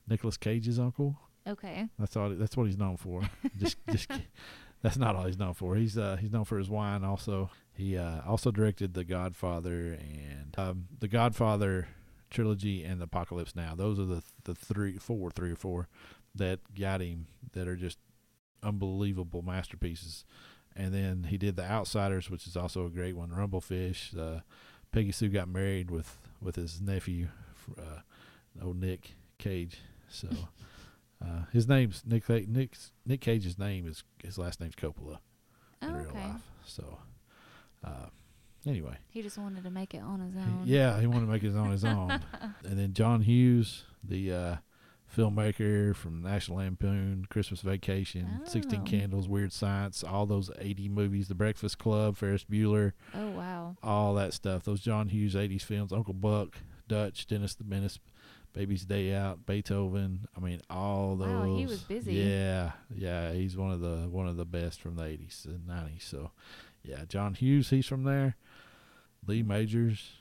Nicolas 0.08 0.36
Cage's 0.36 0.78
uncle. 0.78 1.18
Okay. 1.46 1.88
That's 1.98 2.16
all 2.16 2.30
that's 2.30 2.56
what 2.56 2.64
he's 2.66 2.78
known 2.78 2.96
for. 2.96 3.22
just 3.58 3.76
just 3.90 4.10
that's 4.82 4.96
not 4.96 5.14
all 5.16 5.24
he's 5.26 5.38
known 5.38 5.54
for. 5.54 5.76
He's 5.76 5.98
uh 5.98 6.16
he's 6.20 6.32
known 6.32 6.44
for 6.44 6.58
his 6.58 6.70
wine 6.70 7.04
also. 7.04 7.50
He 7.78 7.96
uh 7.96 8.22
also 8.26 8.50
directed 8.50 8.92
The 8.94 9.04
Godfather 9.04 9.96
and 10.00 10.54
um 10.58 10.88
The 10.98 11.06
Godfather 11.08 11.86
trilogy 12.28 12.82
and 12.82 13.00
Apocalypse 13.00 13.54
Now. 13.54 13.74
Those 13.76 14.00
are 14.00 14.04
the 14.04 14.22
the 14.42 14.54
three 14.54 14.98
four 14.98 15.30
three 15.30 15.52
or 15.52 15.56
four 15.56 15.86
that 16.34 16.58
got 16.74 17.00
him 17.00 17.28
that 17.52 17.68
are 17.68 17.76
just 17.76 17.98
unbelievable 18.64 19.42
masterpieces. 19.42 20.24
And 20.74 20.92
then 20.92 21.26
he 21.30 21.38
did 21.38 21.54
The 21.56 21.64
Outsiders, 21.64 22.28
which 22.28 22.46
is 22.48 22.56
also 22.56 22.84
a 22.84 22.90
great 22.90 23.16
one. 23.16 23.30
Rumblefish. 23.30 24.16
Uh, 24.18 24.40
Peggy 24.90 25.12
Sue 25.12 25.28
got 25.28 25.48
married 25.48 25.90
with 25.90 26.18
with 26.40 26.56
his 26.56 26.80
nephew, 26.80 27.28
uh, 27.78 28.00
old 28.60 28.80
Nick 28.80 29.12
Cage. 29.38 29.78
So 30.08 30.28
uh, 31.24 31.42
his 31.52 31.68
name's 31.68 32.02
Nick. 32.04 32.28
Nick's, 32.28 32.90
Nick 33.06 33.20
Cage's 33.20 33.56
name 33.56 33.86
is 33.86 34.02
his 34.22 34.36
last 34.36 34.60
name's 34.60 34.74
Coppola 34.74 35.18
in 35.80 35.90
Oh, 35.90 35.94
real 35.94 36.08
okay. 36.08 36.18
life. 36.26 36.42
So 36.66 36.98
uh, 37.84 38.06
anyway, 38.66 38.96
He 39.10 39.22
just 39.22 39.38
wanted 39.38 39.64
to 39.64 39.70
make 39.70 39.94
it 39.94 40.02
on 40.02 40.20
his 40.20 40.36
own. 40.36 40.62
yeah, 40.64 41.00
he 41.00 41.06
wanted 41.06 41.26
to 41.26 41.32
make 41.32 41.42
it 41.44 41.56
on 41.56 41.70
his 41.70 41.84
own. 41.84 42.10
and 42.64 42.78
then 42.78 42.92
John 42.92 43.22
Hughes, 43.22 43.84
the 44.02 44.32
uh, 44.32 44.56
filmmaker 45.16 45.94
from 45.94 46.22
National 46.22 46.58
Lampoon, 46.58 47.26
Christmas 47.30 47.60
Vacation, 47.60 48.40
Sixteen 48.44 48.84
Candles, 48.84 49.28
Weird 49.28 49.52
Science, 49.52 50.04
all 50.04 50.26
those 50.26 50.50
eighty 50.58 50.88
movies, 50.88 51.28
The 51.28 51.34
Breakfast 51.34 51.78
Club, 51.78 52.16
Ferris 52.16 52.44
Bueller, 52.44 52.92
Oh 53.14 53.30
wow. 53.30 53.76
all 53.82 54.14
that 54.14 54.34
stuff. 54.34 54.64
Those 54.64 54.80
John 54.80 55.08
Hughes 55.08 55.34
'80s 55.34 55.62
films, 55.62 55.92
Uncle 55.92 56.14
Buck, 56.14 56.58
Dutch, 56.88 57.26
Dennis 57.26 57.54
the 57.54 57.64
Menace, 57.64 57.98
Baby's 58.52 58.84
Day 58.84 59.14
Out, 59.14 59.46
Beethoven. 59.46 60.26
I 60.36 60.40
mean, 60.40 60.60
all 60.68 61.16
those. 61.16 61.28
Wow, 61.28 61.56
he 61.56 61.66
was 61.66 61.80
busy. 61.82 62.14
Yeah, 62.14 62.72
yeah. 62.94 63.32
He's 63.32 63.56
one 63.56 63.70
of 63.72 63.80
the 63.80 64.08
one 64.10 64.28
of 64.28 64.36
the 64.36 64.44
best 64.44 64.80
from 64.80 64.96
the 64.96 65.04
'80s 65.04 65.46
and 65.46 65.66
'90s. 65.68 66.02
So, 66.02 66.32
Yeah, 66.82 67.04
John 67.08 67.34
Hughes, 67.34 67.70
he's 67.70 67.86
from 67.86 68.04
there. 68.04 68.36
Lee 69.26 69.42
Majors, 69.42 70.12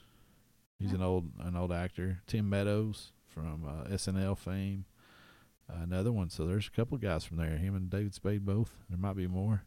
he's 0.79 0.91
an 0.91 1.01
old 1.01 1.31
an 1.39 1.55
old 1.55 1.71
actor. 1.71 2.21
Tim 2.27 2.49
Meadows 2.49 3.11
from 3.27 3.65
uh, 3.65 3.87
SNL 3.89 4.37
fame, 4.37 4.85
uh, 5.69 5.81
another 5.83 6.11
one. 6.11 6.29
So 6.29 6.45
there's 6.45 6.67
a 6.67 6.71
couple 6.71 6.95
of 6.95 7.01
guys 7.01 7.23
from 7.23 7.37
there. 7.37 7.57
Him 7.57 7.75
and 7.75 7.89
David 7.89 8.13
Spade 8.13 8.45
both. 8.45 8.71
There 8.89 8.97
might 8.97 9.15
be 9.15 9.27
more. 9.27 9.63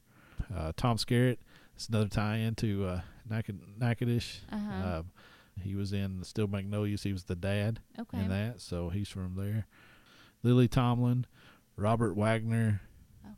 Uh, 0.54 0.72
Tom 0.76 0.96
Skerritt, 0.96 1.38
it's 1.74 1.88
another 1.88 2.08
tie-in 2.08 2.54
to 2.56 2.86
uh, 2.86 3.00
Naked 3.28 3.60
Nakedish. 3.78 4.40
Uh-huh. 4.50 4.86
Uh, 4.86 5.02
he 5.62 5.74
was 5.74 5.92
in 5.92 6.24
Steel 6.24 6.48
Magnolias. 6.48 7.02
He 7.02 7.12
was 7.12 7.24
the 7.24 7.36
dad 7.36 7.80
okay. 7.98 8.18
in 8.18 8.28
that, 8.28 8.60
so 8.60 8.88
he's 8.88 9.08
from 9.08 9.36
there. 9.36 9.66
Lily 10.42 10.68
Tomlin, 10.68 11.26
Robert 11.76 12.16
Wagner. 12.16 12.80
Oh. 13.26 13.34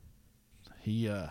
He 0.79 1.09
uh 1.09 1.27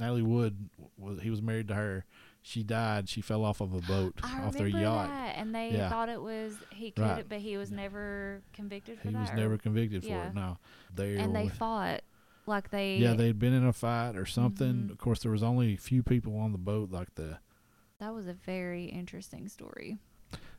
Natalie 0.00 0.22
Wood 0.22 0.68
was 0.98 1.20
he 1.20 1.30
was 1.30 1.40
married 1.42 1.68
to 1.68 1.74
her. 1.74 2.04
She 2.42 2.62
died. 2.62 3.08
She 3.08 3.20
fell 3.20 3.44
off 3.44 3.60
of 3.60 3.74
a 3.74 3.80
boat 3.82 4.14
I 4.22 4.40
off 4.40 4.54
their 4.56 4.66
yacht. 4.66 5.08
that, 5.08 5.36
and 5.36 5.54
they 5.54 5.72
Yeah. 5.72 5.90
thought 5.90 6.08
it 6.08 6.20
was 6.22 6.56
he 6.72 6.90
could, 6.90 7.02
Right. 7.02 7.28
but 7.28 7.40
he 7.40 7.56
was 7.58 7.70
never 7.70 8.42
convicted 8.54 8.98
for 8.98 9.08
He 9.10 9.14
was 9.14 9.30
never 9.34 9.58
convicted 9.58 10.02
for 10.02 10.08
yeah. 10.08 10.28
it. 10.28 10.34
No, 10.34 10.58
they 10.94 11.16
and 11.18 11.36
they 11.36 11.48
fought 11.48 12.00
like 12.46 12.70
they. 12.70 12.96
yeah 12.96 13.12
they'd 13.12 13.38
been 13.38 13.52
in 13.52 13.66
a 13.66 13.72
fight 13.74 14.16
or 14.16 14.24
something. 14.24 14.72
Mhm. 14.88 14.90
Of 14.90 14.98
course, 14.98 15.20
there 15.20 15.30
was 15.32 15.42
only 15.42 15.74
a 15.74 15.76
few 15.76 16.02
people 16.02 16.36
on 16.38 16.52
the 16.52 16.58
boat, 16.58 16.90
like 16.90 17.14
the 17.14 17.38
That 17.98 18.14
was 18.14 18.26
a 18.26 18.32
very 18.32 18.86
interesting 18.86 19.46
story. 19.48 19.98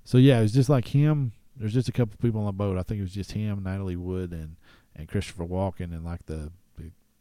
so 0.04 0.20
yeah 0.20 0.38
it 0.40 0.44
was 0.44 0.54
just 0.54 0.70
like 0.70 0.90
him. 0.90 1.32
There's 1.58 1.74
just 1.74 1.90
a 1.90 1.92
couple 1.92 2.16
people 2.22 2.42
on 2.42 2.46
the 2.46 2.52
boat. 2.54 2.78
I 2.78 2.84
think 2.84 3.00
it 3.00 3.04
was 3.04 3.14
just 3.14 3.32
him, 3.34 3.64
Natalie 3.64 3.96
Wood, 3.96 4.32
and 4.34 4.56
and 4.96 5.08
Christopher 5.08 5.46
Walken, 5.46 5.92
and 5.96 6.06
like 6.06 6.28
the 6.28 6.52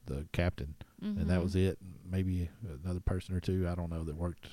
the, 0.07 0.27
captain. 0.33 0.75
and 1.03 1.29
that 1.31 1.43
was 1.43 1.55
it. 1.57 1.79
Maybe 2.11 2.49
another 2.85 3.01
person 3.01 3.35
or 3.35 3.41
two. 3.41 3.67
I 3.69 3.75
don't 3.75 3.91
know 3.91 4.05
that 4.05 4.17
worked. 4.17 4.49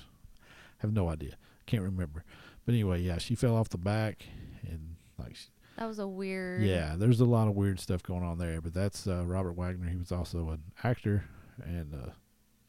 have 0.79 0.93
no 0.93 1.09
idea. 1.09 1.35
Can't 1.65 1.83
remember. 1.83 2.23
But 2.65 2.73
anyway, 2.73 3.01
yeah, 3.01 3.17
she 3.17 3.35
fell 3.35 3.55
off 3.55 3.69
the 3.69 3.77
back 3.77 4.23
and 4.67 4.95
like, 5.17 5.35
she, 5.35 5.47
That 5.77 5.87
was 5.87 5.99
a 5.99 6.07
weird. 6.07 6.61
yeah, 6.63 6.95
there's 6.97 7.19
a 7.19 7.25
lot 7.25 7.47
of 7.47 7.55
weird 7.55 7.79
stuff 7.79 8.03
going 8.03 8.23
on 8.23 8.37
there. 8.37 8.61
But 8.61 8.73
that's 8.73 9.07
uh, 9.07 9.23
Robert 9.25 9.53
Wagner. 9.53 9.89
He 9.89 9.97
was 9.97 10.11
also 10.11 10.49
an 10.49 10.61
actor 10.83 11.25
and 11.63 11.93
uh, 11.93 12.11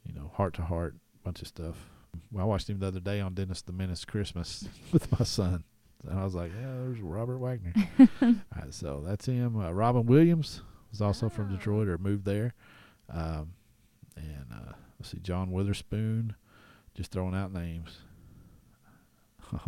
you 0.04 0.14
know, 0.14 0.30
Hart 0.34 0.54
to 0.54 0.62
Hart, 0.62 0.94
bunch 1.24 1.42
of 1.42 1.48
stuff. 1.48 1.76
Well, 2.32 2.42
I 2.44 2.46
watched 2.46 2.70
him 2.70 2.78
the 2.78 2.86
other 2.88 3.00
day 3.00 3.20
on 3.20 3.34
Dennis 3.34 3.60
the 3.62 3.72
Menace 3.72 4.04
Christmas 4.04 4.66
with 4.92 5.10
my 5.18 5.24
son. 5.24 5.64
And 6.08 6.18
I 6.18 6.24
was 6.24 6.34
like, 6.34 6.52
yeah, 6.58 6.72
there's 6.78 7.00
Robert 7.00 7.38
Wagner. 7.38 7.74
Right, 8.20 8.72
so 8.72 9.02
that's 9.04 9.26
him. 9.26 9.58
Uh, 9.60 9.70
Robin 9.72 10.06
Williams 10.06 10.62
was 10.90 11.00
also 11.02 11.28
from 11.28 11.48
Oh. 11.52 11.56
Detroit 11.56 11.88
or 11.88 11.98
moved 11.98 12.24
there. 12.24 12.54
Um, 13.12 13.52
and 14.16 14.46
uh, 14.52 14.72
let's 14.98 15.10
see, 15.10 15.18
John 15.20 15.50
Witherspoon. 15.50 16.34
Just 16.94 17.12
throwing 17.12 17.34
out 17.34 17.52
names. 17.52 17.98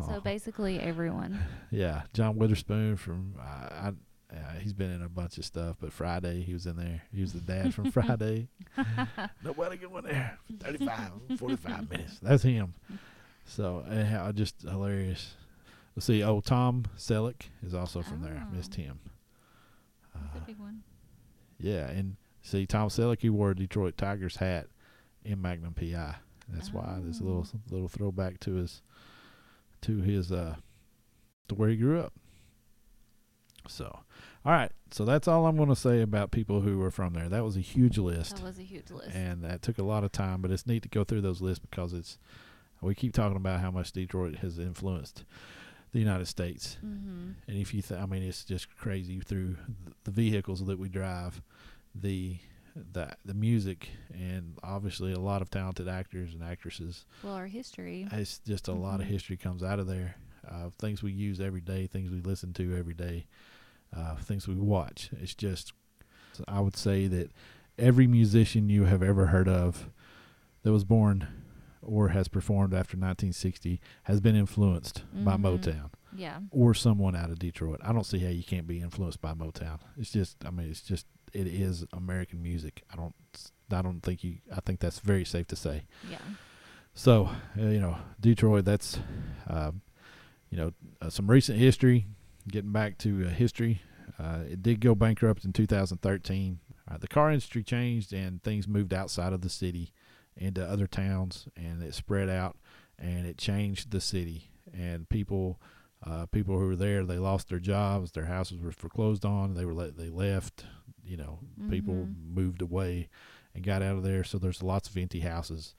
So 0.06 0.20
basically, 0.24 0.78
everyone. 0.80 1.38
yeah, 1.70 2.02
John 2.12 2.36
Witherspoon 2.36 2.96
from 2.96 3.34
uh, 3.40 3.42
I. 3.70 3.92
Uh, 4.32 4.52
he's 4.60 4.72
been 4.72 4.92
in 4.92 5.02
a 5.02 5.08
bunch 5.08 5.38
of 5.38 5.44
stuff, 5.44 5.74
but 5.80 5.92
Friday 5.92 6.42
he 6.42 6.52
was 6.52 6.64
in 6.64 6.76
there. 6.76 7.02
He 7.12 7.20
was 7.20 7.32
the 7.32 7.40
dad 7.40 7.74
from 7.74 7.90
Friday. 7.90 8.46
Nobody 9.44 9.76
going 9.76 10.04
there. 10.04 10.38
35, 10.60 11.10
45 11.36 11.90
minutes. 11.90 12.18
That's 12.22 12.44
him. 12.44 12.74
So 13.44 13.78
uh, 13.90 14.30
just 14.30 14.62
hilarious. 14.62 15.34
Let's 15.96 16.06
see. 16.06 16.22
Oh, 16.22 16.40
Tom 16.40 16.84
Selleck 16.96 17.42
is 17.66 17.74
also 17.74 18.02
from 18.02 18.22
there. 18.22 18.46
Oh. 18.48 18.54
Missed 18.54 18.76
him. 18.76 19.00
That's 20.14 20.36
Uh, 20.36 20.38
a 20.38 20.46
big 20.46 20.60
one. 20.60 20.82
yeah, 21.58 21.88
and 21.90 22.14
see, 22.42 22.66
Tom 22.66 22.88
Selleck, 22.88 23.20
he 23.20 23.30
wore 23.30 23.50
a 23.50 23.56
Detroit 23.56 23.96
Tigers 23.96 24.36
hat 24.36 24.66
in 25.24 25.40
Magnum 25.42 25.74
PI. 25.74 26.16
That's 26.48 26.72
why 26.72 26.98
there's 27.02 27.20
a 27.20 27.24
little 27.24 27.46
Oh. 27.54 27.60
little 27.70 27.88
throwback 27.88 28.40
to 28.40 28.54
his 28.54 28.82
to 29.82 29.98
his 30.00 30.30
uh 30.32 30.56
to 31.48 31.54
where 31.54 31.68
he 31.68 31.76
grew 31.76 32.00
up. 32.00 32.12
So, 33.68 33.84
all 34.44 34.52
right. 34.52 34.72
So 34.90 35.04
that's 35.04 35.28
all 35.28 35.46
I'm 35.46 35.56
going 35.56 35.68
to 35.68 35.76
say 35.76 36.00
about 36.00 36.30
people 36.30 36.62
who 36.62 36.78
were 36.78 36.90
from 36.90 37.12
there. 37.12 37.28
That 37.28 37.44
was 37.44 37.56
a 37.56 37.60
huge 37.60 37.98
list, 37.98 38.36
That 38.36 38.44
was 38.44 38.58
a 38.58 38.62
huge 38.62 38.90
list. 38.90 39.14
and 39.14 39.44
that 39.44 39.62
took 39.62 39.78
a 39.78 39.82
lot 39.84 40.02
of 40.02 40.12
time. 40.12 40.40
But 40.40 40.50
it's 40.50 40.66
neat 40.66 40.82
to 40.82 40.88
go 40.88 41.04
through 41.04 41.20
those 41.20 41.40
lists 41.40 41.64
because 41.64 41.92
it's 41.92 42.18
we 42.80 42.94
keep 42.94 43.12
talking 43.12 43.36
about 43.36 43.60
how 43.60 43.70
much 43.70 43.92
Detroit 43.92 44.36
has 44.36 44.58
influenced 44.58 45.24
the 45.92 45.98
United 45.98 46.26
States. 46.26 46.78
mm-hmm. 46.84 47.32
And 47.46 47.56
if 47.58 47.74
you, 47.74 47.82
th- 47.82 48.00
I 48.00 48.06
mean, 48.06 48.22
it's 48.22 48.44
just 48.44 48.74
crazy 48.76 49.20
through 49.20 49.56
the 50.04 50.10
vehicles 50.10 50.64
that 50.64 50.78
we 50.78 50.88
drive, 50.88 51.42
the 51.94 52.38
the 52.92 53.14
the 53.24 53.34
music, 53.34 53.88
and 54.14 54.56
obviously 54.62 55.12
a 55.12 55.18
lot 55.18 55.42
of 55.42 55.50
talented 55.50 55.88
actors 55.88 56.32
and 56.34 56.42
actresses. 56.42 57.04
Well, 57.22 57.34
our 57.34 57.46
history. 57.48 58.06
It's 58.12 58.38
just 58.38 58.68
a 58.68 58.72
lot 58.72 59.00
of 59.00 59.06
Mhm. 59.06 59.10
history 59.10 59.36
comes 59.36 59.62
out 59.62 59.78
of 59.80 59.86
there. 59.86 60.16
Uh, 60.48 60.70
things 60.78 61.02
we 61.02 61.12
use 61.12 61.40
every 61.40 61.60
day, 61.60 61.86
things 61.86 62.10
we 62.10 62.20
listen 62.20 62.52
to 62.54 62.76
every 62.76 62.94
day, 62.94 63.26
uh, 63.92 64.16
things 64.16 64.46
we 64.48 64.54
watch. 64.54 65.10
It's 65.20 65.34
just, 65.34 65.72
I 66.48 66.60
would 66.60 66.76
say 66.76 67.06
that 67.08 67.30
every 67.78 68.06
musician 68.06 68.70
you 68.70 68.84
have 68.84 69.02
ever 69.02 69.26
heard 69.26 69.48
of 69.48 69.90
that 70.62 70.72
was 70.72 70.84
born 70.84 71.26
or 71.82 72.08
has 72.10 72.28
performed 72.28 72.72
after 72.72 72.96
1960 72.96 73.80
has 74.04 74.20
been 74.20 74.36
influenced 74.36 75.02
by 75.12 75.36
Mhm. 75.36 75.42
Motown 75.42 75.90
Yeah. 76.14 76.40
or 76.50 76.72
someone 76.74 77.14
out 77.16 77.30
of 77.30 77.38
Detroit. 77.38 77.80
I 77.82 77.92
don't 77.92 78.04
see 78.06 78.18
how 78.20 78.28
you 78.30 78.42
can't 78.44 78.66
be 78.66 78.80
influenced 78.80 79.20
by 79.20 79.34
Motown. 79.34 79.80
It's 79.96 80.10
just, 80.12 80.44
I 80.44 80.50
mean, 80.50 80.70
it's 80.70 80.82
just, 80.82 81.06
it 81.32 81.46
is 81.46 81.84
American 81.92 82.42
music. 82.42 82.82
I 82.92 82.96
don't, 82.96 83.14
I 83.70 83.82
don't 83.82 84.00
think 84.00 84.24
you. 84.24 84.38
I 84.54 84.60
think 84.60 84.80
that's 84.80 85.00
very 85.00 85.24
safe 85.24 85.46
to 85.48 85.56
say. 85.56 85.84
Yeah. 86.10 86.18
So, 86.94 87.30
uh, 87.58 87.66
you 87.66 87.80
know, 87.80 87.96
Detroit. 88.20 88.64
That's, 88.64 88.98
um, 89.48 89.82
you 90.50 90.58
know, 90.58 90.72
uh, 91.00 91.10
some 91.10 91.30
recent 91.30 91.58
history. 91.58 92.06
Getting 92.48 92.72
back 92.72 92.98
to 92.98 93.26
uh, 93.26 93.30
history, 93.30 93.82
uh, 94.18 94.40
it 94.50 94.62
did 94.62 94.80
go 94.80 94.94
bankrupt 94.94 95.44
in 95.44 95.52
2013. 95.52 96.58
Uh, 96.90 96.96
the 96.96 97.06
car 97.06 97.30
industry 97.30 97.62
changed 97.62 98.12
and 98.12 98.42
things 98.42 98.66
moved 98.66 98.92
outside 98.92 99.32
of 99.32 99.42
the 99.42 99.50
city 99.50 99.92
into 100.36 100.64
other 100.64 100.86
towns, 100.86 101.46
and 101.56 101.82
it 101.82 101.94
spread 101.94 102.28
out 102.28 102.56
and 102.98 103.26
it 103.26 103.38
changed 103.38 103.90
the 103.90 104.00
city. 104.00 104.50
And 104.72 105.08
people, 105.08 105.60
uh, 106.04 106.26
people 106.26 106.58
who 106.58 106.66
were 106.66 106.76
there, 106.76 107.04
they 107.04 107.18
lost 107.18 107.48
their 107.48 107.58
jobs, 107.58 108.12
their 108.12 108.26
houses 108.26 108.60
were 108.60 108.72
foreclosed 108.72 109.24
on. 109.24 109.54
They 109.54 109.64
were 109.64 109.74
let, 109.74 109.96
they 109.96 110.08
left. 110.08 110.64
You 111.10 111.16
know, 111.16 111.40
people 111.68 111.94
Mhm. 112.06 112.34
moved 112.34 112.62
away 112.62 113.08
and 113.54 113.64
got 113.64 113.82
out 113.82 113.96
of 113.96 114.02
there. 114.02 114.22
So 114.24 114.38
there's 114.38 114.62
lots 114.62 114.88
of 114.88 114.96
empty 114.96 115.20
houses 115.20 115.74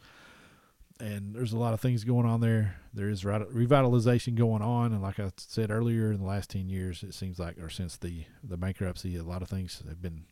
and 0.99 1.33
there's 1.33 1.53
a 1.53 1.57
lot 1.57 1.73
of 1.73 1.79
things 1.81 2.03
going 2.03 2.27
on 2.27 2.41
there. 2.41 2.75
There 2.93 3.09
is 3.09 3.23
revitalization 3.23 4.35
going 4.35 4.61
on, 4.61 4.91
and 4.93 5.01
like 5.01 5.19
I 5.19 5.31
said 5.37 5.71
earlier, 5.71 6.11
in 6.11 6.19
the 6.19 6.25
last 6.25 6.49
ten 6.51 6.69
years, 6.69 7.01
it 7.01 7.13
seems 7.15 7.39
like, 7.39 7.57
or 7.57 7.69
since 7.69 7.97
the 7.97 8.25
the 8.43 8.57
bankruptcy, 8.57 9.15
a 9.15 9.23
lot 9.23 9.41
of 9.41 9.49
things 9.49 9.81
have 9.87 10.01
been. 10.01 10.25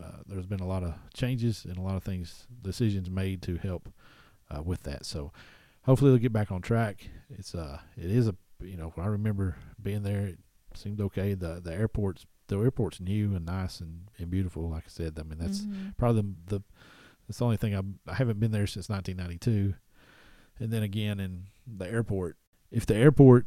Uh, 0.00 0.22
there's 0.26 0.46
been 0.46 0.60
a 0.60 0.66
lot 0.66 0.82
of 0.82 0.94
changes 1.12 1.66
and 1.66 1.76
a 1.76 1.82
lot 1.82 1.96
of 1.96 2.02
things, 2.02 2.46
decisions 2.62 3.10
made 3.10 3.42
to 3.42 3.56
help 3.56 3.90
uh, 4.50 4.62
with 4.62 4.84
that. 4.84 5.04
So 5.04 5.32
hopefully 5.82 6.10
they'll 6.12 6.18
get 6.18 6.32
back 6.32 6.50
on 6.50 6.62
track. 6.62 7.08
It's 7.28 7.54
uh, 7.54 7.80
it 7.96 8.10
is 8.10 8.28
a 8.28 8.36
you 8.62 8.76
know 8.76 8.92
I 8.96 9.06
remember 9.06 9.56
being 9.82 10.02
there. 10.02 10.34
Seemed 10.76 11.00
okay. 11.00 11.34
The 11.34 11.60
the 11.62 11.72
airport's 11.72 12.26
the 12.48 12.58
airport's 12.58 13.00
new 13.00 13.34
and 13.34 13.46
nice 13.46 13.80
and, 13.80 14.08
and 14.18 14.30
beautiful. 14.30 14.68
Like 14.68 14.84
I 14.86 14.88
said, 14.90 15.18
I 15.18 15.22
mean 15.22 15.38
that's 15.38 15.62
Mhm. 15.62 15.96
probably 15.96 16.22
the, 16.46 16.56
the 16.58 16.62
that's 17.26 17.38
the 17.38 17.44
only 17.44 17.56
thing 17.56 17.72
I'm, 17.74 17.98
I 18.06 18.14
haven't 18.14 18.40
been 18.40 18.50
there 18.50 18.66
since 18.66 18.88
1992. 18.88 19.74
And 20.58 20.72
then 20.72 20.82
again 20.82 21.18
in 21.20 21.44
the 21.66 21.86
airport, 21.86 22.36
if 22.70 22.84
the 22.84 22.96
airport 22.96 23.46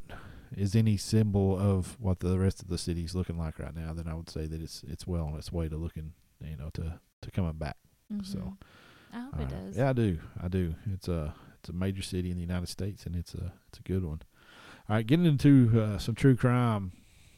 is 0.56 0.76
any 0.76 0.96
symbol 0.98 1.58
of 1.60 2.00
what 2.00 2.20
the 2.22 2.40
rest 2.40 2.62
of 2.62 2.68
the 2.70 2.78
city's 2.78 3.14
looking 3.14 3.38
like 3.38 3.60
right 3.60 3.76
now, 3.76 3.94
then 3.94 4.08
I 4.08 4.14
would 4.16 4.30
say 4.30 4.48
that 4.48 4.62
it's 4.62 4.84
it's 4.88 5.06
well 5.06 5.26
on 5.28 5.36
its 5.36 5.52
way 5.52 5.68
to 5.70 5.76
looking, 5.78 6.14
you 6.42 6.56
know, 6.58 6.70
to 6.74 7.00
to 7.22 7.32
coming 7.32 7.54
back. 7.54 7.78
So, 8.24 8.38
Mhm. 8.40 8.58
I 9.14 9.20
hope 9.22 9.40
Uh, 9.40 9.42
it 9.44 9.50
does. 9.50 9.78
Yeah, 9.78 9.90
I 9.90 9.94
do. 9.94 10.20
I 10.42 10.48
do. 10.48 10.76
It's 10.92 11.08
a 11.08 11.34
it's 11.60 11.70
a 11.70 11.74
major 11.74 12.02
city 12.02 12.30
in 12.32 12.38
the 12.38 12.44
United 12.44 12.68
States, 12.70 13.06
and 13.06 13.16
it's 13.16 13.34
a 13.36 13.54
it's 13.68 13.80
a 13.80 13.84
good 13.84 14.04
one. 14.04 14.22
All 14.88 14.96
right, 14.96 15.06
getting 15.06 15.26
into 15.26 15.82
uh, 15.82 15.98
some 15.98 16.16
true 16.16 16.36
crime. 16.36 16.92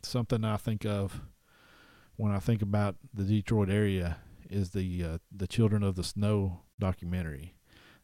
Something 0.07 0.45
I 0.45 0.55
think 0.55 0.85
of 0.85 1.21
when 2.15 2.31
I 2.31 2.39
think 2.39 2.61
about 2.61 2.95
the 3.13 3.23
Detroit 3.23 3.69
area 3.69 4.17
is 4.49 4.69
the 4.69 5.03
uh, 5.03 5.17
the 5.35 5.47
Children 5.47 5.83
of 5.83 5.95
the 5.95 6.03
Snow 6.03 6.61
documentary, 6.79 7.55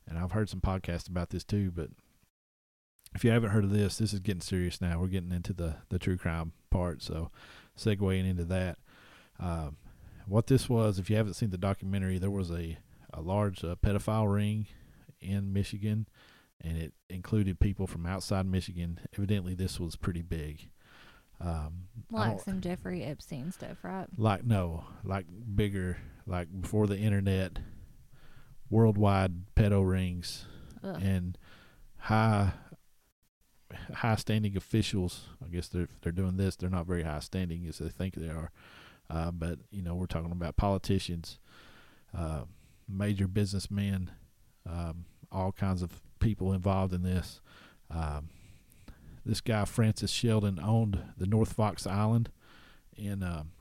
and 0.06 0.18
I've 0.18 0.34
heard 0.34 0.50
some 0.50 0.60
podcasts 0.60 1.08
about 1.08 1.30
this 1.30 1.46
too. 1.46 1.72
But 1.72 1.92
if 3.16 3.24
you 3.24 3.32
haven't 3.32 3.52
heard 3.52 3.64
of 3.64 3.72
this, 3.72 4.00
this 4.00 4.12
is 4.12 4.20
getting 4.20 4.42
serious 4.42 4.82
now. 4.82 5.00
We're 5.00 5.08
getting 5.08 5.32
into 5.32 5.54
the 5.54 5.78
the 5.88 5.98
true 5.98 6.18
crime 6.18 6.52
part, 6.70 7.02
so 7.02 7.32
segueing 7.78 8.30
into 8.30 8.44
that. 8.46 8.80
Um, 9.40 9.78
what 10.28 10.48
this 10.48 10.68
was, 10.68 11.00
if 11.00 11.10
you 11.10 11.16
haven't 11.16 11.36
seen 11.36 11.52
the 11.52 11.58
documentary, 11.58 12.18
there 12.18 12.30
was 12.30 12.52
a 12.52 12.78
a 13.14 13.22
large 13.22 13.64
uh, 13.64 13.76
pedophile 13.82 14.32
ring 14.32 14.68
in 15.22 15.54
Michigan, 15.54 16.08
and 16.60 16.78
it 16.78 16.94
included 17.10 17.62
people 17.62 17.88
from 17.88 18.06
outside 18.06 18.46
Michigan. 18.46 19.00
Evidently, 19.18 19.54
this 19.54 19.80
was 19.80 19.96
pretty 19.96 20.22
big. 20.22 20.70
Um, 21.42 21.88
like 22.10 22.40
some 22.40 22.62
Jeffrey 22.62 23.04
Epstein 23.04 23.52
stuff, 23.52 23.84
right? 23.84 24.08
like 24.18 24.46
no, 24.46 24.86
like 25.04 25.26
bigger, 25.56 25.98
like 26.26 26.48
before 26.62 26.88
the 26.88 26.98
internet, 26.98 27.60
worldwide 28.70 29.54
pedo 29.56 29.88
rings 29.88 30.46
Ugh. 30.84 31.02
and 31.02 31.38
high 31.98 32.54
high 33.94 34.16
standing 34.16 34.56
officials. 34.56 35.28
I 35.44 35.50
guess 35.50 35.68
they're 35.68 35.90
they're 36.02 36.12
doing 36.12 36.38
this. 36.38 36.56
They're 36.56 36.70
not 36.70 36.86
very 36.86 37.04
high 37.04 37.20
standing 37.20 37.66
as 37.68 37.80
they 37.80 37.90
think 37.90 38.16
they 38.16 38.30
are. 38.30 38.52
Uh, 39.10 39.32
but 39.32 39.60
you 39.72 39.82
know, 39.82 39.96
we're 39.96 40.06
talking 40.06 40.32
about 40.32 40.56
politicians, 40.56 41.40
uh, 42.18 42.44
major 42.88 43.28
businessmen, 43.28 44.12
um, 44.70 45.06
all 45.32 45.52
kinds 45.52 45.82
of 45.82 46.02
people 46.20 46.54
involved 46.54 46.94
in 46.94 47.04
this. 47.04 47.42
Um, 47.92 48.30
this 49.26 49.42
guy 49.42 49.66
Francis 49.66 50.12
Shelden 50.12 50.60
owned 50.64 51.00
the 51.18 51.28
North 51.28 51.54
Fox 51.54 51.86
Island, 51.88 52.30
and 52.98 53.24
um, 53.24 53.52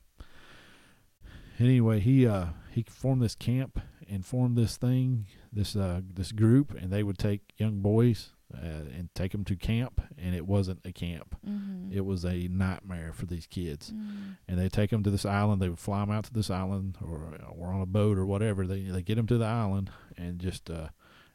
anyway, 1.58 2.00
he 2.00 2.26
uh, 2.26 2.46
he 2.70 2.84
formed 2.88 3.22
this 3.22 3.34
camp 3.34 3.80
and 4.08 4.24
formed 4.26 4.56
this 4.56 4.76
thing, 4.76 5.26
this 5.52 5.76
uh, 5.76 6.00
this 6.12 6.32
group, 6.32 6.74
and 6.74 6.90
they 6.92 7.02
would 7.02 7.18
take 7.18 7.40
young 7.56 7.80
boys 7.80 8.30
uh, 8.54 8.84
and 8.96 9.08
take 9.14 9.32
them 9.32 9.44
to 9.44 9.56
camp, 9.56 10.00
and 10.18 10.34
it 10.34 10.46
wasn't 10.46 10.80
a 10.84 10.92
camp; 10.92 11.36
Mm-hmm. 11.48 11.92
it 11.92 12.04
was 12.04 12.24
a 12.24 12.48
nightmare 12.48 13.12
for 13.12 13.26
these 13.26 13.46
kids. 13.46 13.90
Mm. 13.92 14.36
And 14.48 14.58
they 14.58 14.68
take 14.68 14.90
them 14.90 15.02
to 15.02 15.10
this 15.10 15.24
island. 15.24 15.60
They 15.62 15.68
would 15.68 15.78
fly 15.78 16.00
them 16.00 16.10
out 16.10 16.24
to 16.24 16.32
this 16.32 16.50
island, 16.50 16.98
or 17.02 17.38
or 17.56 17.68
on 17.68 17.80
a 17.80 17.86
boat 17.86 18.18
or 18.18 18.26
whatever. 18.26 18.66
They 18.66 18.82
they 18.82 19.02
get 19.02 19.14
them 19.16 19.26
to 19.28 19.38
the 19.38 19.46
island 19.46 19.90
and 20.16 20.38
just 20.38 20.70
uh, 20.70 20.88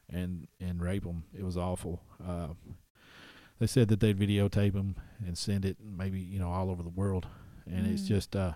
and 0.08 0.46
and 0.60 0.80
rape 0.80 1.04
them. 1.04 1.24
It 1.36 1.44
was 1.44 1.56
awful. 1.56 2.02
They 3.58 3.66
said 3.66 3.88
that 3.88 4.00
they'd 4.00 4.18
videotape 4.18 4.72
them 4.74 4.96
and 5.24 5.36
send 5.36 5.64
it, 5.64 5.76
maybe 5.82 6.20
you 6.20 6.38
know, 6.38 6.50
all 6.50 6.70
over 6.70 6.82
the 6.82 6.88
world, 6.88 7.26
and 7.66 7.86
it's 7.86 8.02
Mm. 8.02 8.08
just 8.08 8.36
uh, 8.36 8.54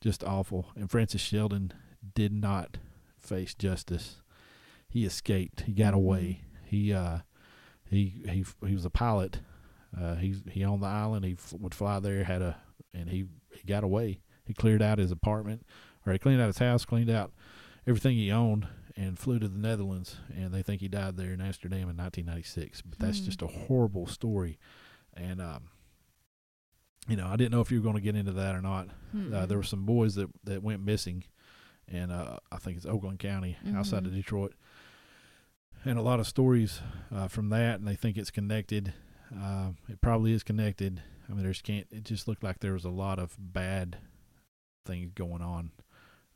just 0.00 0.24
awful. 0.24 0.66
And 0.74 0.90
Francis 0.90 1.22
Shelden 1.22 1.72
did 2.14 2.32
not 2.32 2.78
face 3.18 3.54
justice. 3.54 4.22
He 4.88 5.04
escaped. 5.04 5.62
He 5.62 5.72
got 5.72 5.92
Mhm. 5.94 5.98
away. 5.98 6.40
He 6.64 6.92
uh, 6.92 7.20
he 7.84 8.22
he 8.28 8.44
he 8.66 8.74
was 8.74 8.84
a 8.84 8.90
pilot. 8.90 9.40
Uh, 9.96 10.16
he 10.16 10.34
he 10.50 10.64
owned 10.64 10.82
the 10.82 10.86
island. 10.88 11.24
He 11.24 11.32
f- 11.32 11.52
would 11.58 11.74
fly 11.74 12.00
there. 12.00 12.24
Had 12.24 12.42
a 12.42 12.56
and 12.94 13.08
he 13.10 13.26
he 13.52 13.62
got 13.66 13.84
away. 13.84 14.20
He 14.44 14.54
cleared 14.54 14.82
out 14.82 14.98
his 14.98 15.12
apartment, 15.12 15.64
or 16.04 16.12
he 16.12 16.18
cleaned 16.18 16.40
out 16.40 16.46
his 16.48 16.58
house, 16.58 16.84
cleaned 16.84 17.10
out 17.10 17.32
everything 17.86 18.16
he 18.16 18.32
owned, 18.32 18.66
and 18.96 19.18
flew 19.18 19.38
to 19.38 19.48
the 19.48 19.58
Netherlands. 19.58 20.16
And 20.34 20.52
they 20.52 20.62
think 20.62 20.80
he 20.80 20.88
died 20.88 21.16
there 21.16 21.32
in 21.32 21.40
Amsterdam 21.40 21.88
in 21.88 21.96
1996. 21.96 22.82
But 22.82 22.98
that's 22.98 23.18
Hmm. 23.20 23.24
just 23.24 23.42
a 23.42 23.46
horrible 23.46 24.06
story. 24.06 24.58
And 25.14 25.40
um, 25.40 25.70
you 27.08 27.16
know, 27.16 27.26
I 27.26 27.36
didn't 27.36 27.52
know 27.52 27.60
if 27.60 27.70
you 27.72 27.78
were 27.80 27.84
going 27.84 27.96
to 27.96 28.00
get 28.00 28.14
into 28.16 28.32
that 28.32 28.54
or 28.54 28.60
not. 28.62 28.88
Uh, 28.88 29.16
Mm-mm. 29.16 29.48
there 29.48 29.58
were 29.58 29.64
some 29.64 29.84
boys 29.86 30.14
that 30.14 30.28
that 30.44 30.62
went 30.62 30.84
missing, 30.84 31.24
and 31.88 32.12
uh, 32.12 32.38
I 32.52 32.58
think 32.58 32.76
it's 32.76 32.86
Oakland 32.86 33.18
County, 33.18 33.56
outside 33.74 34.06
of 34.06 34.12
Mhm. 34.12 34.16
Detroit, 34.16 34.54
and 35.84 35.98
a 35.98 36.02
lot 36.02 36.20
of 36.20 36.26
stories 36.28 36.80
uh, 37.10 37.26
from 37.26 37.48
that, 37.48 37.80
and 37.80 37.88
they 37.88 37.96
think 37.96 38.16
it's 38.16 38.30
connected. 38.30 38.92
Uh, 39.36 39.70
it 39.88 40.00
probably 40.00 40.32
is 40.32 40.42
connected. 40.42 41.02
I 41.28 41.32
mean, 41.32 41.42
there's 41.42 41.62
can't. 41.62 41.86
It 41.90 42.04
just 42.04 42.28
looked 42.28 42.42
like 42.44 42.58
there 42.60 42.72
was 42.74 42.84
a 42.84 42.90
lot 42.90 43.18
of 43.18 43.34
bad 43.38 43.96
things 44.84 45.10
going 45.14 45.42
on 45.42 45.70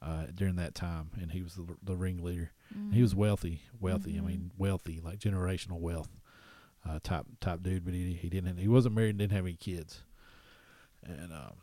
uh, 0.05 0.26
during 0.34 0.57
that 0.57 0.74
time, 0.74 1.11
and 1.20 1.32
he 1.32 1.40
was 1.42 1.55
the, 1.55 1.66
the 1.82 1.96
ringleader. 1.96 2.50
He 2.92 3.00
was 3.02 3.14
Mm. 3.14 3.18
wealthy, 3.18 3.62
wealthy. 3.80 4.12
Mhm. 4.14 4.18
I 4.18 4.26
mean, 4.26 4.50
wealthy, 4.59 5.00
like 5.00 5.18
generational 5.18 5.80
wealth, 5.80 6.11
uh, 6.86 6.98
type 7.02 7.26
type 7.40 7.62
dude. 7.62 7.84
But 7.84 7.94
he 7.94 8.12
he 8.14 8.28
didn't. 8.28 8.59
He 8.59 8.68
wasn't 8.68 8.94
married 8.96 9.11
and 9.11 9.18
didn't 9.18 9.32
have 9.32 9.46
any 9.46 9.57
kids. 9.57 10.02
And 11.02 11.32
um, 11.32 11.55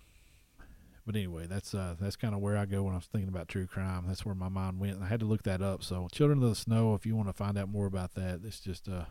but 1.05 1.15
anyway, 1.15 1.47
that's 1.47 1.73
uh 1.73 1.95
that's 1.99 2.15
kind 2.15 2.33
of 2.33 2.41
where 2.41 2.57
I 2.57 2.65
go 2.65 2.83
when 2.83 2.93
I 2.93 2.97
was 2.97 3.05
thinking 3.07 3.29
about 3.29 3.47
true 3.47 3.67
crime. 3.67 4.05
That's 4.07 4.25
where 4.25 4.35
my 4.35 4.49
mind 4.49 4.79
went. 4.79 4.95
And 4.95 5.03
I 5.03 5.07
had 5.07 5.19
to 5.19 5.25
look 5.25 5.43
that 5.43 5.61
up. 5.61 5.83
So, 5.83 6.07
Children 6.11 6.41
of 6.43 6.49
the 6.49 6.55
Snow. 6.55 6.95
If 6.95 7.05
you 7.05 7.15
want 7.15 7.27
to 7.29 7.33
find 7.33 7.57
out 7.57 7.69
more 7.69 7.85
about 7.87 8.13
that, 8.15 8.41
it's 8.45 8.59
just 8.59 8.87
uh, 8.87 9.05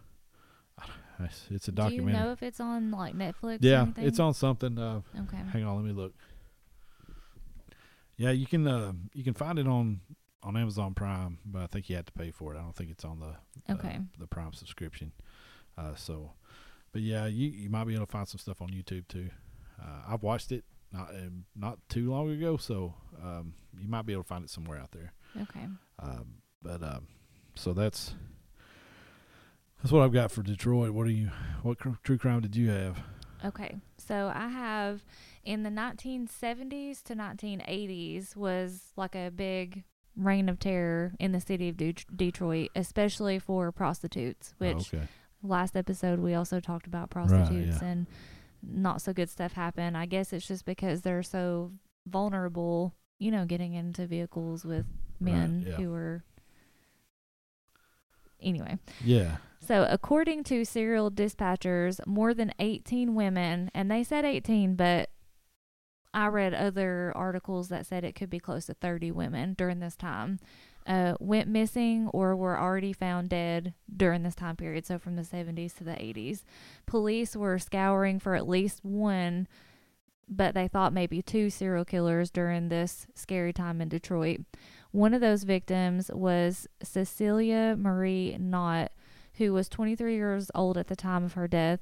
it's, 1.20 1.47
it's 1.51 1.68
a 1.68 1.72
Do 1.72 1.89
you 1.93 2.03
know 2.03 2.33
if 2.33 2.43
it's 2.43 2.61
on 2.61 2.91
like 2.91 3.14
Netflix? 3.14 3.62
or 3.62 3.66
yeah, 3.66 3.87
it's 3.99 4.18
on 4.18 4.35
something. 4.35 4.78
Uh, 4.78 5.03
Okay. 5.18 5.37
Hang 5.53 5.64
on, 5.64 5.76
let 5.76 5.85
me 5.85 5.93
look. 5.93 6.14
Yeah, 8.21 8.33
you 8.33 8.47
can 8.47 8.66
uh, 8.66 8.93
you 9.14 9.25
can 9.25 9.33
find 9.33 9.59
it 9.59 9.66
on 9.66 10.01
on 10.43 10.55
Amazon 10.55 10.93
Prime, 10.93 11.39
but 11.47 11.62
I 11.62 11.66
think 11.68 11.89
you 11.89 11.97
have 11.97 12.05
to 12.05 12.12
pay 12.12 12.31
for 12.31 12.55
it. 12.55 12.59
I 12.59 12.61
don't 12.61 12.77
think 12.77 12.91
it's 12.91 13.03
on 13.05 13.18
the 13.18 13.29
uh, 13.73 13.77
Okay. 13.79 13.99
the 14.18 14.27
Prime 14.27 14.53
subscription. 14.53 15.12
Uh, 15.79 15.95
so, 15.95 16.33
but 16.93 17.01
yeah, 17.01 17.25
you 17.25 17.49
you 17.49 17.71
might 17.71 17.85
be 17.85 17.95
able 17.95 18.05
to 18.05 18.12
find 18.12 18.29
some 18.29 18.39
stuff 18.39 18.61
on 18.61 18.68
YouTube 18.68 19.09
too. 19.09 19.31
Uh, 19.83 20.03
I've 20.07 20.23
watched 20.23 20.53
it 20.53 20.64
not 20.93 21.09
um, 21.14 21.45
not 21.57 21.79
too 21.89 22.11
long 22.11 22.31
ago, 22.31 22.59
so 22.59 22.93
um, 23.23 23.55
you 23.81 23.89
might 23.89 24.05
be 24.05 24.12
able 24.12 24.25
to 24.25 24.29
find 24.29 24.45
it 24.45 24.51
somewhere 24.51 24.79
out 24.79 24.91
there. 24.93 25.14
Okay. 25.41 25.66
Um, 25.99 26.35
but 26.61 26.83
um, 26.83 27.07
so 27.55 27.73
that's 27.73 28.12
that's 29.81 29.93
what 29.93 30.03
I've 30.03 30.12
got 30.12 30.31
for 30.31 30.43
Detroit. 30.43 30.91
What 30.91 31.07
are 31.07 31.11
you? 31.11 31.31
What 31.62 31.79
cr- 31.79 31.97
true 32.05 32.18
crime 32.18 32.43
did 32.43 32.55
you 32.55 32.68
have? 32.68 32.99
Okay. 33.45 33.76
So 33.99 34.32
I 34.34 34.49
have 34.49 35.05
in 35.45 35.62
the 35.62 35.70
1970s 35.70 37.03
to 37.05 37.14
1980s 37.14 38.36
was 38.36 38.93
like 38.97 39.14
a 39.14 39.30
big 39.30 39.84
reign 40.16 40.49
of 40.49 40.59
terror 40.59 41.14
in 41.18 41.32
the 41.32 41.41
city 41.41 41.68
of 41.68 41.76
Det- 41.76 42.05
Detroit, 42.14 42.70
especially 42.74 43.38
for 43.38 43.72
prostitutes, 43.72 44.53
Oh, 44.55 44.66
which 44.66 44.93
okay. 44.93 45.07
last 45.43 45.76
episode 45.76 46.18
we 46.20 46.34
also 46.34 46.61
talked 46.61 46.86
about 46.86 47.03
Right, 47.14 47.28
prostitutes 47.28 47.78
yeah. 47.80 47.88
and 47.88 48.07
not 48.62 49.01
so 49.01 49.12
good 49.12 49.30
stuff 49.30 49.53
happened. 49.53 49.97
I 49.97 50.07
guess 50.07 50.32
it's 50.32 50.47
just 50.47 50.64
because 50.66 51.01
they're 51.03 51.22
so 51.22 51.72
vulnerable, 52.07 52.95
you 53.18 53.30
know, 53.30 53.47
getting 53.47 53.74
into 53.74 54.07
vehicles 54.07 54.64
with 54.64 54.86
Right, 55.20 55.32
men 55.32 55.64
yeah. 55.66 55.74
who 55.76 55.93
are 55.95 56.24
anyway. 58.43 58.78
Yeah. 59.05 59.36
So, 59.61 59.86
according 59.88 60.45
to 60.45 60.64
serial 60.64 61.11
dispatchers, 61.11 62.05
more 62.07 62.34
than 62.34 62.53
18 62.59 63.14
women, 63.14 63.70
and 63.74 63.91
they 63.91 64.03
said 64.03 64.24
18, 64.24 64.74
but 64.74 65.11
I 66.12 66.26
read 66.26 66.55
other 66.55 67.12
articles 67.14 67.68
that 67.68 67.86
said 67.86 68.03
it 68.03 68.14
could 68.14 68.30
be 68.30 68.41
close 68.41 68.66
to 68.66 68.74
30 68.74 69.12
women 69.12 69.55
during 69.55 69.78
this 69.78 69.95
time, 69.95 70.41
uh, 70.86 71.14
went 71.20 71.49
missing 71.49 72.09
or 72.09 72.34
were 72.34 72.59
already 72.59 72.93
found 72.93 73.28
dead 73.28 73.74
during 73.95 74.22
this 74.22 74.34
time 74.34 74.57
period. 74.57 74.86
So, 74.86 74.99
from 74.99 75.14
the 75.16 75.22
70s 75.22 75.76
to 75.76 75.84
the 75.84 75.93
80s. 75.93 76.43
Police 76.86 77.36
were 77.36 77.59
scouring 77.59 78.18
for 78.18 78.34
at 78.34 78.49
least 78.49 78.84
one, 78.84 79.47
but 80.26 80.55
they 80.55 80.68
thought 80.68 80.93
maybe 80.93 81.22
two 81.22 81.51
serial 81.51 81.84
killers 81.84 82.30
during 82.30 82.70
this 82.70 83.07
scary 83.14 83.53
time 83.53 83.80
in 83.80 83.88
Detroit. 83.88 84.41
One 84.93 85.14
of 85.14 85.20
those 85.20 85.45
victims 85.45 86.11
was 86.12 86.66
Cecilia 86.82 87.76
Marie 87.78 88.36
Knott 88.38 88.93
who 89.41 89.55
was 89.55 89.70
23 89.70 90.14
years 90.14 90.51
old 90.55 90.76
at 90.76 90.88
the 90.88 90.95
time 90.95 91.24
of 91.24 91.32
her 91.32 91.49
death. 91.49 91.80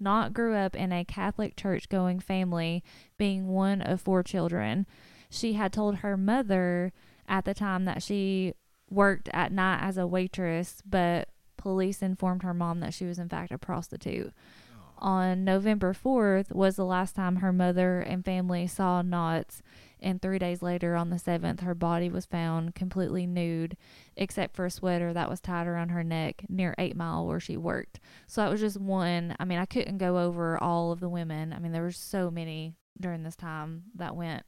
Knott 0.00 0.32
grew 0.32 0.54
up 0.54 0.74
in 0.74 0.92
a 0.92 1.04
Catholic 1.04 1.54
church 1.54 1.90
going 1.90 2.20
family, 2.20 2.82
being 3.18 3.48
one 3.48 3.82
of 3.82 4.00
four 4.00 4.22
children. 4.22 4.86
She 5.28 5.52
had 5.52 5.74
told 5.74 5.96
her 5.96 6.16
mother 6.16 6.92
at 7.28 7.44
the 7.44 7.52
time 7.52 7.84
that 7.84 8.02
she 8.02 8.54
worked 8.88 9.28
at 9.34 9.52
night 9.52 9.80
as 9.82 9.98
a 9.98 10.06
waitress, 10.06 10.82
but 10.86 11.28
police 11.58 12.00
informed 12.00 12.42
her 12.42 12.54
mom 12.54 12.80
that 12.80 12.94
she 12.94 13.04
was, 13.04 13.18
in 13.18 13.28
fact, 13.28 13.52
a 13.52 13.58
prostitute. 13.58 14.32
Oh. 14.72 15.08
On 15.08 15.44
November 15.44 15.92
4th 15.92 16.50
was 16.50 16.76
the 16.76 16.84
last 16.84 17.14
time 17.14 17.36
her 17.36 17.52
mother 17.52 18.00
and 18.00 18.24
family 18.24 18.66
saw 18.66 19.02
Knott's, 19.02 19.62
and 20.06 20.22
three 20.22 20.38
days 20.38 20.62
later, 20.62 20.94
on 20.94 21.10
the 21.10 21.16
7th, 21.16 21.62
her 21.62 21.74
body 21.74 22.08
was 22.08 22.24
found 22.24 22.76
completely 22.76 23.26
nude 23.26 23.76
except 24.16 24.54
for 24.54 24.64
a 24.64 24.70
sweater 24.70 25.12
that 25.12 25.28
was 25.28 25.40
tied 25.40 25.66
around 25.66 25.88
her 25.88 26.04
neck 26.04 26.44
near 26.48 26.76
8 26.78 26.94
Mile 26.94 27.26
where 27.26 27.40
she 27.40 27.56
worked. 27.56 27.98
So 28.28 28.40
that 28.40 28.48
was 28.48 28.60
just 28.60 28.80
one. 28.80 29.34
I 29.40 29.44
mean, 29.44 29.58
I 29.58 29.66
couldn't 29.66 29.98
go 29.98 30.18
over 30.18 30.62
all 30.62 30.92
of 30.92 31.00
the 31.00 31.08
women. 31.08 31.52
I 31.52 31.58
mean, 31.58 31.72
there 31.72 31.82
were 31.82 31.90
so 31.90 32.30
many 32.30 32.76
during 33.00 33.24
this 33.24 33.34
time 33.34 33.82
that 33.96 34.14
went 34.14 34.44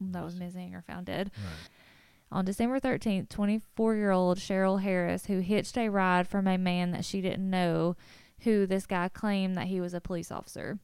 that 0.00 0.24
was 0.24 0.36
missing 0.36 0.74
or 0.74 0.80
found 0.80 1.04
dead. 1.04 1.30
Right. 1.36 1.68
On 2.32 2.44
December 2.46 2.80
13th, 2.80 3.28
24 3.28 3.96
year 3.96 4.12
old 4.12 4.38
Cheryl 4.38 4.80
Harris, 4.80 5.26
who 5.26 5.40
hitched 5.40 5.76
a 5.76 5.90
ride 5.90 6.26
from 6.26 6.46
a 6.46 6.56
man 6.56 6.90
that 6.92 7.04
she 7.04 7.20
didn't 7.20 7.50
know, 7.50 7.96
who 8.40 8.66
this 8.66 8.86
guy 8.86 9.10
claimed 9.10 9.56
that 9.56 9.66
he 9.66 9.78
was 9.78 9.92
a 9.92 10.00
police 10.00 10.32
officer. 10.32 10.78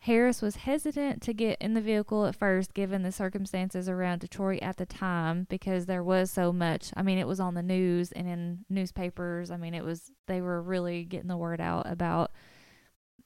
Harris 0.00 0.40
was 0.40 0.56
hesitant 0.56 1.20
to 1.22 1.32
get 1.32 1.60
in 1.60 1.74
the 1.74 1.80
vehicle 1.80 2.26
at 2.26 2.36
first, 2.36 2.74
given 2.74 3.02
the 3.02 3.10
circumstances 3.10 3.88
around 3.88 4.20
Detroit 4.20 4.60
at 4.62 4.76
the 4.76 4.86
time, 4.86 5.46
because 5.48 5.86
there 5.86 6.02
was 6.02 6.30
so 6.30 6.52
much. 6.52 6.92
I 6.96 7.02
mean, 7.02 7.18
it 7.18 7.26
was 7.26 7.40
on 7.40 7.54
the 7.54 7.62
news 7.62 8.12
and 8.12 8.28
in 8.28 8.64
newspapers. 8.68 9.50
I 9.50 9.56
mean, 9.56 9.74
it 9.74 9.84
was, 9.84 10.12
they 10.26 10.40
were 10.40 10.62
really 10.62 11.04
getting 11.04 11.28
the 11.28 11.36
word 11.36 11.60
out 11.60 11.90
about 11.90 12.30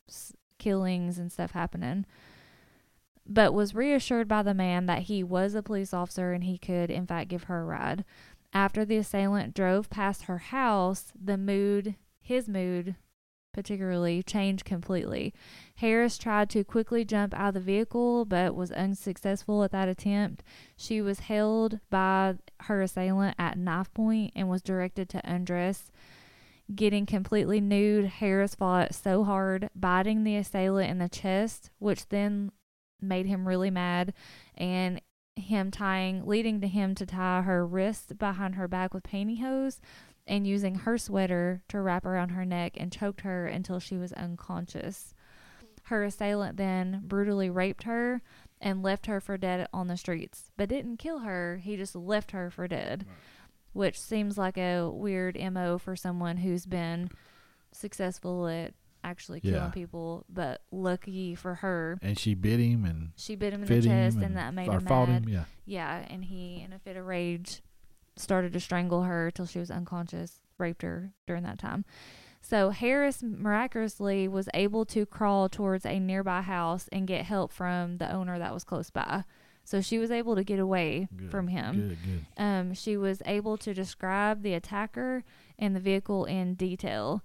s- 0.09 0.33
killings 0.59 1.18
and 1.18 1.31
stuff 1.31 1.51
happening. 1.51 2.07
But 3.27 3.53
was 3.53 3.75
reassured 3.75 4.27
by 4.27 4.43
the 4.43 4.55
man 4.55 4.87
that 4.87 5.03
he 5.03 5.23
was 5.23 5.55
a 5.55 5.62
police 5.62 5.93
officer 5.93 6.33
and 6.33 6.45
he 6.45 6.57
could, 6.57 6.91
in 6.91 7.07
fact, 7.07 7.29
give 7.29 7.45
her 7.45 7.61
a 7.61 7.64
ride. 7.64 8.05
After 8.53 8.85
the 8.85 8.97
assailant 8.97 9.55
drove 9.55 9.91
past 9.91 10.23
her 10.23 10.39
house, 10.39 11.12
the 11.21 11.37
mood, 11.37 11.97
his 12.21 12.49
mood, 12.49 12.97
particularly 13.53 14.22
changed 14.22 14.64
completely. 14.64 15.34
Harris 15.76 16.18
tried 16.18 16.51
to 16.51 16.64
quickly 16.64 17.05
jump 17.05 17.34
out 17.34 17.48
of 17.48 17.55
the 17.55 17.61
vehicle 17.61 18.24
but 18.24 18.55
was 18.55 18.70
unsuccessful 18.72 19.64
at 19.64 19.72
that 19.72 19.88
attempt. 19.88 20.42
She 20.76 21.01
was 21.01 21.20
held 21.20 21.80
by 21.90 22.36
her 22.62 22.82
assailant 22.82 23.36
at 23.38 23.59
knife 23.59 23.92
point 23.92 24.32
and 24.36 24.48
was 24.48 24.62
directed 24.62 25.09
to 25.11 25.30
undress. 25.30 25.90
Getting 26.74 27.07
completely 27.07 27.61
nude, 27.61 28.07
Harris 28.07 28.55
fought 28.55 28.94
so 28.94 29.24
hard, 29.24 29.70
biting 29.74 30.22
the 30.22 30.36
assailant 30.36 30.90
in 30.90 30.98
the 30.98 31.09
chest, 31.09 31.70
which 31.80 32.09
then 32.09 32.53
made 33.01 33.26
him 33.26 33.48
really 33.48 33.70
mad, 33.70 34.12
and 34.57 35.01
him 35.34 35.70
tying, 35.70 36.26
leading 36.26 36.61
to 36.61 36.68
him 36.68 36.94
to 36.94 37.07
tie 37.07 37.42
her 37.42 37.66
wrists 37.66 38.12
behind 38.12 38.55
her 38.55 38.68
back 38.68 38.94
with 38.94 39.03
pantyhose 39.03 39.80
and 40.27 40.47
using 40.47 40.75
her 40.77 40.97
sweater 40.99 41.62
to 41.68 41.81
wrap 41.81 42.05
around 42.05 42.31
her 42.31 42.45
neck 42.45 42.75
and 42.77 42.93
choked 42.93 43.23
her 43.23 43.47
until 43.47 43.79
she 43.81 43.97
was 43.97 44.12
unconscious. 44.12 45.14
Her 45.85 46.05
assailant 46.05 46.57
then 46.57 47.03
brutally 47.05 47.51
raped 47.51 47.83
her 47.85 48.23
and 48.61 48.83
left 48.83 49.07
her 49.07 49.21
for 49.21 49.37
dead 49.37 49.66
on 49.73 49.89
the 49.89 49.97
streets, 49.97 50.51
but 50.57 50.68
didn't 50.68 50.99
kill 50.99 51.21
her. 51.21 51.57
He 51.62 51.77
just 51.77 51.97
left 51.97 52.31
her 52.33 52.51
for 52.51 52.68
dead, 52.68 53.07
Right. 53.09 53.16
which 53.73 53.99
seems 53.99 54.37
like 54.39 54.57
a 54.59 54.89
weird 54.91 55.37
MO 55.37 55.79
for 55.79 55.97
someone 55.97 56.37
who's 56.39 56.66
been 56.66 57.11
successful 57.73 58.47
at 58.49 58.75
actually 59.03 59.41
killing 59.41 59.57
Yeah. 59.57 59.71
people. 59.71 60.27
But 60.29 60.61
lucky 60.71 61.35
for 61.35 61.57
her, 61.57 61.99
And 62.03 62.18
she 62.18 62.35
bit 62.35 62.61
him 62.61 62.85
and 62.85 63.12
she 63.16 63.35
bit 63.35 63.53
him 63.55 63.62
in 63.62 63.66
the 63.68 63.81
chest, 63.83 64.16
and, 64.16 64.25
and, 64.27 64.37
that 64.37 64.53
made 64.55 64.68
him 64.71 64.85
mad. 64.85 65.09
him. 65.09 65.29
Yeah. 65.29 65.45
Yeah, 65.64 66.05
and 66.11 66.25
he, 66.25 66.61
in 66.61 66.73
a 66.75 66.79
fit 66.79 66.97
of 66.97 67.07
rage, 67.07 67.62
started 68.17 68.53
to 68.53 68.61
strangle 68.61 69.03
her 69.03 69.31
till 69.31 69.47
she 69.47 69.59
was 69.59 69.71
unconscious, 69.71 70.41
raped 70.59 70.83
her 70.83 71.13
during 71.27 71.43
that 71.45 71.59
time. 71.59 71.85
So 72.43 72.71
Harris 72.71 73.23
miraculously 73.23 74.27
was 74.27 74.49
able 74.55 74.85
to 74.87 75.07
crawl 75.07 75.49
towards 75.49 75.85
a 75.85 75.99
nearby 75.99 76.43
house 76.43 76.89
and 76.91 77.07
get 77.07 77.27
help 77.27 77.53
from 77.53 77.99
the 77.99 78.11
owner 78.11 78.39
that 78.39 78.55
was 78.55 78.65
close 78.65 78.91
by. 78.91 79.25
So 79.63 79.81
she 79.81 79.99
was 79.99 80.11
able 80.11 80.35
to 80.37 80.43
get 80.43 80.59
away 80.59 81.07
Good, 81.15 81.31
from 81.31 81.49
him. 81.49 81.91
Good. 81.91 81.99
Good. 82.03 82.43
Um, 82.43 82.75
she 82.75 82.97
was 82.97 83.23
able 83.27 83.57
to 83.59 83.75
describe 83.75 84.43
the 84.43 84.55
attacker 84.55 85.23
and 85.59 85.77
the 85.77 85.81
vehicle 85.81 86.25
in 86.25 86.55
detail, 86.55 87.23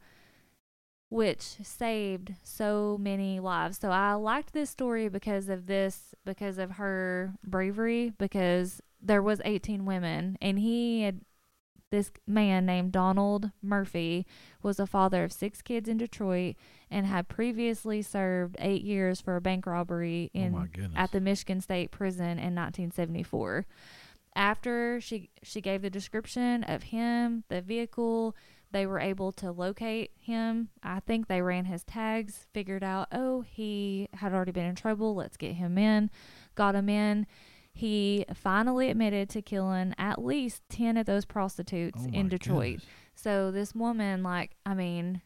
which 1.10 1.42
saved 1.64 2.34
so 2.44 2.98
many 3.00 3.40
lives. 3.40 3.80
So 3.80 3.90
I 3.90 4.14
liked 4.14 4.54
this 4.54 4.70
story 4.70 5.08
because 5.08 5.48
of 5.50 5.66
this, 5.66 6.14
because 6.26 6.58
of 6.58 6.72
her 6.72 7.34
bravery, 7.44 8.12
because 8.18 8.82
there 9.02 9.22
was 9.22 9.42
18 9.46 9.86
women, 9.86 10.38
and 10.42 10.60
he 10.60 11.04
had 11.04 11.22
this 11.92 12.12
man 12.28 12.66
named 12.66 12.92
Donald 12.92 13.52
Murphy 13.62 14.26
was 14.62 14.80
a 14.80 14.88
father 14.88 15.24
of 15.24 15.32
six 15.32 15.62
kids 15.62 15.88
in 15.88 15.98
Detroit 15.98 16.56
and 16.90 17.06
had 17.06 17.28
previously 17.28 18.02
served 18.02 18.56
eight 18.60 18.84
years 18.84 19.22
for 19.22 19.36
a 19.36 19.42
bank 19.42 19.66
robbery 19.66 20.32
oh 20.36 20.40
in 20.40 20.56
oh 20.56 20.88
at 20.96 21.12
the 21.12 21.22
Michigan 21.22 21.62
State 21.62 21.92
Prison 21.92 22.32
in 22.32 22.56
1974. 22.56 23.66
After 24.36 25.00
she 25.00 25.30
she 25.44 25.62
gave 25.62 25.82
the 25.82 25.90
description 25.90 26.64
of 26.64 26.84
him, 26.84 27.46
the 27.48 27.62
vehicle, 27.62 28.36
they 28.72 28.86
were 28.86 29.00
able 29.00 29.32
to 29.34 29.52
locate 29.52 30.12
him. 30.20 30.70
I 30.84 31.00
think 31.00 31.28
they 31.28 31.42
ran 31.42 31.66
his 31.66 31.86
tags, 31.86 32.48
figured 32.54 32.84
out, 32.84 33.08
oh, 33.14 33.42
he 33.42 34.10
had 34.16 34.34
already 34.34 34.52
been 34.52 34.66
in 34.66 34.76
trouble. 34.76 35.16
Let's 35.16 35.38
get 35.38 35.54
him 35.54 35.78
in. 35.78 36.10
Got 36.56 36.76
him 36.76 36.90
in. 36.90 37.28
He 37.78 38.24
finally 38.34 38.90
admitted 38.90 39.28
to 39.32 39.42
killing 39.42 39.94
at 39.98 40.24
least 40.24 40.62
10 40.70 40.96
of 40.96 41.06
those 41.06 41.26
prostitutes 41.26 42.02
Oh 42.08 42.10
in 42.14 42.30
Detroit. 42.30 42.76
goodness. 42.78 42.86
So 43.16 43.52
this 43.52 43.76
woman, 43.76 44.24
like, 44.24 44.56
I 44.66 44.74
mean, 44.74 45.22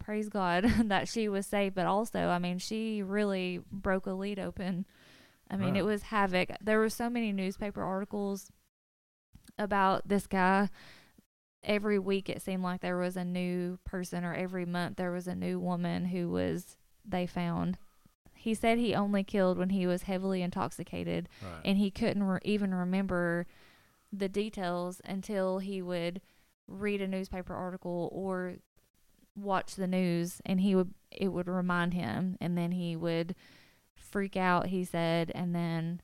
praise 0.00 0.30
God 0.30 0.64
that 0.86 1.06
she 1.06 1.28
was 1.28 1.46
safe, 1.46 1.74
but 1.74 1.84
also, 1.86 2.28
I 2.28 2.38
mean, 2.38 2.58
she 2.58 3.02
really 3.02 3.60
broke 3.70 4.06
a 4.06 4.12
lead 4.12 4.38
open. 4.38 4.86
I 5.50 5.56
mean, 5.58 5.72
Right. 5.74 5.80
it 5.80 5.84
was 5.84 6.04
havoc. 6.04 6.48
There 6.62 6.78
were 6.78 6.88
so 6.88 7.10
many 7.10 7.30
newspaper 7.30 7.82
articles 7.82 8.50
about 9.58 10.08
this 10.08 10.26
guy. 10.26 10.70
Every 11.62 11.98
week, 11.98 12.30
it 12.30 12.40
seemed 12.42 12.62
like 12.62 12.80
there 12.80 12.96
was 12.96 13.16
a 13.18 13.24
new 13.24 13.78
person, 13.84 14.24
or 14.24 14.34
every 14.34 14.64
month, 14.66 14.96
there 14.96 15.12
was 15.12 15.26
a 15.28 15.34
new 15.34 15.58
woman 15.60 16.06
who 16.06 16.30
was 16.30 16.76
they 17.06 17.26
found. 17.26 17.76
He 18.44 18.52
said 18.52 18.76
he 18.76 18.94
only 18.94 19.24
killed 19.24 19.56
when 19.56 19.70
he 19.70 19.86
was 19.86 20.02
heavily 20.02 20.42
intoxicated 20.42 21.30
Right. 21.42 21.62
and 21.64 21.78
he 21.78 21.90
couldn't 21.90 22.22
re- 22.24 22.40
even 22.44 22.74
remember 22.74 23.46
the 24.12 24.28
details 24.28 25.00
until 25.02 25.60
he 25.60 25.80
would 25.80 26.20
read 26.68 27.00
a 27.00 27.08
newspaper 27.08 27.54
article 27.54 28.10
or 28.12 28.56
watch 29.34 29.76
the 29.76 29.86
news 29.86 30.42
and 30.44 30.60
he 30.60 30.74
would 30.74 30.92
it 31.10 31.28
would 31.28 31.48
remind 31.48 31.94
him 31.94 32.36
and 32.38 32.56
then 32.58 32.72
he 32.72 32.94
would 32.94 33.34
freak 33.94 34.36
out 34.36 34.66
he 34.66 34.84
said 34.84 35.32
and 35.34 35.54
then 35.54 36.02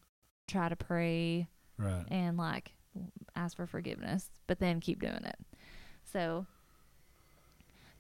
try 0.48 0.70
to 0.70 0.76
pray 0.76 1.46
right. 1.76 2.06
and 2.10 2.38
like 2.38 2.72
ask 3.36 3.54
for 3.54 3.66
forgiveness 3.66 4.30
but 4.46 4.58
then 4.60 4.80
keep 4.80 4.98
doing 5.00 5.24
it 5.26 5.38
so 6.10 6.46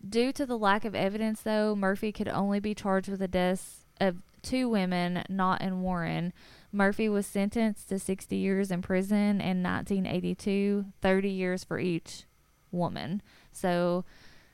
due 0.08 0.32
to 0.32 0.46
the 0.46 0.58
lack 0.58 0.84
of 0.86 0.94
evidence 0.94 1.42
though 1.42 1.76
murphy 1.76 2.10
could 2.10 2.28
only 2.28 2.58
be 2.58 2.74
charged 2.74 3.08
with 3.08 3.20
the 3.20 3.28
deaths 3.28 3.79
of 4.00 4.16
two 4.42 4.68
women 4.68 5.22
not 5.28 5.60
in 5.60 5.82
warren. 5.82 6.32
Murphy 6.72 7.08
was 7.08 7.26
sentenced 7.26 7.88
to 7.88 7.98
60 7.98 8.36
years 8.36 8.70
in 8.70 8.80
prison 8.82 9.40
in 9.40 9.62
1982 9.62 10.86
30 11.02 11.28
years 11.28 11.64
for 11.64 11.78
each 11.78 12.24
woman. 12.72 13.20
So 13.52 14.04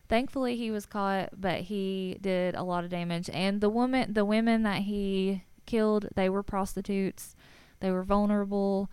thankfully 0.09 0.57
he 0.57 0.71
was 0.71 0.87
caught 0.87 1.31
but 1.41 1.63
he 1.63 2.17
did 2.21 2.55
a 2.55 2.63
lot 2.63 2.85
of 2.85 2.91
damage. 2.91 3.29
And 3.33 3.61
the 3.61 3.69
woman 3.71 4.13
the 4.13 4.25
women 4.25 4.63
that 4.65 4.83
he 4.83 5.45
killed 5.67 6.09
they 6.15 6.29
were 6.29 6.43
prostitutes. 6.43 7.37
They 7.81 7.91
were 7.91 8.03
vulnerable 8.03 8.91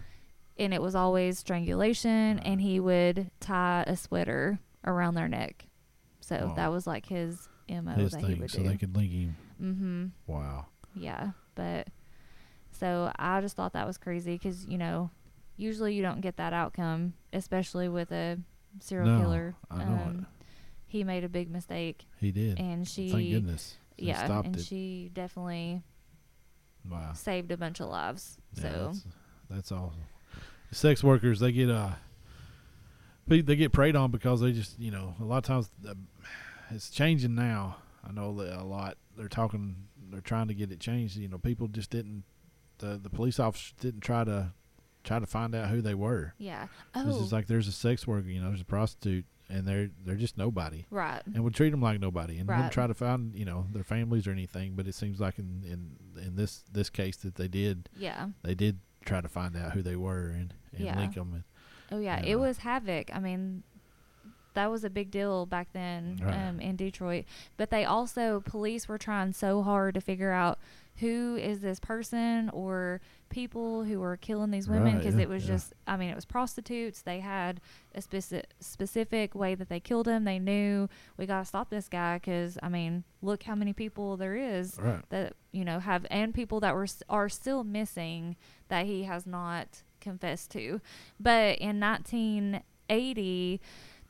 and 0.60 0.74
it 0.74 0.82
was 0.82 0.94
always 0.96 1.40
strangulation 1.40 2.40
and 2.40 2.62
he 2.62 2.80
would 2.80 3.32
tie 3.40 3.84
a 3.88 3.96
sweater 3.96 4.60
around 4.86 5.16
their 5.16 5.30
neck. 5.30 5.68
So 6.20 6.50
Oh. 6.52 6.56
that 6.56 6.72
was 6.72 6.86
like 6.86 7.06
his 7.08 7.48
mo 7.70 7.92
His 7.94 8.12
that 8.12 8.24
he 8.26 8.34
would 8.36 8.52
so 8.52 8.60
do. 8.62 8.68
they 8.70 8.78
could 8.78 8.96
link 8.96 9.12
him. 9.12 9.36
Mm-hmm 9.62 10.08
Wow. 10.28 10.68
yeah 10.96 11.32
but 11.56 11.88
so 12.72 13.12
i 13.18 13.40
just 13.42 13.56
thought 13.56 13.74
that 13.74 13.86
was 13.88 13.98
crazy 13.98 14.34
because 14.34 14.66
you 14.66 14.78
know 14.78 15.10
usually 15.58 15.94
you 15.94 16.02
don't 16.02 16.22
get 16.22 16.38
that 16.38 16.54
outcome 16.54 17.14
especially 17.32 17.88
with 17.90 18.12
a 18.12 18.38
serial 18.80 19.08
No, 19.10 19.20
killer 19.20 19.56
I 19.70 19.84
know 19.84 20.12
it. 20.20 20.26
he 20.88 21.04
made 21.04 21.24
a 21.24 21.30
big 21.30 21.50
mistake 21.52 22.06
He 22.20 22.32
did. 22.32 22.60
and 22.60 22.88
she 22.88 23.12
Thank 23.12 23.30
goodness. 23.32 23.78
He 23.98 24.08
yeah 24.08 24.40
and 24.44 24.56
it. 24.56 24.64
she 24.64 25.12
definitely 25.14 25.84
wow. 26.90 27.14
saved 27.14 27.52
a 27.52 27.58
bunch 27.58 27.80
of 27.80 27.90
lives 27.90 28.38
Yeah, 28.56 28.62
so 28.62 28.70
that's, 28.88 29.06
that's 29.50 29.72
awesome. 29.72 30.00
Sex 30.72 31.04
workers, 31.04 31.40
they 31.40 31.52
get 31.52 31.70
uh, 31.70 31.92
they 33.28 33.42
they 33.42 33.56
get 33.56 33.72
preyed 33.72 33.96
on 33.96 34.10
because 34.10 34.42
they 34.42 34.52
just 34.52 34.80
you 34.80 34.90
know 34.90 35.14
a 35.22 35.24
lot 35.24 35.38
of 35.38 35.44
times 35.44 35.70
uh, 35.88 35.94
it's 36.72 36.90
changing 36.90 37.36
now. 37.36 37.76
I 38.08 38.12
know 38.12 38.36
that 38.44 38.60
a 38.60 38.64
lot. 38.64 38.98
They're 39.18 39.28
talking. 39.30 39.76
They're 40.12 40.22
trying 40.22 40.48
to 40.50 40.54
get 40.54 40.72
it 40.72 40.80
changed. 40.80 41.16
You 41.18 41.28
know, 41.30 41.38
people 41.38 41.68
just 41.68 41.90
didn't. 41.90 42.24
The 42.80 42.98
the 43.02 43.10
police 43.10 43.40
officers 43.40 43.74
didn't 43.80 44.02
try 44.02 44.24
to 44.24 44.52
try 45.04 45.20
to 45.20 45.26
find 45.26 45.54
out 45.54 45.70
who 45.70 45.82
they 45.82 45.94
were. 45.94 46.34
yeah 46.38 46.68
It's 46.96 47.06
oh 47.06 47.20
just 47.20 47.32
like 47.34 47.48
there's 47.48 47.68
a 47.68 47.72
sex 47.72 48.08
worker. 48.08 48.28
You 48.30 48.42
know, 48.42 48.48
there's 48.50 48.62
a 48.62 48.66
prostitute, 48.66 49.26
and 49.50 49.66
they're 49.68 49.90
they're 50.06 50.16
just 50.16 50.38
nobody. 50.38 50.86
right 50.90 51.22
and 51.34 51.44
would 51.44 51.54
treat 51.56 51.70
them 51.72 51.82
like 51.82 52.00
nobody 52.00 52.38
and 52.40 52.50
Right. 52.50 52.58
wouldn't 52.58 52.74
try 52.74 52.88
to 52.88 52.94
find 52.94 53.34
you 53.36 53.46
know 53.46 53.68
their 53.72 53.84
families 53.84 54.28
or 54.28 54.32
anything 54.32 54.76
but 54.76 54.88
it 54.88 54.96
seems 54.96 55.20
like 55.20 55.38
in 55.40 55.64
in 55.66 56.22
in 56.24 56.36
this 56.36 56.64
this 56.72 56.90
case 56.90 57.18
that 57.18 57.36
they 57.36 57.48
did 57.50 57.90
yeah 57.98 58.28
they 58.44 58.56
did 58.56 58.80
try 59.06 59.20
to 59.22 59.28
find 59.28 59.56
out 59.58 59.74
who 59.74 59.82
they 59.82 59.96
were 59.98 60.28
and 60.30 60.54
and 60.74 60.86
Yeah. 60.86 60.98
link 61.00 61.16
them 61.16 61.44
Oh 61.92 62.00
yeah, 62.00 62.18
And, 62.18 62.26
it 62.26 62.36
uh, 62.36 62.40
was 62.40 62.58
havoc. 62.60 63.14
I 63.14 63.20
mean, 63.20 63.64
that 64.54 64.70
was 64.72 64.84
a 64.84 64.90
big 64.90 65.12
deal 65.12 65.46
back 65.46 65.70
then 65.74 66.20
Right. 66.24 66.34
um, 66.48 66.60
in 66.60 66.76
Detroit. 66.76 67.26
But 67.58 67.70
they 67.70 67.86
also 67.86 68.42
police 68.46 68.88
were 68.88 68.98
trying 68.98 69.34
so 69.34 69.62
hard 69.64 69.96
to 69.96 70.02
figure 70.02 70.32
out 70.32 70.60
who 70.98 71.36
is 71.42 71.62
this 71.62 71.80
person 71.80 72.50
or 72.54 73.02
people 73.30 73.84
who 73.84 74.00
were 74.00 74.16
killing 74.16 74.52
these 74.52 74.68
women 74.70 74.94
Right, 74.94 74.98
because 74.98 75.16
yeah, 75.16 75.22
it 75.22 75.30
was 75.30 75.44
yeah. 75.44 75.56
just 75.56 75.74
I 75.88 75.98
mean 75.98 76.10
it 76.12 76.16
was 76.16 76.26
prostitutes. 76.26 77.02
They 77.02 77.20
had 77.20 77.60
a 77.96 78.02
specific 78.02 78.52
specific 78.60 79.34
way 79.34 79.56
that 79.56 79.70
they 79.70 79.80
killed 79.80 80.06
them. 80.06 80.24
They 80.24 80.38
knew 80.38 80.88
we 81.18 81.26
got 81.26 81.40
to 81.40 81.46
stop 81.46 81.72
this 81.72 81.90
guy 81.90 82.18
because 82.18 82.60
I 82.62 82.70
mean 82.70 83.06
look 83.24 83.42
how 83.44 83.56
many 83.56 83.74
people 83.74 84.18
there 84.18 84.36
is 84.36 84.78
right 84.80 85.02
that 85.10 85.34
you 85.52 85.66
know 85.66 85.80
have 85.80 86.06
and 86.12 86.32
people 86.32 86.60
that 86.60 86.76
were 86.76 86.86
are 87.10 87.28
still 87.30 87.64
missing 87.64 88.36
that 88.68 88.86
he 88.86 89.04
has 89.06 89.26
not 89.26 89.82
confessed 90.00 90.52
to 90.52 90.80
but 91.20 91.58
in 91.58 91.80
1980 91.80 93.62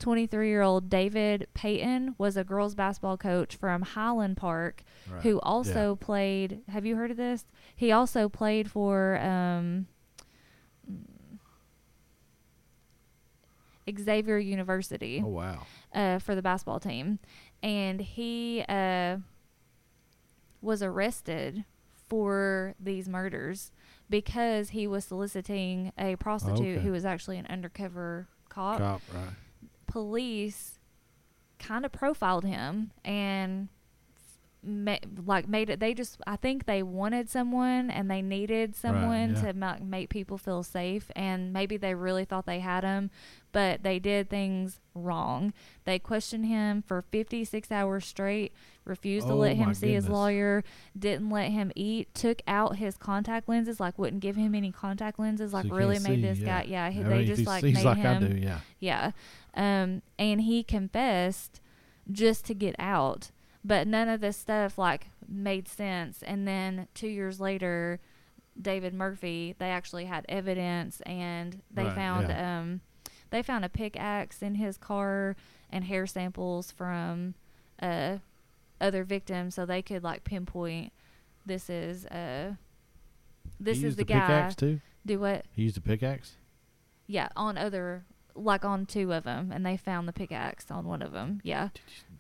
23 0.03 0.49
year 0.49 0.61
old 0.61 0.89
david 0.89 1.47
payton 1.53 2.13
was 2.17 2.35
a 2.35 2.43
girls 2.43 2.75
basketball 2.75 3.15
coach 3.17 3.55
from 3.55 3.81
highland 3.81 4.35
park 4.35 4.83
right 5.09 5.23
who 5.23 5.39
also 5.39 5.95
played 5.95 6.59
have 6.67 6.85
you 6.85 6.95
heard 6.97 7.09
of 7.09 7.15
this 7.17 7.45
he 7.75 7.89
also 7.91 8.27
played 8.27 8.69
for 8.69 9.17
um 9.19 9.87
Xavier 13.97 14.37
University 14.37 15.21
oh 15.23 15.27
wow 15.27 15.65
uh, 15.93 16.19
for 16.19 16.35
the 16.35 16.41
basketball 16.41 16.79
team. 16.79 17.19
and 17.61 17.99
he 18.01 18.63
uh, 18.69 19.17
was 20.61 20.81
arrested 20.81 21.65
for 22.07 22.75
these 22.79 23.07
murders 23.09 23.71
because 24.09 24.69
he 24.69 24.87
was 24.87 25.03
soliciting 25.05 25.91
a 25.97 26.15
prostitute 26.15 26.77
Okay. 26.77 26.81
who 26.85 26.91
was 26.91 27.03
actually 27.05 27.37
an 27.37 27.45
undercover 27.47 28.27
cop. 28.49 28.77
Cop, 28.79 29.01
right? 29.13 29.33
Police 29.93 30.79
kind 31.59 31.85
of 31.85 31.91
profiled 31.91 32.45
him 32.45 32.89
and 33.05 33.69
ma- 34.63 34.97
like 35.25 35.47
made 35.47 35.69
it 35.69 35.79
they 35.79 35.93
just 35.93 36.19
i 36.25 36.35
think 36.35 36.65
they 36.65 36.81
wanted 36.81 37.29
someone 37.29 37.91
and 37.91 38.09
they 38.09 38.21
needed 38.21 38.75
someone 38.75 39.35
yeah. 39.35 39.41
to 39.41 39.53
ma- 39.53 39.77
make 39.83 40.09
people 40.09 40.37
feel 40.37 40.63
safe 40.63 41.11
and 41.15 41.51
maybe 41.51 41.77
they 41.77 41.93
really 41.93 42.25
thought 42.25 42.45
they 42.45 42.59
had 42.59 42.83
him 42.83 43.09
but 43.51 43.83
they 43.83 43.99
did 43.99 44.29
things 44.29 44.79
wrong 44.95 45.53
they 45.85 45.99
questioned 45.99 46.45
him 46.45 46.81
for 46.81 47.03
56 47.11 47.71
hours 47.71 48.05
straight 48.05 48.53
refused 48.85 49.27
to 49.27 49.33
Oh 49.33 49.37
let 49.37 49.55
him 49.55 49.73
see 49.73 49.93
his 49.93 50.09
lawyer 50.09 50.63
didn't 50.97 51.29
let 51.29 51.51
him 51.51 51.71
eat 51.75 52.13
took 52.13 52.41
out 52.47 52.77
his 52.77 52.97
contact 52.97 53.47
lenses 53.47 53.79
like 53.79 53.97
wouldn't 53.97 54.21
give 54.21 54.35
him 54.35 54.55
any 54.55 54.71
contact 54.71 55.19
lenses 55.19 55.53
like 55.53 55.65
you 55.65 55.75
really 55.75 55.99
made 55.99 56.15
see, 56.15 56.21
this 56.21 56.39
yeah. 56.39 56.61
guy 56.61 56.67
yeah 56.67 56.89
he, 56.89 57.03
they 57.03 57.25
just 57.25 57.45
like 57.45 57.63
made 57.63 57.83
like 57.83 57.97
him 57.97 58.23
I 58.23 58.27
do, 58.27 58.37
yeah. 58.37 58.59
yeah. 58.79 59.11
Um, 59.55 60.01
and 60.17 60.41
he 60.41 60.63
confessed 60.63 61.61
just 62.11 62.45
to 62.45 62.53
get 62.53 62.75
out. 62.79 63.31
But 63.63 63.87
none 63.87 64.09
of 64.09 64.19
this 64.21 64.35
stuff 64.37 64.77
like 64.77 65.07
made 65.27 65.67
sense. 65.67 66.21
And 66.23 66.47
then 66.47 66.87
two 66.93 67.07
years 67.07 67.39
later, 67.39 67.99
David 68.59 68.93
Murphy, 68.93 69.55
they 69.57 69.69
actually 69.69 70.05
had 70.05 70.25
evidence 70.27 71.01
and 71.01 71.61
they 71.71 71.85
Right, 71.85 71.95
found 71.95 72.27
yeah. 72.29 72.59
um 72.61 72.81
they 73.29 73.41
found 73.41 73.65
a 73.65 73.69
pickaxe 73.69 74.41
in 74.43 74.55
his 74.55 74.77
car 74.77 75.35
and 75.71 75.85
hair 75.85 76.05
samples 76.05 76.69
from 76.71 77.33
uh 77.81 78.17
other 78.79 79.03
victims 79.03 79.55
so 79.55 79.65
they 79.65 79.81
could 79.81 80.03
like 80.03 80.23
pinpoint 80.23 80.91
this 81.45 81.67
is 81.69 82.05
uh 82.07 82.53
this 83.59 83.77
he 83.77 83.79
is 83.79 83.83
used 83.85 83.97
the 83.97 84.03
the 84.03 84.13
guy 84.13 84.19
pickaxe 84.19 84.55
too. 84.55 84.79
do 85.05 85.19
what 85.19 85.45
He 85.55 85.63
used 85.63 85.77
a 85.77 85.81
pickaxe. 85.81 86.33
yeah, 87.07 87.29
on 87.35 87.57
other, 87.57 88.03
like 88.35 88.65
on 88.65 88.85
two 88.85 89.13
of 89.13 89.23
them, 89.23 89.51
and 89.51 89.65
they 89.65 89.77
found 89.77 90.07
the 90.07 90.13
pickaxe 90.13 90.71
on 90.71 90.85
one 90.85 91.01
of 91.01 91.11
them. 91.11 91.41
Yeah, 91.43 91.69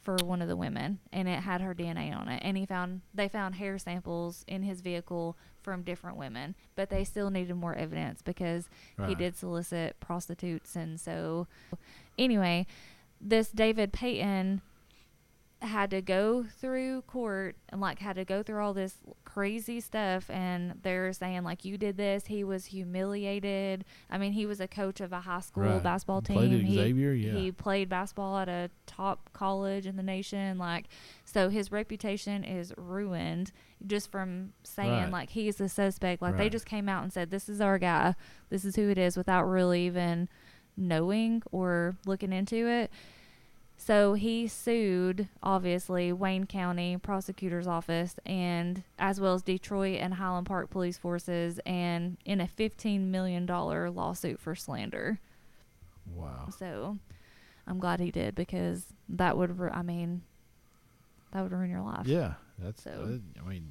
for 0.01 0.17
one 0.23 0.41
of 0.41 0.47
the 0.47 0.55
women, 0.55 0.99
and 1.11 1.27
it 1.27 1.39
had 1.39 1.61
her 1.61 1.73
DNA 1.73 2.15
on 2.15 2.27
it. 2.27 2.41
And 2.43 2.57
he 2.57 2.65
found 2.65 3.01
they 3.13 3.27
found 3.27 3.55
hair 3.55 3.77
samples 3.77 4.43
in 4.47 4.63
his 4.63 4.81
vehicle 4.81 5.37
from 5.61 5.81
different 5.81 6.17
women, 6.17 6.55
but 6.75 6.89
they 6.89 7.03
still 7.03 7.29
needed 7.29 7.55
more 7.55 7.73
evidence 7.73 8.21
because 8.21 8.67
he 9.07 9.15
did 9.15 9.35
solicit 9.37 9.99
prostitutes, 9.99 10.75
and 10.75 10.99
so 10.99 11.47
anyway, 12.17 12.65
this 13.21 13.49
David 13.49 13.93
Payton 13.93 14.61
had 15.63 15.89
to 15.91 16.01
go 16.01 16.43
through 16.59 17.01
court 17.03 17.55
and 17.69 17.79
like 17.79 17.99
had 17.99 18.17
to 18.17 18.25
go 18.25 18.43
through 18.43 18.61
all 18.61 18.73
this 18.73 18.97
crazy 19.23 19.79
stuff 19.79 20.29
and 20.29 20.73
they're 20.83 21.11
saying 21.13 21.43
like 21.43 21.63
you 21.63 21.77
did 21.77 21.95
this. 21.97 22.25
He 22.27 22.43
was 22.43 22.65
humiliated. 22.65 23.85
I 24.09 24.17
mean 24.17 24.33
he 24.33 24.45
was 24.45 24.59
a 24.59 24.67
coach 24.67 24.99
of 25.01 25.13
a 25.13 25.21
high 25.21 25.39
school 25.39 25.63
Right. 25.63 25.81
basketball 25.81 26.21
team. 26.21 26.65
he, 26.65 26.75
Xavier, 26.75 27.13
yeah. 27.13 27.31
he 27.33 27.51
played 27.51 27.89
basketball 27.89 28.37
at 28.37 28.49
a 28.49 28.69
top 28.85 29.29
college 29.33 29.85
in 29.85 29.95
the 29.95 30.03
nation 30.03 30.57
like 30.57 30.85
so 31.25 31.49
his 31.49 31.71
reputation 31.71 32.43
is 32.43 32.73
ruined 32.77 33.51
just 33.87 34.11
from 34.11 34.53
saying 34.63 34.91
Right. 34.91 35.11
like 35.11 35.29
he's 35.29 35.55
the 35.55 35.69
suspect. 35.69 36.21
Like 36.21 36.37
they 36.37 36.49
just 36.49 36.65
came 36.65 36.89
out 36.89 37.03
and 37.03 37.11
said 37.13 37.31
this 37.31 37.47
is 37.47 37.61
our 37.61 37.79
guy. 37.79 38.15
This 38.49 38.65
is 38.65 38.75
who 38.75 38.89
it 38.89 38.97
is 38.97 39.15
without 39.17 39.43
really 39.43 39.85
even 39.85 40.27
knowing 40.75 41.41
or 41.51 41.95
looking 42.05 42.33
into 42.33 42.67
it 42.67 42.91
so 43.85 44.13
he 44.13 44.47
sued, 44.47 45.27
obviously, 45.41 46.13
Wayne 46.13 46.45
County 46.45 46.97
Prosecutor's 46.97 47.67
Office 47.67 48.15
and 48.25 48.83
as 48.97 49.19
well 49.19 49.33
as 49.33 49.41
Detroit 49.41 49.99
and 49.99 50.13
Highland 50.13 50.45
Park 50.47 50.69
Police 50.69 50.97
Forces 50.97 51.59
and 51.65 52.17
in 52.23 52.39
a 52.39 52.47
$15 52.47 53.01
million 53.07 53.45
lawsuit 53.45 54.39
for 54.39 54.55
slander. 54.55 55.19
Wow. 56.15 56.47
So 56.57 56.97
I'm 57.67 57.79
glad 57.79 57.99
he 57.99 58.09
did 58.11 58.35
because 58.35 58.85
that 59.09 59.37
would, 59.37 59.59
ru- 59.59 59.69
I 59.69 59.81
mean, 59.81 60.21
that 61.31 61.41
would 61.43 61.51
ruin 61.51 61.69
your 61.69 61.81
life. 61.81 62.05
Yeah, 62.07 62.35
that's. 62.59 62.83
So- 62.83 63.19
I 63.43 63.49
mean, 63.49 63.69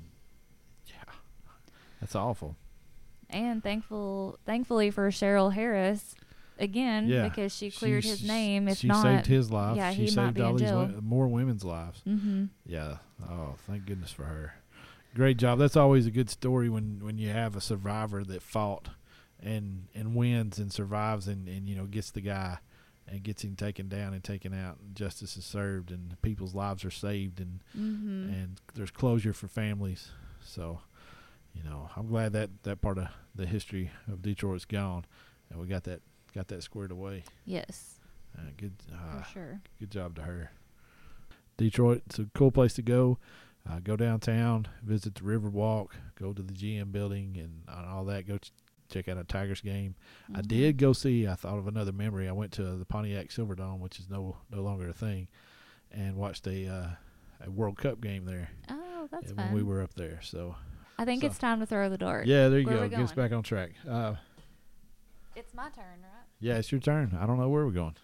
yeah, 0.89 1.13
that's 2.01 2.15
awful. 2.15 2.57
And 3.31 3.63
thankful, 3.63 4.39
thankfully 4.45 4.91
for 4.91 5.09
Cheryl 5.11 5.55
Harris, 5.55 6.15
again, 6.63 7.09
Yeah, 7.09 7.29
because 7.29 7.55
she 7.55 7.71
cleared 7.71 8.05
his 8.05 8.27
name. 8.27 8.69
If 8.69 8.79
she 8.79 8.87
not, 8.89 9.03
saved 9.03 9.27
his 9.27 9.51
life. 9.51 9.77
yeah, 9.77 9.91
she 9.91 9.97
he 10.07 10.17
might 10.17 10.27
saved 10.29 10.35
be 10.35 10.41
all 10.43 10.55
these 10.55 10.71
more 11.03 11.29
women's 11.29 11.65
lives. 11.65 12.01
mm-hmm. 12.07 12.45
Yeah. 12.67 12.99
Oh, 13.29 13.55
thank 13.67 13.87
goodness 13.87 14.11
for 14.13 14.25
her. 14.25 14.55
Great 15.15 15.37
job. 15.37 15.59
That's 15.59 15.77
always 15.77 16.07
a 16.07 16.11
good 16.11 16.31
story 16.31 16.69
when 16.69 17.01
when 17.03 17.19
you 17.19 17.29
have 17.31 17.55
a 17.57 17.61
survivor 17.61 18.25
that 18.25 18.43
fought 18.43 18.89
and 19.41 19.89
and 19.95 20.15
wins 20.15 20.59
and 20.59 20.73
survives 20.73 21.29
and 21.29 21.49
and 21.49 21.69
you 21.69 21.77
know 21.77 21.85
gets 21.87 22.11
the 22.11 22.21
guy 22.23 22.59
and 23.09 23.23
gets 23.23 23.43
him 23.45 23.55
taken 23.57 23.89
down 23.89 24.15
and 24.15 24.23
taken 24.25 24.55
out 24.55 24.79
and 24.81 24.95
justice 24.95 25.37
is 25.37 25.45
served 25.45 25.91
and 25.91 26.17
people's 26.23 26.55
lives 26.55 26.85
are 26.85 26.91
saved 26.91 27.41
and 27.41 27.61
Mm-hmm. 27.79 28.33
and 28.33 28.61
there's 28.75 28.91
closure 28.91 29.33
for 29.35 29.49
families. 29.49 30.11
So, 30.41 30.81
you 31.55 31.63
know, 31.63 31.91
I'm 31.97 32.07
glad 32.07 32.33
that 32.33 32.49
that 32.63 32.81
part 32.81 32.97
of 32.99 33.09
the 33.35 33.47
history 33.47 33.91
of 34.11 34.23
Detroit's 34.23 34.65
gone, 34.65 35.05
and 35.51 35.61
we 35.61 35.67
got 35.67 35.85
that 35.85 36.01
got 36.35 36.49
that 36.49 36.63
squared 36.63 36.91
away. 36.91 37.25
yes, 37.45 37.99
Uh, 38.37 38.43
good, 38.57 38.73
uh, 38.93 39.23
for 39.23 39.29
sure. 39.31 39.61
good 39.79 39.91
job 39.91 40.15
to 40.17 40.23
her. 40.23 40.51
Detroit, 41.57 42.03
it's 42.07 42.19
a 42.19 42.27
cool 42.35 42.51
place 42.51 42.75
to 42.75 42.83
go. 42.83 43.19
Uh, 43.69 43.79
go 43.79 43.95
downtown, 43.97 44.67
visit 44.83 45.15
the 45.15 45.21
Riverwalk, 45.21 45.89
go 46.17 46.33
to 46.33 46.43
the 46.43 46.53
GM 46.53 46.91
building, 46.91 47.37
and, 47.39 47.63
all 47.69 48.05
that. 48.07 48.27
Go 48.27 48.39
ch- 48.39 48.53
check 48.89 49.07
out 49.09 49.19
a 49.19 49.25
Tigers 49.25 49.61
game. 49.61 49.95
I 50.35 50.41
Mhm. 50.43 50.49
did 50.49 50.77
go 50.79 50.93
see. 50.93 51.29
I 51.29 51.35
thought 51.35 51.59
of 51.59 51.69
another 51.69 51.93
memory. 51.93 52.29
I 52.29 52.33
went 52.33 52.53
to 52.55 52.65
the 52.77 52.85
Pontiac 52.85 53.29
Silverdome, 53.29 53.79
which 53.79 54.01
is 54.01 54.09
no 54.11 54.39
no 54.51 54.63
longer 54.63 54.89
a 54.89 54.93
thing, 54.93 55.29
and 55.93 56.17
watched 56.17 56.47
a 56.49 56.67
uh, 56.67 56.91
a 57.41 57.51
World 57.51 57.77
Cup 57.79 58.01
game 58.01 58.25
there 58.25 58.51
Oh, 58.69 59.09
that's 59.13 59.31
uh, 59.31 59.35
fun. 59.37 59.47
when 59.47 59.55
we 59.55 59.63
were 59.63 59.81
up 59.83 59.95
there. 59.95 60.21
So 60.23 60.57
I 60.99 61.05
think 61.05 61.21
so- 61.21 61.29
it's 61.29 61.39
time 61.39 61.61
to 61.61 61.67
throw 61.67 61.89
the 61.89 61.99
dart. 61.99 62.27
yeah, 62.27 62.49
there 62.49 62.59
you 62.59 62.67
Where 62.67 62.77
go. 62.79 62.83
we 62.83 62.89
Get 62.89 63.01
us 63.01 63.13
back 63.13 63.31
on 63.33 63.43
track. 63.45 63.73
It's 65.35 65.55
my 65.55 65.71
turn, 65.71 66.03
right? 66.03 66.27
yeah, 66.41 66.57
it's 66.57 66.71
your 66.71 66.81
turn. 66.81 67.17
I 67.21 67.27
don't 67.27 67.39
know 67.39 67.49
where 67.49 67.65
we're 67.65 67.73
going. 67.73 67.97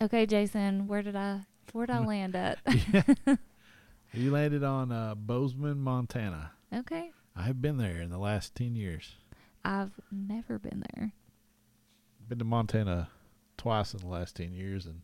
Okay, 0.00 0.26
Jason, 0.26 0.88
where 0.88 1.02
did 1.02 1.16
I 1.16 1.40
where 1.72 1.86
did 1.86 1.96
I 1.96 1.98
land 2.04 2.36
at? 2.36 2.58
You 4.14 4.30
landed 4.30 4.62
on 4.62 4.92
uh, 4.92 5.14
Bozeman, 5.14 5.78
Montana. 5.80 6.50
okay. 6.74 7.12
I 7.34 7.44
have 7.44 7.62
been 7.62 7.78
there 7.78 8.02
in 8.02 8.10
the 8.10 8.18
last 8.18 8.54
ten 8.54 8.76
years. 8.76 9.14
I've 9.64 9.92
never 10.10 10.58
been 10.58 10.84
there. 10.92 11.12
Been 12.28 12.38
to 12.38 12.44
Montana 12.44 13.08
twice 13.56 13.94
in 13.94 14.00
the 14.00 14.08
last 14.08 14.36
ten 14.36 14.52
years, 14.52 14.84
and 14.84 15.00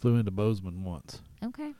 flew 0.00 0.16
into 0.16 0.32
Bozeman 0.32 0.82
once. 0.82 1.22
Okay. 1.44 1.72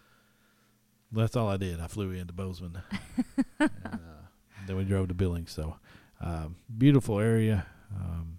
That's 1.10 1.34
all 1.34 1.48
I 1.48 1.56
did. 1.56 1.80
I 1.80 1.88
flew 1.88 2.12
into 2.12 2.32
Bozeman. 2.32 2.78
and, 3.58 3.70
uh, 3.84 4.27
then 4.68 4.76
we 4.76 4.84
drove 4.84 5.08
to 5.08 5.14
Billings. 5.14 5.50
So, 5.50 5.76
um, 6.20 6.56
beautiful 6.76 7.18
area. 7.18 7.66
Um, 7.94 8.38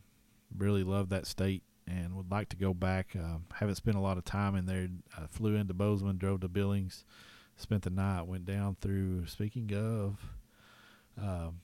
really 0.57 0.83
love 0.83 1.09
that 1.09 1.25
state 1.27 1.63
and 1.87 2.15
would 2.15 2.29
like 2.31 2.49
to 2.49 2.55
go 2.55 2.73
back. 2.73 3.15
Um, 3.15 3.45
haven't 3.53 3.75
spent 3.75 3.97
a 3.97 4.01
lot 4.01 4.17
of 4.17 4.23
time 4.23 4.55
in 4.55 4.65
there. 4.65 4.87
I 5.17 5.25
flew 5.27 5.55
into 5.55 5.73
Bozeman, 5.73 6.17
drove 6.17 6.41
to 6.41 6.47
Billings, 6.47 7.03
spent 7.57 7.83
the 7.83 7.89
night, 7.89 8.23
went 8.27 8.45
down 8.45 8.77
through. 8.79 9.25
Speaking 9.27 9.73
of, 9.73 10.17
um, 11.17 11.61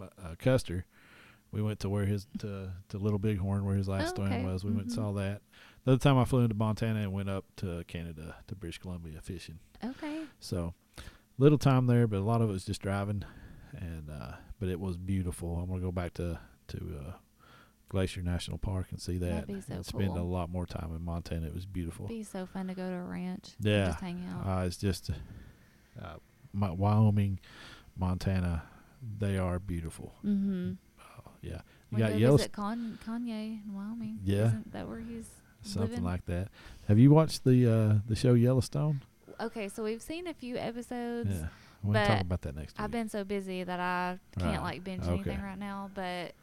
uh, 0.00 0.34
Custer, 0.38 0.84
we 1.52 1.62
went 1.62 1.80
to 1.80 1.88
where 1.88 2.04
his 2.06 2.26
to 2.38 2.70
to 2.90 2.98
Little 2.98 3.18
Bighorn 3.18 3.64
where 3.64 3.76
his 3.76 3.88
last 3.88 4.16
Oh, 4.18 4.26
stand 4.26 4.44
was. 4.44 4.64
We 4.64 4.70
went 4.72 4.84
and 4.84 4.92
Mhm. 4.92 4.94
saw 4.94 5.12
that. 5.12 5.42
The 5.84 5.92
other 5.92 5.98
time 5.98 6.18
I 6.18 6.24
flew 6.24 6.40
into 6.40 6.54
Montana 6.54 7.00
and 7.00 7.12
went 7.12 7.28
up 7.30 7.44
to 7.56 7.82
Canada 7.88 8.36
to 8.46 8.54
British 8.54 8.78
Columbia 8.78 9.20
fishing. 9.20 9.58
Okay. 9.82 10.24
So 10.38 10.74
little 11.40 11.58
time 11.58 11.86
there, 11.86 12.06
but 12.06 12.18
a 12.18 12.24
lot 12.24 12.42
of 12.42 12.50
it 12.50 12.52
was 12.52 12.64
just 12.64 12.82
driving, 12.82 13.24
and 13.76 14.10
uh, 14.10 14.32
but 14.60 14.68
it 14.68 14.78
was 14.78 14.96
beautiful. 14.96 15.56
I'm 15.56 15.68
gonna 15.68 15.80
go 15.80 15.90
back 15.92 16.14
to 16.14 16.38
to 16.68 16.78
uh, 17.06 17.12
Glacier 17.88 18.22
National 18.22 18.58
Park 18.58 18.86
and 18.90 19.00
see 19.00 19.18
that, 19.18 19.46
That'd 19.46 19.46
be 19.48 19.60
so 19.60 19.74
and 19.74 19.84
spend 19.86 20.16
a 20.16 20.22
lot 20.22 20.50
more 20.50 20.66
time 20.66 20.94
in 20.94 21.02
Montana. 21.04 21.46
It 21.46 21.54
was 21.54 21.66
beautiful. 21.66 22.06
It'd 22.06 22.18
Be 22.18 22.22
so 22.22 22.46
fun 22.46 22.68
to 22.68 22.74
go 22.74 22.88
to 22.88 22.94
a 22.94 23.02
ranch. 23.02 23.50
and 23.58 23.66
Yeah. 23.66 23.86
Just 23.86 24.00
hang 24.00 24.24
out. 24.32 24.46
Uh, 24.46 24.64
it's 24.66 24.76
just 24.76 25.10
uh, 26.00 26.16
my, 26.52 26.70
Wyoming, 26.70 27.40
Montana. 27.96 28.62
They 29.18 29.38
are 29.38 29.58
beautiful. 29.58 30.14
mm-hmm. 30.24 30.72
Oh, 31.00 31.30
yeah, 31.42 31.62
you 31.90 31.96
We 31.96 31.98
got 31.98 32.10
go 32.12 32.16
Yellowstone, 32.18 32.50
Con- 32.52 32.98
Kanye 33.04 33.64
in 33.64 33.74
Wyoming. 33.74 34.18
Yeah. 34.22 34.46
Isn't 34.48 34.72
that 34.72 34.86
where 34.88 35.00
he's 35.00 35.28
something 35.62 35.90
living? 35.90 36.04
like 36.04 36.26
that. 36.26 36.48
Have 36.86 36.98
you 36.98 37.10
watched 37.10 37.44
the 37.44 37.66
uh, 37.66 37.94
the 38.06 38.14
show 38.14 38.34
Yellowstone? 38.34 39.02
Okay, 39.40 39.68
so 39.68 39.82
we've 39.84 40.02
seen 40.02 40.26
a 40.26 40.34
few 40.34 40.56
episodes. 40.56 41.30
Yeah, 41.30 41.48
we'll 41.82 41.94
talk 41.94 42.08
but 42.08 42.20
about 42.22 42.42
that 42.42 42.54
next 42.56 42.74
week. 42.76 42.80
I've 42.84 42.90
been 42.90 43.08
so 43.08 43.24
busy 43.24 43.64
that 43.64 43.80
I 43.80 44.18
can't 44.38 44.56
Right. 44.56 44.62
like 44.62 44.84
binge 44.84 45.02
Okay. 45.02 45.12
anything 45.14 45.40
right 45.42 45.58
now. 45.58 45.90
But 45.94 46.34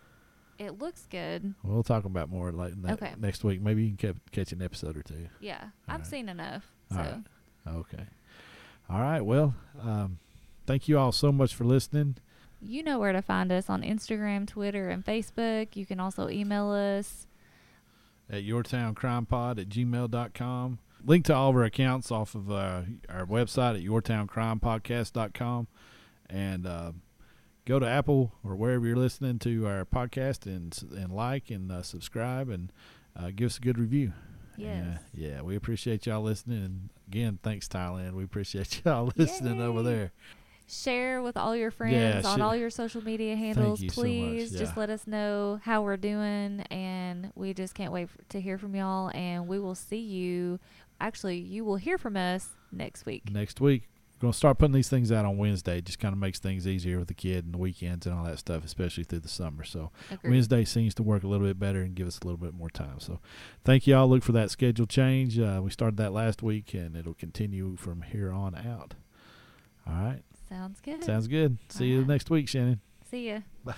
It 0.59 0.79
looks 0.79 1.05
good. 1.11 1.53
We'll 1.61 1.83
talk 1.83 2.05
about 2.05 2.29
more 2.29 2.51
like 2.51 2.73
Okay. 2.89 3.13
next 3.19 3.43
week. 3.43 3.61
Maybe 3.61 3.83
you 3.85 3.95
can 3.95 4.15
ca- 4.15 4.19
catch 4.31 4.51
an 4.51 4.63
episode 4.63 4.97
or 4.97 5.03
two. 5.03 5.29
Yeah, 5.39 5.59
All 5.61 5.69
I've 5.87 5.99
right. 5.99 6.07
seen 6.07 6.29
enough. 6.29 6.71
All 6.89 6.97
So 6.97 7.03
right. 7.03 7.75
Okay. 7.75 8.05
All 8.89 8.99
right. 9.01 9.21
Well, 9.21 9.53
um, 9.79 10.17
thank 10.65 10.87
you 10.87 10.97
all 10.97 11.11
so 11.11 11.31
much 11.31 11.53
for 11.53 11.63
listening. 11.63 12.15
you 12.59 12.81
know 12.81 12.97
where 12.97 13.13
to 13.13 13.21
find 13.21 13.51
us 13.51 13.69
on 13.69 13.83
Instagram, 13.83 14.47
Twitter, 14.47 14.89
and 14.89 15.05
Facebook. 15.05 15.75
You 15.75 15.85
can 15.85 15.99
also 15.99 16.27
email 16.27 16.71
us. 16.71 17.27
at 18.29 18.41
yourtowncrimepod 18.43 19.59
at 19.59 19.69
gmail.com. 19.69 20.79
Link 21.07 21.25
to 21.25 21.33
all 21.33 21.49
of 21.51 21.55
our 21.55 21.63
accounts 21.63 22.11
off 22.11 22.35
of 22.35 22.51
uh, 22.51 22.81
our 23.07 23.25
website 23.25 23.75
at 23.75 23.81
yourtowncrimepodcast.com. 23.81 25.67
And 26.29 26.67
uh, 26.67 26.91
go 27.65 27.79
to 27.79 27.87
Apple 27.87 28.33
or 28.43 28.57
wherever 28.57 28.85
you're 28.85 28.97
listening 28.97 29.39
to 29.39 29.65
our 29.65 29.85
podcast 29.85 30.45
and, 30.45 30.77
and 30.91 31.13
like 31.13 31.49
and 31.49 31.71
uh, 31.71 31.81
subscribe 31.81 32.49
and 32.49 32.73
uh, 33.15 33.31
give 33.33 33.45
us 33.47 33.57
a 33.57 33.61
good 33.61 33.79
review. 33.79 34.11
Yes. 34.57 34.99
Yeah, 35.13 35.29
yeah, 35.29 35.41
we 35.43 35.55
appreciate 35.55 36.05
y'all 36.05 36.21
listening. 36.23 36.63
And 36.65 36.89
again, 37.07 37.39
thanks, 37.41 37.69
Thailand. 37.69 38.11
We 38.11 38.25
appreciate 38.25 38.81
y'all 38.85 39.11
listening 39.15 39.61
over 39.61 39.81
there. 39.83 40.11
Share 40.69 41.21
with 41.21 41.37
all 41.37 41.55
your 41.55 41.71
friends 41.71 42.25
on 42.25 42.41
all 42.41 42.53
your 42.53 42.69
social 42.69 43.01
media 43.01 43.37
handles. 43.37 43.79
you 43.79 43.89
so 43.89 44.01
Please 44.01 44.51
just 44.51 44.75
let 44.75 44.89
us 44.89 45.07
know 45.07 45.61
how 45.63 45.81
we're 45.81 45.95
doing. 45.95 46.59
And 46.69 47.31
we 47.35 47.53
just 47.53 47.73
can't 47.73 47.93
wait 47.93 48.09
f- 48.13 48.17
to 48.29 48.41
hear 48.41 48.57
from 48.57 48.75
y'all. 48.75 49.09
And 49.13 49.47
we 49.47 49.59
will 49.59 49.75
see 49.75 49.95
you. 49.99 50.59
Actually, 50.99 51.37
you 51.37 51.63
will 51.63 51.75
hear 51.75 51.97
from 51.97 52.17
us 52.17 52.49
next 52.71 53.05
week. 53.05 53.29
Next 53.31 53.61
week, 53.61 53.83
we're 54.17 54.21
going 54.27 54.31
to 54.31 54.37
start 54.37 54.57
putting 54.57 54.73
these 54.73 54.89
things 54.89 55.11
out 55.11 55.25
on 55.25 55.37
Wednesday. 55.37 55.79
Just 55.79 55.99
kind 55.99 56.11
of 56.11 56.17
makes 56.19 56.39
things 56.39 56.65
easier 56.67 56.97
with 56.97 57.07
the 57.07 57.13
kid 57.13 57.45
and 57.45 57.53
the 57.53 57.57
weekends 57.59 58.07
and 58.07 58.17
all 58.17 58.25
that 58.25 58.39
stuff, 58.39 58.65
especially 58.65 59.03
through 59.03 59.19
the 59.19 59.27
summer. 59.27 59.63
So 59.63 59.91
Agreed. 60.09 60.31
Wednesday 60.31 60.65
seems 60.65 60.95
to 60.95 61.03
work 61.03 61.23
a 61.23 61.27
little 61.27 61.45
bit 61.45 61.59
better 61.59 61.81
and 61.81 61.93
give 61.93 62.07
us 62.07 62.17
a 62.19 62.25
little 62.25 62.39
bit 62.39 62.53
more 62.55 62.69
time. 62.69 62.99
So 62.99 63.19
thank 63.63 63.85
you 63.85 63.95
all. 63.95 64.07
Look 64.09 64.23
for 64.23 64.31
that 64.31 64.49
schedule 64.49 64.87
change. 64.87 65.37
Uh, 65.37 65.61
we 65.63 65.69
started 65.69 65.97
that 65.97 66.13
last 66.13 66.41
week 66.41 66.73
and 66.73 66.95
it'll 66.95 67.13
continue 67.13 67.75
from 67.75 68.01
here 68.01 68.31
on 68.31 68.55
out. 68.55 68.95
All 69.87 69.93
right. 69.93 70.23
Sounds 70.49 70.79
good. 70.81 71.03
Sounds 71.03 71.27
good. 71.27 71.57
See 71.69 71.85
you 71.87 71.95
Alright. 71.97 72.07
next 72.07 72.29
week, 72.31 72.47
Shannon. 72.47 72.79
See 73.11 73.29
ya. 73.29 73.39